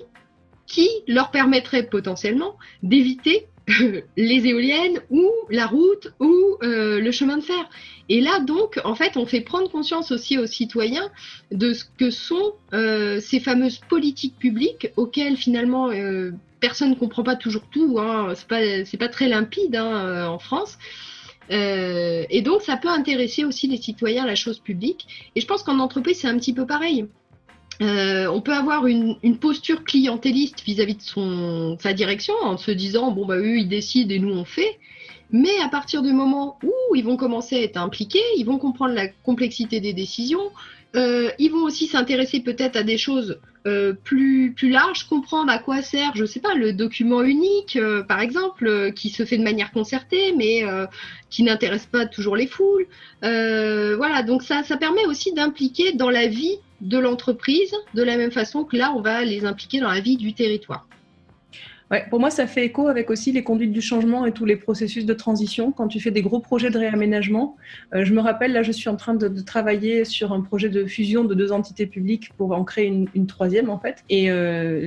qui 0.66 0.88
leur 1.06 1.30
permettrait 1.30 1.84
potentiellement 1.84 2.56
d'éviter 2.82 3.46
les 4.16 4.46
éoliennes 4.46 4.98
ou 5.08 5.30
la 5.48 5.66
route 5.66 6.12
ou 6.18 6.56
euh, 6.64 7.00
le 7.00 7.12
chemin 7.12 7.36
de 7.36 7.44
fer. 7.44 7.70
Et 8.08 8.20
là, 8.20 8.40
donc, 8.40 8.80
en 8.84 8.96
fait, 8.96 9.16
on 9.16 9.26
fait 9.26 9.42
prendre 9.42 9.70
conscience 9.70 10.10
aussi 10.10 10.38
aux 10.38 10.46
citoyens 10.46 11.08
de 11.52 11.72
ce 11.72 11.84
que 11.98 12.10
sont 12.10 12.54
ces 12.72 13.38
fameuses 13.38 13.80
politiques 13.88 14.38
publiques 14.38 14.88
auxquelles 14.96 15.36
finalement 15.36 15.90
personne 16.60 16.90
ne 16.90 16.94
comprend 16.94 17.22
pas 17.22 17.36
toujours 17.36 17.62
tout, 17.70 17.98
hein. 18.00 18.32
c'est 18.34 18.48
pas, 18.48 18.60
pas 18.98 19.08
très 19.08 19.28
limpide 19.28 19.76
hein, 19.76 20.06
euh, 20.06 20.26
en 20.26 20.38
France. 20.38 20.78
Euh, 21.50 22.24
et 22.30 22.42
donc, 22.42 22.62
ça 22.62 22.76
peut 22.76 22.88
intéresser 22.88 23.44
aussi 23.44 23.68
les 23.68 23.78
citoyens 23.78 24.26
la 24.26 24.34
chose 24.34 24.58
publique. 24.58 25.30
Et 25.34 25.40
je 25.40 25.46
pense 25.46 25.62
qu'en 25.62 25.78
entreprise, 25.78 26.18
c'est 26.20 26.28
un 26.28 26.36
petit 26.36 26.52
peu 26.52 26.66
pareil. 26.66 27.06
Euh, 27.80 28.26
on 28.26 28.40
peut 28.40 28.54
avoir 28.54 28.86
une, 28.86 29.16
posture 29.40 29.84
clientéliste 29.84 30.62
vis-à-vis 30.64 30.96
de 30.96 31.76
sa 31.80 31.92
direction 31.92 32.34
en 32.42 32.56
se 32.56 32.72
disant 32.72 33.12
bon 33.12 33.24
bah 33.24 33.36
eux 33.36 33.58
ils 33.58 33.68
décident 33.68 34.12
et 34.12 34.18
nous 34.18 34.34
on 34.34 34.44
fait. 34.44 34.78
Mais 35.30 35.60
à 35.62 35.68
partir 35.68 36.02
du 36.02 36.12
moment 36.12 36.58
où 36.64 36.96
ils 36.96 37.04
vont 37.04 37.16
commencer 37.16 37.56
à 37.56 37.62
être 37.62 37.76
impliqués, 37.76 38.22
ils 38.36 38.44
vont 38.44 38.58
comprendre 38.58 38.94
la 38.94 39.06
complexité 39.06 39.78
des 39.78 39.92
décisions, 39.92 40.50
euh, 40.98 41.30
ils 41.38 41.52
vont 41.52 41.62
aussi 41.62 41.86
s'intéresser 41.86 42.40
peut-être 42.40 42.76
à 42.76 42.82
des 42.82 42.98
choses 42.98 43.38
euh, 43.66 43.92
plus, 43.92 44.52
plus 44.56 44.68
larges, 44.68 45.04
comprendre 45.04 45.50
à 45.52 45.58
quoi 45.58 45.80
sert, 45.80 46.12
je 46.16 46.22
ne 46.22 46.26
sais 46.26 46.40
pas, 46.40 46.54
le 46.54 46.72
document 46.72 47.22
unique, 47.22 47.76
euh, 47.76 48.02
par 48.02 48.20
exemple, 48.20 48.92
qui 48.94 49.08
se 49.10 49.24
fait 49.24 49.38
de 49.38 49.44
manière 49.44 49.70
concertée, 49.70 50.32
mais 50.36 50.64
qui 51.30 51.42
n'intéresse 51.44 51.86
pas 51.86 52.06
toujours 52.06 52.36
les 52.36 52.46
foules. 52.46 52.86
voilà, 53.22 54.22
donc 54.22 54.42
ça, 54.42 54.64
ça 54.64 54.76
permet 54.76 55.06
aussi 55.06 55.32
d'impliquer 55.32 55.92
dans 55.92 56.10
la 56.10 56.26
vie 56.26 56.58
de 56.80 56.98
l'entreprise, 56.98 57.74
de 57.94 58.02
la 58.02 58.16
même 58.16 58.32
façon 58.32 58.64
que 58.64 58.76
là, 58.76 58.92
on 58.96 59.00
va 59.00 59.24
les 59.24 59.44
impliquer 59.44 59.80
dans 59.80 59.90
la 59.90 60.00
vie 60.00 60.16
du 60.16 60.32
territoire. 60.32 60.86
Ouais, 61.90 62.04
pour 62.10 62.20
moi, 62.20 62.30
ça 62.30 62.46
fait 62.46 62.66
écho 62.66 62.88
avec 62.88 63.08
aussi 63.08 63.32
les 63.32 63.42
conduites 63.42 63.72
du 63.72 63.80
changement 63.80 64.26
et 64.26 64.32
tous 64.32 64.44
les 64.44 64.56
processus 64.56 65.06
de 65.06 65.14
transition. 65.14 65.72
Quand 65.72 65.88
tu 65.88 66.00
fais 66.00 66.10
des 66.10 66.20
gros 66.20 66.40
projets 66.40 66.70
de 66.70 66.78
réaménagement, 66.78 67.56
euh, 67.94 68.04
je 68.04 68.12
me 68.12 68.20
rappelle, 68.20 68.52
là, 68.52 68.62
je 68.62 68.72
suis 68.72 68.90
en 68.90 68.96
train 68.96 69.14
de, 69.14 69.28
travailler 69.40 70.04
sur 70.04 70.32
un 70.32 70.42
projet 70.42 70.68
de 70.68 70.84
fusion 70.84 71.24
de 71.24 71.34
deux 71.34 71.50
entités 71.50 71.86
publiques 71.86 72.30
pour 72.36 72.52
en 72.52 72.64
créer 72.64 72.86
une, 73.14 73.26
troisième, 73.26 73.70
en 73.70 73.78
fait. 73.78 74.04
Et 74.10 74.30
euh, 74.30 74.86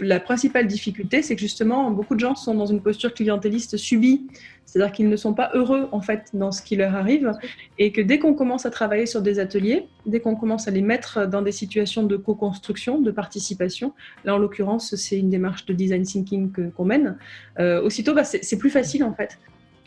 la 0.00 0.20
principale 0.20 0.66
difficulté, 0.66 1.22
c'est 1.22 1.34
que 1.34 1.40
justement, 1.40 1.90
beaucoup 1.90 2.14
de 2.14 2.20
gens 2.20 2.34
sont 2.34 2.54
dans 2.54 2.66
une 2.66 2.82
posture 2.82 3.14
clientéliste 3.14 3.76
subie 3.76 4.26
c'est-à-dire 4.68 4.92
qu'ils 4.92 5.08
ne 5.08 5.16
sont 5.16 5.32
pas 5.32 5.50
heureux 5.54 5.88
en 5.92 6.02
fait 6.02 6.28
dans 6.34 6.52
ce 6.52 6.60
qui 6.60 6.76
leur 6.76 6.94
arrive 6.94 7.32
et 7.78 7.90
que 7.90 8.02
dès 8.02 8.18
qu'on 8.18 8.34
commence 8.34 8.66
à 8.66 8.70
travailler 8.70 9.06
sur 9.06 9.22
des 9.22 9.38
ateliers, 9.38 9.88
dès 10.04 10.20
qu'on 10.20 10.36
commence 10.36 10.68
à 10.68 10.70
les 10.70 10.82
mettre 10.82 11.26
dans 11.26 11.40
des 11.40 11.52
situations 11.52 12.02
de 12.02 12.18
co-construction, 12.18 13.00
de 13.00 13.10
participation, 13.10 13.94
là 14.26 14.34
en 14.34 14.38
l'occurrence 14.38 14.94
c'est 14.94 15.18
une 15.18 15.30
démarche 15.30 15.64
de 15.64 15.72
design 15.72 16.02
thinking 16.02 16.70
qu'on 16.72 16.84
mène, 16.84 17.16
euh, 17.58 17.80
aussitôt 17.80 18.12
bah, 18.12 18.24
c'est 18.24 18.58
plus 18.58 18.70
facile 18.70 19.04
en 19.04 19.14
fait. 19.14 19.38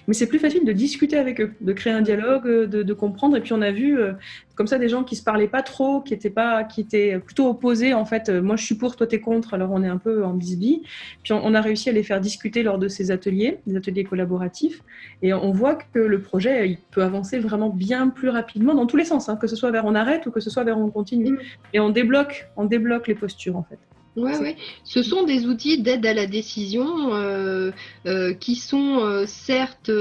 Mais 0.08 0.14
c'est 0.14 0.28
plus 0.28 0.40
facile 0.40 0.66
de 0.66 0.72
discuter 0.72 1.18
avec 1.18 1.42
eux, 1.42 1.54
de 1.62 1.74
créer 1.74 1.94
un 1.94 2.02
dialogue, 2.02 2.48
de, 2.48 2.94
comprendre. 2.94 3.38
Et 3.38 3.42
puis 3.42 3.54
on 3.54 3.62
a 3.62 3.72
vu 3.72 3.98
euh, 3.98 4.14
comme 4.56 4.68
ça 4.68 4.78
des 4.78 4.90
gens 4.90 5.04
qui 5.04 5.16
se 5.16 5.24
parlaient 5.24 5.48
pas 5.48 5.62
trop, 5.62 6.02
qui 6.02 6.14
étaient 6.14 6.30
pas, 6.30 6.64
qui 6.64 6.82
étaient 6.82 7.20
plutôt 7.20 7.50
opposés 7.50 7.94
en 7.94 8.06
fait. 8.06 8.30
Euh, 8.30 8.42
moi 8.42 8.56
je 8.56 8.66
suis 8.66 8.76
pour, 8.76 8.96
toi 8.96 9.08
tu 9.08 9.16
es 9.16 9.20
contre. 9.20 9.54
Alors 9.54 9.72
on 9.72 9.84
est 9.84 9.88
un 9.88 9.98
peu 9.98 10.24
en 10.26 10.34
bisbille. 10.34 10.84
Puis 11.24 11.34
on, 11.34 11.54
a 11.54 11.62
réussi 11.62 11.90
à 11.90 11.94
les 11.94 12.04
faire 12.04 12.20
discuter 12.20 12.64
lors 12.64 12.78
de 12.78 12.88
ces 12.88 13.12
ateliers, 13.12 13.60
des 13.66 13.76
ateliers 13.76 14.04
collaboratifs. 14.04 14.82
Et 15.22 15.34
on 15.34 15.52
voit 15.52 15.76
que 15.76 16.00
le 16.00 16.22
projet 16.22 16.70
il 16.70 16.78
peut 16.92 17.04
avancer 17.04 17.40
vraiment 17.40 17.70
bien 17.70 18.10
plus 18.10 18.30
rapidement 18.30 18.74
dans 18.74 18.86
tous 18.86 18.98
les 18.98 19.06
sens, 19.06 19.30
hein, 19.30 19.38
que 19.38 19.48
ce 19.48 19.56
soit 19.56 19.72
vers 19.72 19.86
on 19.86 19.96
arrête 19.96 20.26
ou 20.26 20.32
que 20.32 20.40
ce 20.40 20.50
soit 20.50 20.64
vers 20.64 20.78
on 20.78 20.90
continue. 20.90 21.32
Mmh. 21.32 21.40
Et 21.74 21.80
on 21.80 21.90
débloque, 21.90 22.48
on 22.58 22.66
débloque 22.66 23.08
les 23.08 23.16
postures 23.16 23.58
en 23.58 23.64
fait. 23.64 23.80
Ouais, 24.18 24.38
ouais. 24.40 24.58
Ce 24.84 25.04
sont 25.04 25.24
des 25.24 25.46
outils 25.46 25.78
d'aide 25.82 26.06
à 26.06 26.14
la 26.14 26.26
décision 26.26 27.16
euh, 27.16 27.72
euh, 28.06 28.34
qui 28.34 28.56
sont 28.56 29.00
euh, 29.00 29.26
certes 29.26 29.92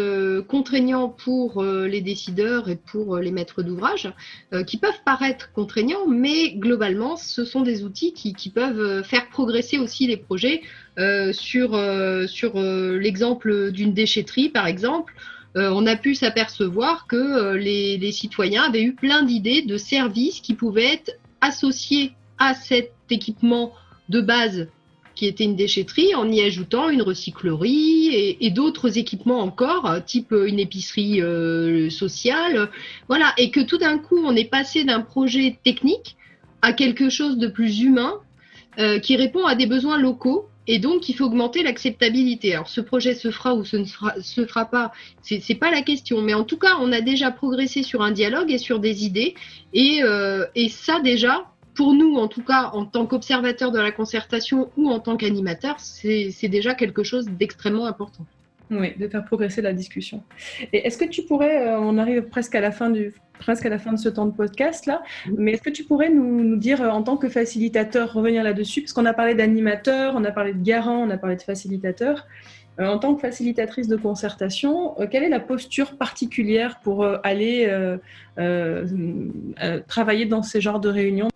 contraignants 0.49 1.09
pour 1.09 1.63
les 1.63 2.01
décideurs 2.01 2.69
et 2.69 2.77
pour 2.77 3.19
les 3.19 3.31
maîtres 3.31 3.63
d'ouvrage, 3.63 4.13
qui 4.67 4.79
peuvent 4.79 5.03
paraître 5.05 5.53
contraignants, 5.53 6.07
mais 6.09 6.53
globalement, 6.53 7.17
ce 7.17 7.45
sont 7.45 7.61
des 7.61 7.85
outils 7.85 8.13
qui, 8.13 8.33
qui 8.33 8.51
peuvent 8.51 9.03
faire 9.05 9.29
progresser 9.29 9.79
aussi 9.79 10.07
les 10.07 10.17
projets. 10.17 10.63
sur 11.33 11.79
sur 12.29 12.53
l'exemple 12.59 13.71
d'une 13.71 13.93
déchetterie, 13.93 14.49
par 14.49 14.67
exemple, 14.67 15.15
on 15.55 15.87
a 15.87 15.97
pu 15.97 16.15
s'apercevoir 16.15 17.07
que 17.07 17.55
les, 17.55 17.97
les 17.97 18.13
citoyens 18.13 18.65
avaient 18.65 18.83
eu 18.83 18.95
plein 18.95 19.23
d'idées 19.23 19.63
de 19.63 19.77
services 19.77 20.41
qui 20.41 20.55
pouvaient 20.55 20.95
être 20.95 21.13
associés 21.41 22.13
à 22.39 22.55
cet 22.55 22.93
équipement 23.11 23.73
de 24.11 24.21
base 24.21 24.69
qui 25.15 25.27
était 25.27 25.45
une 25.45 25.57
déchetterie 25.57 26.15
en 26.15 26.31
y 26.31 26.41
ajoutant 26.41 26.89
une 26.89 27.03
recyclerie 27.03 28.37
et, 28.41 28.51
d'autres 28.51 28.97
équipements 28.97 29.41
encore, 29.41 29.99
type 30.07 30.33
une 30.33 30.59
épicerie 30.59 31.21
euh, 31.21 31.91
sociale. 31.91 32.71
Voilà, 33.09 33.35
et 33.37 33.51
que 33.51 33.61
tout 33.61 33.77
d'un 33.77 33.99
coup, 33.99 34.19
on 34.25 34.35
est 34.35 34.51
passé 34.51 34.85
d'un 34.85 35.01
projet 35.01 35.59
technique 35.63 36.17
à 36.63 36.73
quelque 36.73 37.11
chose 37.11 37.39
de 37.39 37.49
plus 37.49 37.81
humain 37.81 38.15
euh, 38.79 38.99
qui 38.99 39.17
répond 39.17 39.45
à 39.45 39.55
des 39.55 39.67
besoins 39.67 39.99
locaux. 39.99 40.49
Et 40.67 40.79
donc, 40.79 41.09
il 41.09 41.15
faut 41.15 41.25
augmenter 41.25 41.63
l'acceptabilité. 41.63 42.55
Alors, 42.55 42.69
ce 42.69 42.81
projet 42.81 43.15
se 43.15 43.31
fera 43.31 43.55
ou 43.55 43.65
se 43.65 43.77
ne 43.77 43.85
se 43.85 44.47
fera 44.47 44.67
pas, 44.67 44.93
c'est 45.21 45.55
pas 45.57 45.71
la 45.71 45.83
question. 45.83 46.23
Mais 46.23 46.33
en 46.33 46.45
tout 46.45 46.59
cas, 46.59 46.77
on 46.81 46.93
a 46.93 47.01
déjà 47.01 47.31
progressé 47.31 47.83
sur 47.83 48.03
un 48.03 48.13
dialogue 48.13 48.51
et 48.51 48.59
sur 48.59 48.79
des 48.79 49.05
idées. 49.05 49.35
Euh, 49.77 50.47
et 50.55 50.69
ça, 50.69 51.01
déjà, 51.01 51.50
pour 51.75 51.95
nous, 51.95 52.17
en 52.17 52.29
tout 52.29 52.43
cas, 52.43 52.71
en 52.73 52.85
tant 52.85 53.07
qu'observateur 53.07 53.71
de 53.73 53.79
la 53.79 53.93
concertation 53.93 54.71
ou 54.77 54.91
en 54.91 55.01
tant 55.01 55.17
qu'animateur, 55.17 55.79
c'est 55.79 56.49
déjà 56.49 56.75
quelque 56.75 57.03
chose 57.03 57.27
d'extrêmement 57.27 57.87
important. 57.87 58.27
Oui, 58.71 58.95
de 58.97 59.09
faire 59.09 59.25
progresser 59.25 59.63
la 59.63 59.73
discussion. 59.73 60.23
Et 60.73 60.87
est-ce 60.87 60.97
que 60.97 61.05
tu 61.05 61.23
pourrais, 61.23 61.67
euh, 61.67 61.81
on 61.81 61.99
arrive 61.99 62.23
presque 62.23 62.55
à 62.55 62.61
la 62.61 62.71
fin 62.71 62.89
du, 62.89 63.13
presque 63.41 63.67
à 63.67 63.69
la 63.69 63.81
fin 63.81 63.93
de 63.93 63.99
ce 63.99 64.09
temps 64.09 64.27
de 64.27 64.33
podcast 64.33 64.87
là, 64.87 65.03
mais 65.37 65.53
est-ce 65.53 65.63
que 65.63 65.71
tu 65.71 65.83
pourrais 65.83 66.09
nous, 66.09 66.57
dire 66.57 66.81
euh, 66.81 66.89
en 66.89 67.03
tant 67.03 67.17
que 67.17 67.29
facilitateur, 67.29 68.13
revenir 68.13 68.45
là-dessus, 68.45 68.83
parce 68.83 68.93
qu'on 68.93 69.07
a 69.07 69.13
parlé 69.13 69.35
d'animateur, 69.35 70.15
on 70.17 70.25
a 70.25 70.31
parlé 70.31 70.53
de 70.53 70.63
garant, 70.63 70.99
on 70.99 71.11
a 71.11 71.19
parlé 71.19 71.35
de 71.35 71.43
facilitateur. 71.43 72.29
Euh, 72.79 72.87
en 72.87 73.01
tant 73.01 73.17
que 73.17 73.21
facilitatrice 73.21 73.89
de 73.89 73.97
concertation, 73.97 74.95
quelle 75.11 75.25
est 75.25 75.29
la 75.29 75.41
posture 75.41 75.97
particulière 75.97 76.79
pour 76.81 77.05
aller 77.25 77.69
travailler 79.89 80.27
dans 80.27 80.43
ces 80.45 80.61
genres 80.61 80.79
de 80.79 80.89
réunions? 80.89 81.29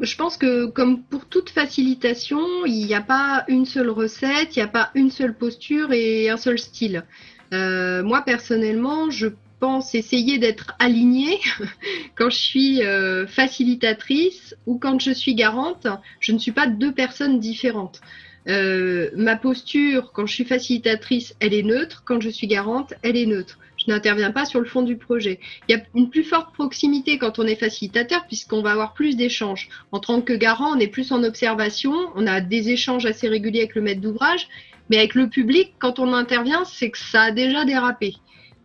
Je 0.00 0.16
pense 0.16 0.36
que 0.36 0.66
comme 0.66 1.02
pour 1.02 1.26
toute 1.26 1.50
facilitation, 1.50 2.64
il 2.66 2.86
n'y 2.86 2.94
a 2.94 3.00
pas 3.00 3.44
une 3.48 3.66
seule 3.66 3.90
recette, 3.90 4.56
il 4.56 4.60
n'y 4.60 4.64
a 4.64 4.68
pas 4.68 4.90
une 4.94 5.10
seule 5.10 5.34
posture 5.34 5.92
et 5.92 6.28
un 6.28 6.36
seul 6.36 6.58
style. 6.58 7.04
Euh, 7.52 8.02
moi 8.02 8.22
personnellement, 8.22 9.10
je 9.10 9.28
pense 9.60 9.94
essayer 9.94 10.38
d'être 10.38 10.74
alignée 10.78 11.38
quand 12.16 12.30
je 12.30 12.38
suis 12.38 12.82
euh, 12.82 13.26
facilitatrice 13.26 14.56
ou 14.66 14.78
quand 14.78 15.00
je 15.00 15.12
suis 15.12 15.34
garante. 15.34 15.86
Je 16.20 16.32
ne 16.32 16.38
suis 16.38 16.52
pas 16.52 16.66
deux 16.66 16.92
personnes 16.92 17.38
différentes. 17.38 18.00
Euh, 18.48 19.10
ma 19.14 19.36
posture, 19.36 20.10
quand 20.12 20.26
je 20.26 20.34
suis 20.34 20.44
facilitatrice, 20.44 21.36
elle 21.38 21.54
est 21.54 21.62
neutre. 21.62 22.02
Quand 22.04 22.20
je 22.20 22.28
suis 22.28 22.48
garante, 22.48 22.94
elle 23.02 23.16
est 23.16 23.26
neutre. 23.26 23.58
Je 23.84 23.90
n'interviens 23.90 24.30
pas 24.30 24.44
sur 24.44 24.60
le 24.60 24.66
fond 24.66 24.82
du 24.82 24.96
projet. 24.96 25.40
Il 25.68 25.72
y 25.72 25.78
a 25.78 25.82
une 25.94 26.10
plus 26.10 26.22
forte 26.22 26.54
proximité 26.54 27.18
quand 27.18 27.38
on 27.38 27.46
est 27.46 27.56
facilitateur 27.56 28.26
puisqu'on 28.26 28.62
va 28.62 28.72
avoir 28.72 28.94
plus 28.94 29.16
d'échanges. 29.16 29.68
En 29.90 29.98
tant 29.98 30.20
que 30.20 30.32
garant, 30.32 30.76
on 30.76 30.78
est 30.78 30.88
plus 30.88 31.10
en 31.10 31.24
observation, 31.24 31.94
on 32.14 32.26
a 32.26 32.40
des 32.40 32.70
échanges 32.70 33.06
assez 33.06 33.28
réguliers 33.28 33.60
avec 33.60 33.74
le 33.74 33.82
maître 33.82 34.00
d'ouvrage, 34.00 34.48
mais 34.88 34.98
avec 34.98 35.14
le 35.14 35.28
public, 35.28 35.74
quand 35.78 35.98
on 35.98 36.12
intervient, 36.12 36.64
c'est 36.64 36.90
que 36.90 36.98
ça 36.98 37.22
a 37.22 37.30
déjà 37.32 37.64
dérapé. 37.64 38.14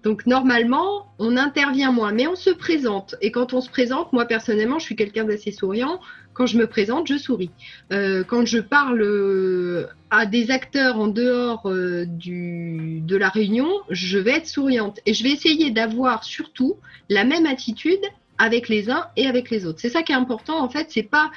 Donc 0.04 0.26
normalement, 0.26 1.08
on 1.20 1.36
intervient 1.36 1.92
moins, 1.92 2.12
mais 2.12 2.28
on 2.28 2.36
se 2.36 2.52
présente. 2.52 3.16
Et 3.22 3.32
quand 3.32 3.54
on 3.54 3.62
se 3.62 3.70
présente, 3.70 4.14
moi 4.14 4.26
personnellement, 4.26 4.80
je 4.80 4.86
suis 4.86 4.96
quelqu'un 4.96 5.24
d'assez 5.24 5.52
souriant. 5.52 6.00
Quand 6.38 6.46
je 6.46 6.60
me 6.60 6.68
présente, 6.68 7.08
je 7.08 7.18
souris. 7.18 7.50
Euh, 7.92 8.24
quand 8.24 8.46
je 8.46 8.60
parle 8.60 9.02
euh, 9.02 9.88
à 10.12 10.28
des 10.28 10.52
acteurs 10.52 11.00
en 11.00 11.08
dehors 11.08 11.64
euh, 11.66 12.06
de 12.08 13.16
la 13.18 13.30
réunion, 13.30 13.68
je 13.90 14.20
vais 14.20 14.34
être 14.34 14.46
souriante. 14.46 15.00
Et 15.08 15.16
je 15.16 15.24
vais 15.24 15.32
essayer 15.32 15.72
d'avoir 15.72 16.24
surtout 16.24 16.76
la 17.10 17.24
même 17.24 17.48
attitude 17.48 18.04
avec 18.38 18.70
les 18.70 18.92
uns 18.92 19.08
et 19.16 19.26
avec 19.26 19.50
les 19.50 19.66
autres. 19.66 19.80
C'est 19.82 19.90
ça 19.90 20.04
qui 20.04 20.12
est 20.12 20.16
important 20.16 20.64
en 20.64 20.70
fait. 20.70 20.86
C'est 20.92 21.02
pas 21.02 21.32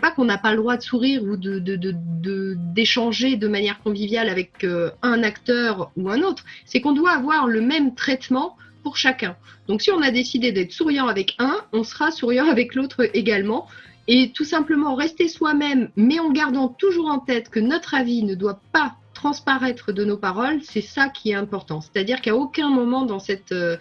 pas 0.00 0.12
qu'on 0.12 0.24
n'a 0.24 0.38
pas 0.38 0.52
le 0.52 0.58
droit 0.58 0.76
de 0.76 0.82
sourire 0.82 1.24
ou 1.24 1.36
d'échanger 1.36 3.34
de, 3.34 3.48
manière 3.48 3.80
conviviale 3.80 4.28
avec 4.28 4.64
un 5.02 5.22
acteur 5.24 5.90
ou 5.96 6.08
un 6.08 6.22
autre. 6.22 6.44
C'est 6.66 6.80
qu'on 6.80 6.92
doit 6.92 7.10
avoir 7.10 7.48
le 7.48 7.62
même 7.62 7.96
traitement 7.96 8.56
pour 8.84 8.96
chacun. 8.96 9.34
Donc 9.66 9.82
si 9.82 9.90
on 9.90 10.02
a 10.02 10.12
décidé 10.12 10.52
d'être 10.52 10.70
souriant 10.70 11.08
avec 11.08 11.34
un, 11.40 11.56
on 11.72 11.82
sera 11.82 12.12
souriant 12.12 12.48
avec 12.48 12.76
l'autre 12.76 13.10
également 13.12 13.66
et 14.08 14.32
tout 14.32 14.44
simplement 14.44 14.94
rester 14.94 15.28
soi-même, 15.28 15.90
mais 15.96 16.18
en 16.18 16.30
gardant 16.30 16.68
toujours 16.68 17.06
en 17.06 17.18
tête 17.18 17.48
que 17.50 17.60
notre 17.60 17.94
avis 17.94 18.22
ne 18.22 18.34
doit 18.34 18.60
pas 18.72 18.96
transparaître 19.16 19.92
de 19.92 20.04
nos 20.04 20.18
paroles, 20.18 20.60
c'est 20.62 20.82
ça 20.82 21.08
qui 21.08 21.30
est 21.30 21.34
important. 21.34 21.80
C'est-à-dire 21.80 22.20
qu'à 22.20 22.36
aucun 22.36 22.68
moment 22.68 23.06
dans, 23.06 23.18
euh, 23.50 23.76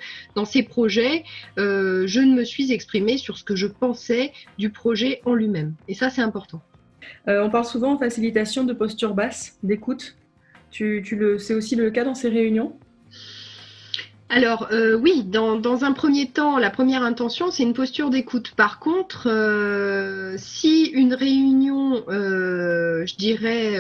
ces 0.45 0.63
projets, 0.63 1.23
euh, 1.59 2.07
je 2.07 2.21
ne 2.21 2.34
me 2.34 2.45
suis 2.45 2.71
exprimée 2.71 3.17
sur 3.17 3.38
ce 3.38 3.43
que 3.43 3.55
je 3.55 3.67
pensais 3.67 4.32
du 4.57 4.69
projet 4.69 5.21
en 5.26 5.34
lui-même. 5.34 5.73
Et 5.89 5.93
ça, 5.93 6.09
c'est 6.09 6.21
important. 6.21 6.61
Euh, 7.28 7.43
on 7.43 7.49
parle 7.49 7.65
souvent 7.65 7.93
en 7.93 7.97
facilitation 7.99 8.63
de 8.63 8.73
posture 8.73 9.13
basse, 9.13 9.59
d'écoute. 9.61 10.15
Tu, 10.71 11.05
c'est 11.39 11.53
aussi 11.53 11.76
le 11.76 11.91
cas 11.91 12.03
dans 12.03 12.15
ces 12.15 12.30
réunions? 12.30 12.78
Alors 14.28 14.69
euh, 14.71 14.97
oui, 14.97 15.23
dans, 15.23 15.84
un 15.84 15.93
premier 15.93 16.28
temps, 16.28 16.57
la 16.57 16.71
première 16.71 17.03
intention, 17.03 17.51
c'est 17.51 17.61
une 17.61 17.73
posture 17.73 18.09
d'écoute. 18.09 18.53
Par 18.55 18.80
contre, 18.80 19.28
euh, 19.30 20.34
si 20.39 20.86
une 20.86 21.13
réunion, 21.13 22.03
euh, 22.09 23.05
je 23.05 23.15
dirais, 23.17 23.80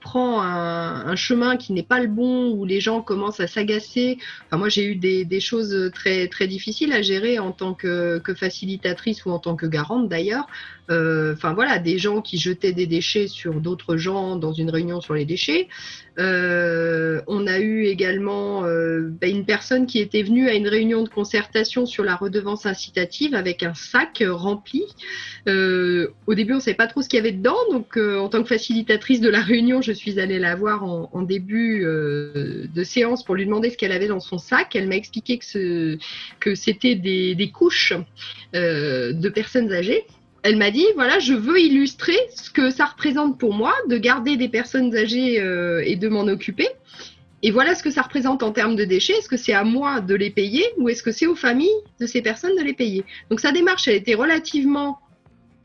prend 0.00 0.42
un, 0.42 1.16
chemin 1.16 1.56
qui 1.56 1.72
n'est 1.72 1.82
pas 1.82 2.00
le 2.00 2.06
bon, 2.06 2.52
où 2.52 2.66
les 2.66 2.80
gens 2.80 3.00
commencent 3.00 3.40
à 3.40 3.46
s'agacer, 3.46 4.18
enfin, 4.46 4.58
moi 4.58 4.68
j'ai 4.68 4.84
eu 4.84 4.94
des, 4.94 5.40
choses 5.40 5.90
très, 5.94 6.28
très 6.28 6.46
difficiles 6.46 6.92
à 6.92 7.00
gérer 7.00 7.38
en 7.38 7.52
tant 7.52 7.72
que, 7.72 8.18
que 8.18 8.34
facilitatrice 8.34 9.24
ou 9.24 9.30
en 9.30 9.38
tant 9.38 9.56
que 9.56 9.66
garante 9.66 10.08
d'ailleurs. 10.08 10.46
Enfin 10.90 11.54
voilà, 11.54 11.78
des 11.78 11.98
gens 11.98 12.20
qui 12.20 12.38
jetaient 12.38 12.72
des 12.72 12.86
déchets 12.86 13.28
sur 13.28 13.54
d'autres 13.54 13.96
gens 13.96 14.36
dans 14.36 14.52
une 14.52 14.70
réunion 14.70 15.00
sur 15.00 15.14
les 15.14 15.24
déchets. 15.24 15.68
Euh, 16.18 17.20
on 17.28 17.46
a 17.46 17.60
eu 17.60 17.84
également 17.84 18.64
euh, 18.64 19.08
bah, 19.20 19.28
une 19.28 19.44
personne 19.44 19.86
qui 19.86 20.00
était 20.00 20.22
venue 20.22 20.48
à 20.48 20.54
une 20.54 20.66
réunion 20.66 21.04
de 21.04 21.08
concertation 21.08 21.86
sur 21.86 22.02
la 22.02 22.16
redevance 22.16 22.66
incitative 22.66 23.34
avec 23.34 23.62
un 23.62 23.74
sac 23.74 24.24
rempli. 24.26 24.84
Euh, 25.46 26.08
au 26.26 26.34
début, 26.34 26.54
on 26.54 26.56
ne 26.56 26.60
savait 26.60 26.76
pas 26.76 26.88
trop 26.88 27.02
ce 27.02 27.08
qu'il 27.08 27.18
y 27.18 27.20
avait 27.20 27.32
dedans, 27.32 27.56
donc 27.70 27.96
en 27.96 28.28
tant 28.28 28.42
que 28.42 28.48
facilitatrice 28.48 29.20
de 29.20 29.28
la 29.28 29.40
réunion, 29.40 29.80
je 29.80 29.92
suis 29.92 30.18
allée 30.18 30.38
la 30.38 30.56
voir 30.56 30.84
en, 30.84 31.22
début 31.22 31.82
de 31.82 32.84
séance 32.84 33.22
pour 33.24 33.34
lui 33.34 33.44
demander 33.44 33.70
ce 33.70 33.76
qu'elle 33.76 33.92
avait 33.92 34.06
dans 34.06 34.20
son 34.20 34.38
sac. 34.38 34.74
Elle 34.74 34.88
m'a 34.88 34.96
expliqué 34.96 35.38
que, 35.38 36.54
c'était 36.54 36.94
des 36.94 37.50
couches 37.52 37.92
de 38.54 39.28
personnes 39.28 39.72
âgées 39.72 40.04
elle 40.42 40.56
m'a 40.56 40.70
dit 40.70 40.86
voilà, 40.94 41.18
je 41.18 41.34
veux 41.34 41.60
illustrer 41.60 42.18
ce 42.34 42.50
que 42.50 42.70
ça 42.70 42.86
représente 42.86 43.38
pour 43.38 43.54
moi 43.54 43.74
de 43.88 43.98
garder 43.98 44.36
des 44.36 44.48
personnes 44.48 44.94
âgées 44.96 45.40
euh, 45.40 45.82
et 45.84 45.96
de 45.96 46.08
m'en 46.08 46.26
occuper. 46.26 46.68
Et 47.42 47.50
voilà 47.50 47.74
ce 47.74 47.82
que 47.82 47.90
ça 47.90 48.02
représente 48.02 48.42
en 48.42 48.50
termes 48.50 48.74
de 48.74 48.84
déchets. 48.84 49.14
Est-ce 49.14 49.28
que 49.28 49.36
c'est 49.36 49.52
à 49.52 49.64
moi 49.64 50.00
de 50.00 50.14
les 50.14 50.30
payer 50.30 50.64
ou 50.76 50.88
est-ce 50.88 51.02
que 51.02 51.12
c'est 51.12 51.26
aux 51.26 51.36
familles 51.36 51.68
de 52.00 52.06
ces 52.06 52.20
personnes 52.20 52.56
de 52.56 52.62
les 52.62 52.72
payer? 52.72 53.04
Donc 53.30 53.40
sa 53.40 53.52
démarche, 53.52 53.86
elle 53.86 53.96
était 53.96 54.14
relativement 54.14 54.98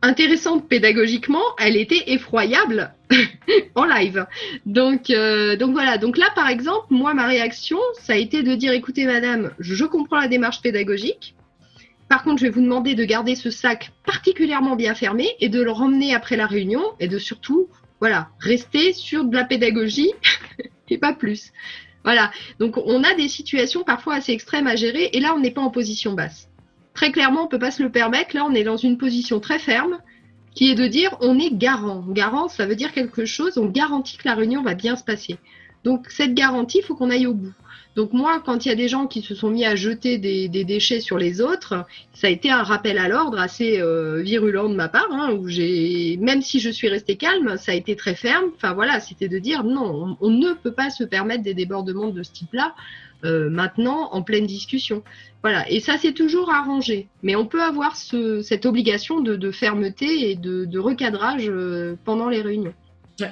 intéressante 0.04 0.68
pédagogiquement, 0.68 1.44
elle 1.58 1.78
était 1.78 2.12
effroyable 2.12 2.94
en 3.76 3.86
live. 3.86 4.28
Donc, 4.66 5.10
euh, 5.10 5.56
donc 5.56 5.72
voilà. 5.72 5.98
Donc 5.98 6.18
là, 6.18 6.28
par 6.36 6.50
exemple, 6.50 6.88
moi, 6.90 7.14
ma 7.14 7.26
réaction, 7.26 7.80
ça 8.02 8.14
a 8.14 8.18
été 8.18 8.44
de 8.44 8.54
dire 8.54 8.74
écoutez, 8.74 9.06
madame, 9.06 9.52
je 9.60 9.86
comprends 9.86 10.20
la 10.20 10.28
démarche 10.28 10.62
pédagogique. 10.62 11.36
Par 12.14 12.22
contre, 12.22 12.42
je 12.42 12.46
vais 12.46 12.52
vous 12.52 12.62
demander 12.62 12.94
de 12.94 13.06
garder 13.06 13.34
ce 13.34 13.50
sac 13.50 13.92
particulièrement 14.06 14.76
bien 14.76 14.94
fermé 14.94 15.30
et 15.40 15.50
de 15.50 15.64
le 15.64 15.72
ramener 15.72 16.14
après 16.14 16.36
la 16.36 16.46
réunion 16.46 16.84
et 17.00 17.08
de 17.08 17.18
surtout, 17.18 17.70
voilà, 18.00 18.30
rester 18.40 18.94
sur 18.94 19.26
de 19.26 19.36
la 19.36 19.46
pédagogie 19.46 20.12
et 20.92 21.00
pas 21.00 21.14
plus. 21.14 21.52
Voilà. 22.04 22.30
Donc, 22.60 22.78
on 22.78 23.04
a 23.04 23.16
des 23.16 23.28
situations 23.28 23.84
parfois 23.84 24.14
assez 24.14 24.32
extrêmes 24.32 24.68
à 24.68 24.76
gérer 24.76 25.10
et 25.12 25.20
là, 25.20 25.34
on 25.36 25.40
n'est 25.40 25.50
pas 25.50 25.62
en 25.62 25.72
position 25.72 26.14
basse. 26.14 26.50
Très 26.94 27.12
clairement, 27.12 27.42
on 27.42 27.46
ne 27.46 27.50
peut 27.50 27.58
pas 27.58 27.72
se 27.72 27.82
le 27.82 27.92
permettre. 27.92 28.36
Là, 28.36 28.46
on 28.46 28.54
est 28.54 28.64
dans 28.64 28.78
une 28.78 29.00
position 29.00 29.40
très 29.40 29.58
ferme 29.58 29.98
qui 30.54 30.70
est 30.70 30.76
de 30.76 30.86
dire 30.86 31.18
on 31.20 31.40
est 31.40 31.52
garant. 31.52 32.06
Garant, 32.10 32.48
ça 32.48 32.68
veut 32.68 32.76
dire 32.76 32.92
quelque 32.92 33.26
chose, 33.26 33.58
on 33.58 33.66
garantit 33.66 34.18
que 34.18 34.28
la 34.28 34.36
réunion 34.36 34.62
va 34.62 34.76
bien 34.76 34.96
se 34.96 35.04
passer. 35.04 35.38
Donc, 35.84 36.12
cette 36.12 36.36
garantie, 36.36 36.78
il 36.78 36.84
faut 36.84 36.94
qu'on 36.94 37.10
aille 37.10 37.26
au 37.26 37.34
bout. 37.34 37.54
Donc 37.96 38.12
moi, 38.12 38.42
quand 38.44 38.66
il 38.66 38.70
y 38.70 38.72
a 38.72 38.76
des 38.76 38.88
gens 38.88 39.06
qui 39.06 39.22
se 39.22 39.36
sont 39.36 39.52
mis 39.52 39.66
à 39.66 39.76
jeter 39.76 40.18
des, 40.18 40.48
déchets 40.48 41.00
sur 41.00 41.18
les 41.18 41.42
autres, 41.42 41.86
ça 42.14 42.28
a 42.28 42.30
été 42.30 42.50
un 42.50 42.64
rappel 42.64 42.98
à 42.98 43.08
l'ordre 43.08 43.40
assez 43.40 43.80
euh, 43.80 44.22
virulent 44.22 44.70
de 44.70 44.76
ma 44.76 44.90
part, 44.90 45.12
hein, 45.12 45.32
où 45.34 45.48
j'ai, 45.48 46.18
même 46.20 46.42
si 46.42 46.60
je 46.60 46.72
suis 46.72 46.90
restée 46.90 47.18
calme, 47.18 47.56
ça 47.58 47.72
a 47.72 47.76
été 47.76 47.96
très 47.96 48.16
ferme. 48.16 48.46
Enfin 48.56 48.74
voilà, 48.74 49.00
c'était 49.00 49.28
de 49.28 49.38
dire 49.38 49.64
non, 49.64 50.18
on, 50.20 50.30
ne 50.32 50.54
peut 50.54 50.72
pas 50.72 50.90
se 50.90 51.04
permettre 51.04 51.44
des 51.44 51.54
débordements 51.54 52.10
de 52.10 52.24
ce 52.24 52.32
type-là. 52.32 52.74
Euh, 53.26 53.50
maintenant 53.50 54.10
en 54.12 54.22
pleine 54.22 54.46
discussion. 54.46 55.02
Voilà, 55.44 55.70
et 55.72 55.80
ça 55.80 55.98
c'est 55.98 56.12
toujours 56.12 56.52
arrangé. 56.52 57.08
Mais 57.22 57.38
on 57.38 57.46
peut 57.46 57.62
avoir 57.62 57.96
cette 57.96 58.66
obligation 58.66 59.22
de, 59.22 59.52
fermeté 59.52 60.32
et 60.32 60.36
de, 60.36 60.78
recadrage 60.78 61.46
euh, 61.48 61.96
pendant 62.04 62.28
les 62.28 62.42
réunions. 62.42 62.74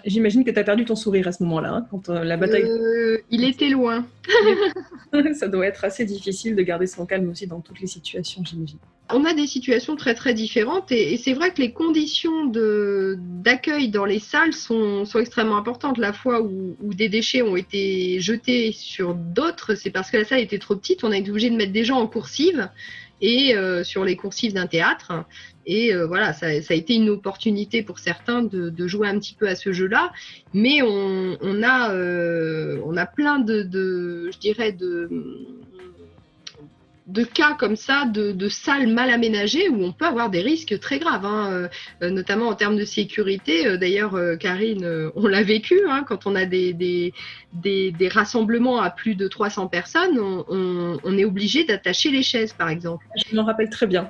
J'imagine 0.06 0.44
que 0.44 0.52
tu 0.52 0.60
as 0.60 0.64
perdu 0.64 0.86
ton 0.86 0.96
sourire 0.96 1.28
à 1.28 1.32
ce 1.32 1.42
moment-là, 1.44 1.74
hein, 1.74 1.88
quand 1.90 2.10
euh, 2.10 2.24
la 2.24 2.38
bataille. 2.38 2.64
Euh, 2.64 3.18
il 3.32 3.44
était 3.44 3.70
loin. 3.70 4.06
ça 5.34 5.48
doit 5.48 5.66
être 5.66 5.84
assez 5.84 6.06
difficile 6.06 6.56
de 6.56 6.62
garder 6.62 6.86
son 6.86 7.06
calme 7.06 7.30
aussi 7.30 7.48
dans 7.48 7.62
toutes 7.62 7.80
les 7.80 7.88
situations, 7.88 8.44
j'imagine. 8.46 8.78
On 9.14 9.26
a 9.26 9.34
des 9.34 9.48
situations 9.48 9.96
très 9.96 10.14
très 10.14 10.34
différentes 10.34 10.92
et, 10.92 11.18
c'est 11.18 11.34
vrai 11.34 11.52
que 11.52 11.62
les 11.62 11.74
conditions 11.74 12.46
d'accueil 12.46 13.90
dans 13.90 14.06
les 14.06 14.20
salles 14.20 14.54
sont, 14.54 15.04
sont, 15.04 15.20
extrêmement 15.20 15.58
importantes. 15.58 15.98
La 15.98 16.14
fois 16.14 16.42
où, 16.42 16.78
où, 16.82 16.94
des 16.94 17.10
déchets 17.10 17.42
ont 17.42 17.58
été 17.58 18.22
jetés 18.22 18.72
sur 18.72 19.16
d'autres, 19.16 19.76
c'est 19.76 19.90
parce 19.90 20.12
que 20.12 20.18
la 20.18 20.26
salle 20.26 20.40
était 20.40 20.60
trop 20.60 20.76
petite. 20.76 21.04
On 21.04 21.12
a 21.12 21.18
été 21.18 21.30
obligé 21.30 21.50
de 21.50 21.56
mettre 21.56 21.74
des 21.74 21.84
gens 21.84 21.98
en 21.98 22.08
coursive 22.08 22.70
et 23.22 23.56
euh, 23.56 23.84
sur 23.84 24.04
les 24.04 24.16
coursives 24.16 24.54
d'un 24.54 24.68
théâtre. 24.68 25.26
Et 25.66 25.94
euh, 25.94 26.08
voilà, 26.08 26.34
ça, 26.34 26.48
a 26.48 26.74
été 26.74 26.96
une 26.96 27.10
opportunité 27.10 27.84
pour 27.84 28.00
certains 28.00 28.42
de, 28.42 28.88
jouer 28.88 29.08
un 29.08 29.20
petit 29.20 29.36
peu 29.36 29.48
à 29.48 29.56
ce 29.56 29.72
jeu-là. 29.72 30.12
Mais 30.54 30.82
on, 30.82 31.64
a, 31.64 31.94
euh, 31.94 32.82
on 32.84 32.98
a 32.98 33.06
plein 33.06 33.40
de, 33.40 34.30
je 34.32 34.38
dirais, 34.40 34.72
de 34.72 35.10
de 37.12 37.24
cas 37.24 37.56
comme 37.60 37.76
ça, 37.76 38.06
de, 38.06 38.50
salles 38.50 38.88
mal 38.88 39.10
aménagées 39.10 39.70
où 39.70 39.84
on 39.84 39.92
peut 39.92 40.06
avoir 40.06 40.30
des 40.30 40.42
risques 40.42 40.80
très 40.80 41.00
graves, 41.00 41.26
hein, 41.26 41.70
euh, 42.02 42.10
notamment 42.10 42.48
en 42.48 42.56
termes 42.56 42.78
de 42.78 42.86
sécurité. 42.86 43.68
Euh, 43.68 43.78
d'ailleurs, 43.78 44.16
euh, 44.16 44.36
Karine, 44.36 45.12
on 45.16 45.28
l'a 45.28 45.44
vécu 45.44 45.80
hein, 45.90 46.04
quand 46.08 46.26
on 46.26 46.36
a 46.36 46.46
des, 46.46 46.74
des, 46.74 47.14
des, 47.54 48.08
rassemblements 48.08 48.82
à 48.82 48.90
plus 48.90 49.16
de 49.16 49.28
300 49.28 49.68
personnes, 49.68 50.18
on, 50.20 51.18
est 51.18 51.26
obligé 51.26 51.66
d'attacher 51.66 52.10
les 52.12 52.24
chaises, 52.24 52.54
par 52.54 52.70
exemple. 52.70 53.06
Je 53.16 53.36
m'en 53.36 53.44
rappelle 53.44 53.70
très 53.70 53.88
bien. 53.88 54.10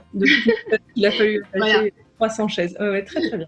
Il 0.95 1.05
a 1.05 1.11
fallu 1.11 1.43
attacher 1.53 1.93
300 2.17 2.47
chaises. 2.47 2.73
très 2.75 3.03
très 3.03 3.37
bien. 3.37 3.47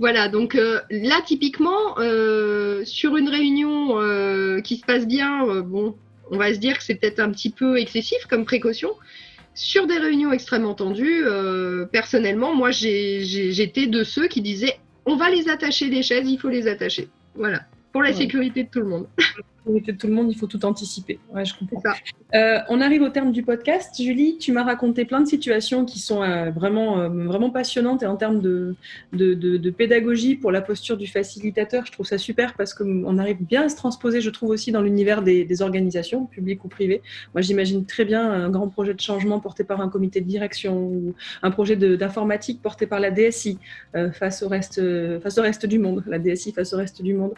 Voilà, 0.00 0.28
donc 0.28 0.54
là 0.54 1.20
typiquement, 1.24 1.96
sur 2.84 3.16
une 3.16 3.28
réunion 3.28 4.60
qui 4.62 4.76
se 4.76 4.84
passe 4.84 5.06
bien, 5.06 5.60
bon, 5.60 5.94
on 6.30 6.36
va 6.36 6.54
se 6.54 6.58
dire 6.58 6.78
que 6.78 6.84
c'est 6.84 6.94
peut-être 6.94 7.20
un 7.20 7.30
petit 7.30 7.50
peu 7.50 7.78
excessif 7.78 8.26
comme 8.28 8.44
précaution. 8.44 8.90
Sur 9.54 9.86
des 9.86 9.98
réunions 9.98 10.32
extrêmement 10.32 10.74
tendues, 10.74 11.24
euh, 11.26 11.84
personnellement, 11.86 12.54
moi, 12.54 12.70
j'étais 12.70 13.86
de 13.86 14.04
ceux 14.04 14.28
qui 14.28 14.40
disaient 14.40 14.78
on 15.06 15.16
va 15.16 15.30
les 15.30 15.48
attacher 15.48 15.90
des 15.90 16.02
chaises, 16.02 16.28
il 16.28 16.38
faut 16.38 16.48
les 16.48 16.68
attacher. 16.68 17.08
Voilà, 17.34 17.62
pour 17.92 18.02
la 18.02 18.12
sécurité 18.12 18.64
de 18.64 18.68
tout 18.68 18.80
le 18.80 18.86
monde. 18.86 19.06
de 19.78 19.92
tout 19.92 20.06
le 20.06 20.12
monde, 20.12 20.30
il 20.30 20.36
faut 20.36 20.46
tout 20.46 20.64
anticiper. 20.64 21.18
Ouais, 21.32 21.44
je 21.44 21.54
comprends. 21.56 21.82
Euh, 22.34 22.58
on 22.68 22.80
arrive 22.80 23.02
au 23.02 23.08
terme 23.08 23.32
du 23.32 23.42
podcast. 23.42 24.00
Julie, 24.00 24.38
tu 24.38 24.52
m'as 24.52 24.62
raconté 24.62 25.04
plein 25.04 25.20
de 25.20 25.26
situations 25.26 25.84
qui 25.84 25.98
sont 25.98 26.22
euh, 26.22 26.50
vraiment, 26.50 27.00
euh, 27.00 27.08
vraiment 27.08 27.50
passionnantes 27.50 28.02
et 28.02 28.06
en 28.06 28.16
termes 28.16 28.40
de, 28.40 28.76
de, 29.12 29.70
pédagogie 29.70 30.36
pour 30.36 30.52
la 30.52 30.60
posture 30.60 30.96
du 30.96 31.06
facilitateur, 31.06 31.86
je 31.86 31.92
trouve 31.92 32.06
ça 32.06 32.18
super 32.18 32.54
parce 32.54 32.74
qu'on 32.74 33.18
arrive 33.18 33.42
bien 33.42 33.62
à 33.62 33.68
se 33.68 33.76
transposer, 33.76 34.20
je 34.20 34.30
trouve 34.30 34.50
aussi 34.50 34.72
dans 34.72 34.82
l'univers 34.82 35.22
des, 35.22 35.62
organisations, 35.62 36.26
publiques 36.26 36.64
ou 36.64 36.68
privées. 36.68 37.02
Moi, 37.34 37.42
j'imagine 37.42 37.84
très 37.84 38.04
bien 38.04 38.30
un 38.30 38.50
grand 38.50 38.68
projet 38.68 38.94
de 38.94 39.00
changement 39.00 39.40
porté 39.40 39.64
par 39.64 39.80
un 39.80 39.88
comité 39.88 40.20
de 40.20 40.26
direction 40.26 40.78
ou 40.78 41.14
un 41.42 41.50
projet 41.50 41.76
d'informatique 41.76 42.62
porté 42.62 42.86
par 42.86 43.00
la 43.00 43.10
DSI 43.10 43.58
face, 44.12 44.42
au 44.42 44.48
reste, 44.48 44.80
face 45.20 45.38
au 45.38 45.42
reste 45.42 45.66
du 45.66 45.78
monde, 45.78 46.04
la 46.06 46.18
DSI 46.18 46.52
face 46.52 46.72
au 46.72 46.76
reste 46.76 47.02
du 47.02 47.14
monde. 47.14 47.32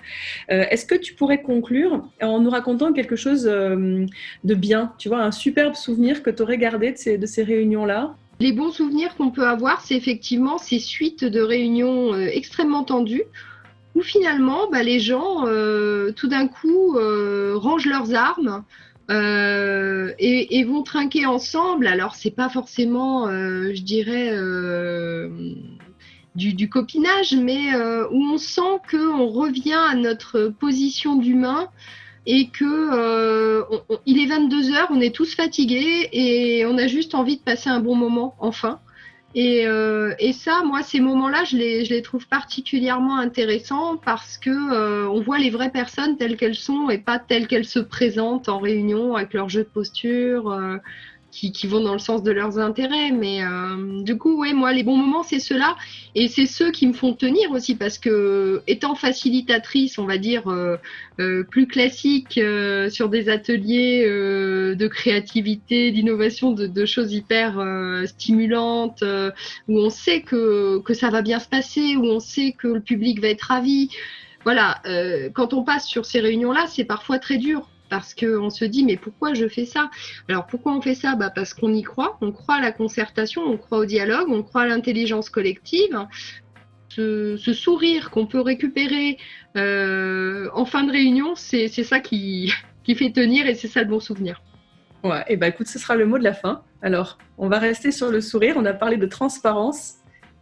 Est-ce 0.49 0.87
que 0.87 0.95
tu 0.95 1.15
pourrais 1.15 1.43
conclure 1.43 2.09
en 2.23 2.41
nous 2.41 2.51
racontant 2.51 2.93
quelque 2.93 3.17
chose 3.17 3.47
euh, 3.47 4.07
de 4.45 4.55
bien, 4.55 4.93
tu 4.99 5.09
vois, 5.09 5.23
un 5.23 5.33
superbe 5.33 5.75
souvenir 5.75 6.23
que 6.23 6.31
tu 6.31 6.43
aurais 6.43 6.59
gardé 6.59 6.93
de 6.93 6.97
ces, 6.97 7.19
de 7.19 7.27
ces 7.27 7.43
réunions-là 7.43 8.15
Les 8.41 8.53
bons 8.53 8.71
souvenirs 8.71 9.15
qu'on 9.17 9.31
peut 9.31 9.47
avoir, 9.47 9.81
c'est 9.81 9.97
effectivement 9.97 10.59
ces 10.59 10.79
suites 10.79 11.25
de 11.25 11.41
réunions 11.41 12.15
euh, 12.15 12.27
extrêmement 12.27 12.85
tendues 12.85 13.25
où 13.95 14.01
finalement 14.01 14.71
bah, 14.71 14.83
les 14.83 15.01
gens, 15.01 15.47
euh, 15.47 16.13
tout 16.13 16.29
d'un 16.29 16.49
coup, 16.49 16.97
rangent 17.55 17.87
leurs 17.87 18.15
armes. 18.15 18.65
et, 19.11 20.65
vont 20.65 20.83
trinquer 20.83 21.27
ensemble. 21.27 21.87
Alors, 21.87 22.15
c'est 22.15 22.31
pas 22.31 22.49
forcément, 22.49 23.29
je 23.29 23.83
dirais, 23.83 24.35
du, 26.35 26.55
du, 26.55 26.71
copinage, 26.71 27.37
mais 27.37 27.77
où 28.11 28.25
on 28.33 28.39
sent 28.39 28.81
qu'on 28.91 29.27
revient 29.27 29.79
à 29.91 29.95
notre 29.95 30.49
position 30.49 31.17
d'humain 31.17 31.69
et 32.27 32.49
que 32.49 32.65
euh, 32.65 33.65
il 34.07 34.21
est 34.21 34.27
22 34.27 34.73
heures, 34.73 34.89
on 34.91 35.01
est 35.01 35.15
tous 35.15 35.35
fatigués 35.35 36.09
et 36.13 36.65
on 36.67 36.79
a 36.79 36.87
juste 36.87 37.15
envie 37.15 37.37
de 37.37 37.43
passer 37.43 37.69
un 37.69 37.81
bon 37.81 37.97
moment 37.97 38.35
enfin. 38.39 38.81
Et, 39.35 39.67
euh, 39.67 40.13
et 40.19 40.35
ça, 40.35 40.63
moi, 40.63 40.83
ces 40.83 41.01
moments-là, 41.01 41.45
je 41.45 41.57
les, 41.57 41.85
je 41.87 41.95
les 41.95 42.03
trouve 42.03 42.29
particulièrement 42.29 43.17
intéressants 43.17 43.97
parce 43.97 44.37
que 44.37 44.51
euh, 44.51 45.09
on 45.09 45.23
voit 45.23 45.39
les 45.39 45.49
vraies 45.49 45.71
personnes 45.71 46.19
telles 46.19 46.37
qu'elles 46.37 46.55
sont 46.55 46.91
et 46.91 46.99
pas 46.99 47.19
telles 47.19 47.47
qu'elles 47.47 47.65
se 47.65 47.79
présentent 47.79 48.51
en 48.51 48.59
réunion 48.59 49.17
avec 49.17 49.33
leur 49.33 49.49
jeu 49.49 49.63
de 49.63 49.69
posture, 49.69 50.55
qui, 51.33 51.67
vont 51.67 51.81
dans 51.81 51.95
le 51.95 51.99
sens 51.99 52.23
de 52.23 52.31
leurs 52.31 52.59
intérêts. 52.59 53.11
Mais 53.11 53.43
euh, 53.43 54.03
du 54.03 54.19
coup, 54.19 54.39
ouais, 54.39 54.53
moi, 54.53 54.73
les 54.73 54.83
bons 54.83 54.97
moments, 54.97 55.23
c'est 55.23 55.41
ceux-là. 55.41 55.77
Et 56.15 56.29
c'est 56.29 56.47
ceux 56.47 56.71
qui 56.71 56.87
me 56.87 56.93
font 56.93 57.15
tenir 57.15 57.51
aussi, 57.53 57.75
parce 57.75 57.99
que 57.99 58.63
étant 58.67 58.95
facilitatrice, 58.95 59.99
on 59.99 60.05
va 60.05 60.19
dire, 60.19 60.49
euh, 60.49 60.77
euh, 61.21 61.43
plus 61.43 61.67
classique 61.67 62.39
sur 62.91 63.09
des 63.09 63.29
ateliers 63.31 64.05
de 64.07 64.87
créativité, 64.89 65.91
d'innovation, 65.91 66.53
de, 66.53 66.85
choses 66.85 67.13
hyper 67.13 67.63
stimulantes, 68.05 69.03
où 69.69 69.79
on 69.79 69.89
sait 69.89 70.21
que, 70.21 70.81
que 70.81 70.93
ça 70.93 71.11
va 71.11 71.23
bien 71.23 71.39
se 71.39 71.49
passer, 71.49 71.97
où 71.97 72.05
on 72.05 72.21
sait 72.21 72.55
que 72.59 72.69
le 72.69 72.81
public 72.81 73.21
va 73.21 73.29
être 73.29 73.43
ravi. 73.43 73.89
Voilà, 74.45 74.83
quand 75.33 75.55
on 75.55 75.63
passe 75.63 75.87
sur 75.87 76.05
ces 76.05 76.21
réunions-là, 76.21 76.67
c'est 76.67 76.85
parfois 76.85 77.19
très 77.19 77.39
dur 77.39 77.69
parce 77.93 78.15
qu'on 78.15 78.49
se 78.49 78.65
dit 78.65 78.87
mais 78.87 78.97
pourquoi 78.97 79.35
je 79.35 79.47
fais 79.47 79.67
ça? 79.67 79.91
Alors 80.27 80.47
pourquoi 80.47 80.75
on 80.75 80.81
fait 80.81 80.95
ça? 80.95 81.15
Bah 81.15 81.29
Parce 81.29 81.53
qu'on 81.53 81.75
y 81.75 81.83
croit, 81.83 82.17
on 82.23 82.33
croit 82.33 82.55
à 82.55 82.61
la 82.63 82.73
concertation, 82.73 83.43
on 83.43 83.59
croit 83.59 83.77
au 83.77 83.85
dialogue, 83.85 84.29
on 84.31 84.43
croit 84.43 84.63
à 84.63 84.67
l'intelligence 84.67 85.29
collective. 85.29 86.07
Ce, 86.89 87.37
sourire 87.37 88.11
qu'on 88.11 88.27
peut 88.27 88.41
récupérer 88.41 89.19
euh, 89.59 90.49
en 90.55 90.65
fin 90.65 90.85
de 90.85 90.93
réunion, 90.93 91.35
c'est 91.35 91.69
ça 91.69 92.01
qui, 92.01 92.51
qui 92.85 92.95
fait 92.95 93.13
tenir 93.13 93.47
et 93.47 93.55
c'est 93.55 93.69
ça 93.69 93.83
le 93.83 93.89
bon 93.89 94.01
souvenir. 94.01 94.43
Ouais, 95.05 95.23
et 95.29 95.37
bah 95.37 95.49
écoute, 95.49 95.67
ce 95.67 95.79
sera 95.79 95.95
le 95.95 96.07
mot 96.07 96.17
de 96.17 96.25
la 96.25 96.33
fin. 96.33 96.63
Alors, 96.81 97.19
on 97.37 97.49
va 97.49 97.59
rester 97.59 97.93
sur 97.93 98.11
le 98.11 98.23
sourire. 98.23 98.55
On 98.57 98.65
a 98.65 98.73
parlé 98.73 98.97
de 98.97 99.07
transparence 99.07 99.97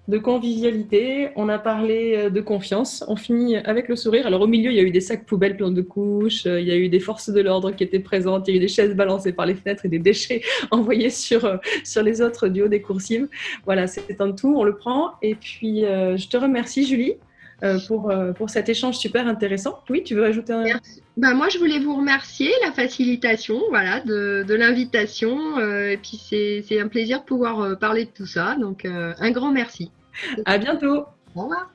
de 0.09 0.19
convivialité, 0.19 1.29
on 1.37 1.49
a 1.49 1.59
parlé 1.59 2.15
euh, 2.17 2.31
de 2.31 2.41
confiance, 2.41 3.05
on 3.07 3.17
finit 3.17 3.57
avec 3.57 3.89
le 3.89 3.97
sourire. 3.97 4.27
Alors 4.27 4.41
au 4.41 4.47
milieu, 4.47 4.71
il 4.71 4.77
y 4.77 4.81
a 4.81 4.83
eu 4.83 4.91
des 4.91 5.01
sacs 5.01 5.25
poubelles 5.25 5.57
pleins 5.57 5.71
de 5.71 5.83
couches, 5.83 6.47
euh, 6.47 6.61
il 6.61 6.67
y 6.67 6.73
a 6.73 6.77
eu 6.77 6.89
des 6.89 7.01
forces 7.01 7.31
de 7.31 7.41
l'ordre 7.41 7.71
qui 7.71 7.85
étaient 7.85 8.01
présentes, 8.01 8.49
il 8.49 8.53
y 8.53 8.55
a 8.55 8.57
eu 8.57 8.61
des 8.61 8.69
chaises 8.69 8.95
balancées 8.95 9.33
par 9.33 9.47
les 9.47 9.55
fenêtres 9.55 9.87
et 9.87 9.89
des 9.89 9.99
déchets 9.99 10.43
envoyés 10.71 11.11
sur, 11.11 11.45
euh, 11.45 11.57
sur 11.85 12.03
les 12.03 12.23
autres 12.23 12.49
du 12.49 12.63
haut 12.63 12.69
des 12.69 12.83
coursives. 12.83 13.29
Voilà, 13.65 13.87
c'est 13.87 14.21
un 14.21 14.33
tout, 14.33 14.55
on 14.57 14.65
le 14.65 14.75
prend. 14.75 15.13
Et 15.23 15.35
puis, 15.35 15.83
je 15.83 16.29
te 16.29 16.37
remercie, 16.37 16.87
Julie. 16.87 17.15
Pour, 17.87 18.13
pour 18.37 18.51
cet 18.51 18.69
échange 18.69 18.99
super 18.99 19.27
intéressant. 19.27 19.81
Oui, 19.89 20.03
tu 20.03 20.15
veux 20.15 20.25
ajouter 20.25 20.53
un... 20.53 20.65
Ben, 21.17 21.35
moi, 21.35 21.49
je 21.49 21.59
voulais 21.59 21.79
vous 21.79 21.95
remercier, 21.97 22.51
la 22.65 22.73
facilitation 22.73 23.61
voilà, 23.69 24.01
de, 24.01 24.45
de 24.47 24.55
l'invitation. 24.55 25.59
et 25.61 25.99
puis, 25.99 26.19
c'est 26.67 26.81
un 26.81 26.89
plaisir 26.89 27.21
de 27.21 27.25
pouvoir 27.25 27.79
parler 27.79 28.05
de 28.05 28.11
tout 28.11 28.27
ça. 28.27 28.57
Donc, 28.57 28.85
un 28.87 29.31
grand 29.31 29.53
merci. 29.53 29.91
À 30.47 30.59
bientôt. 30.59 31.05
Au 31.35 31.43
revoir. 31.43 31.71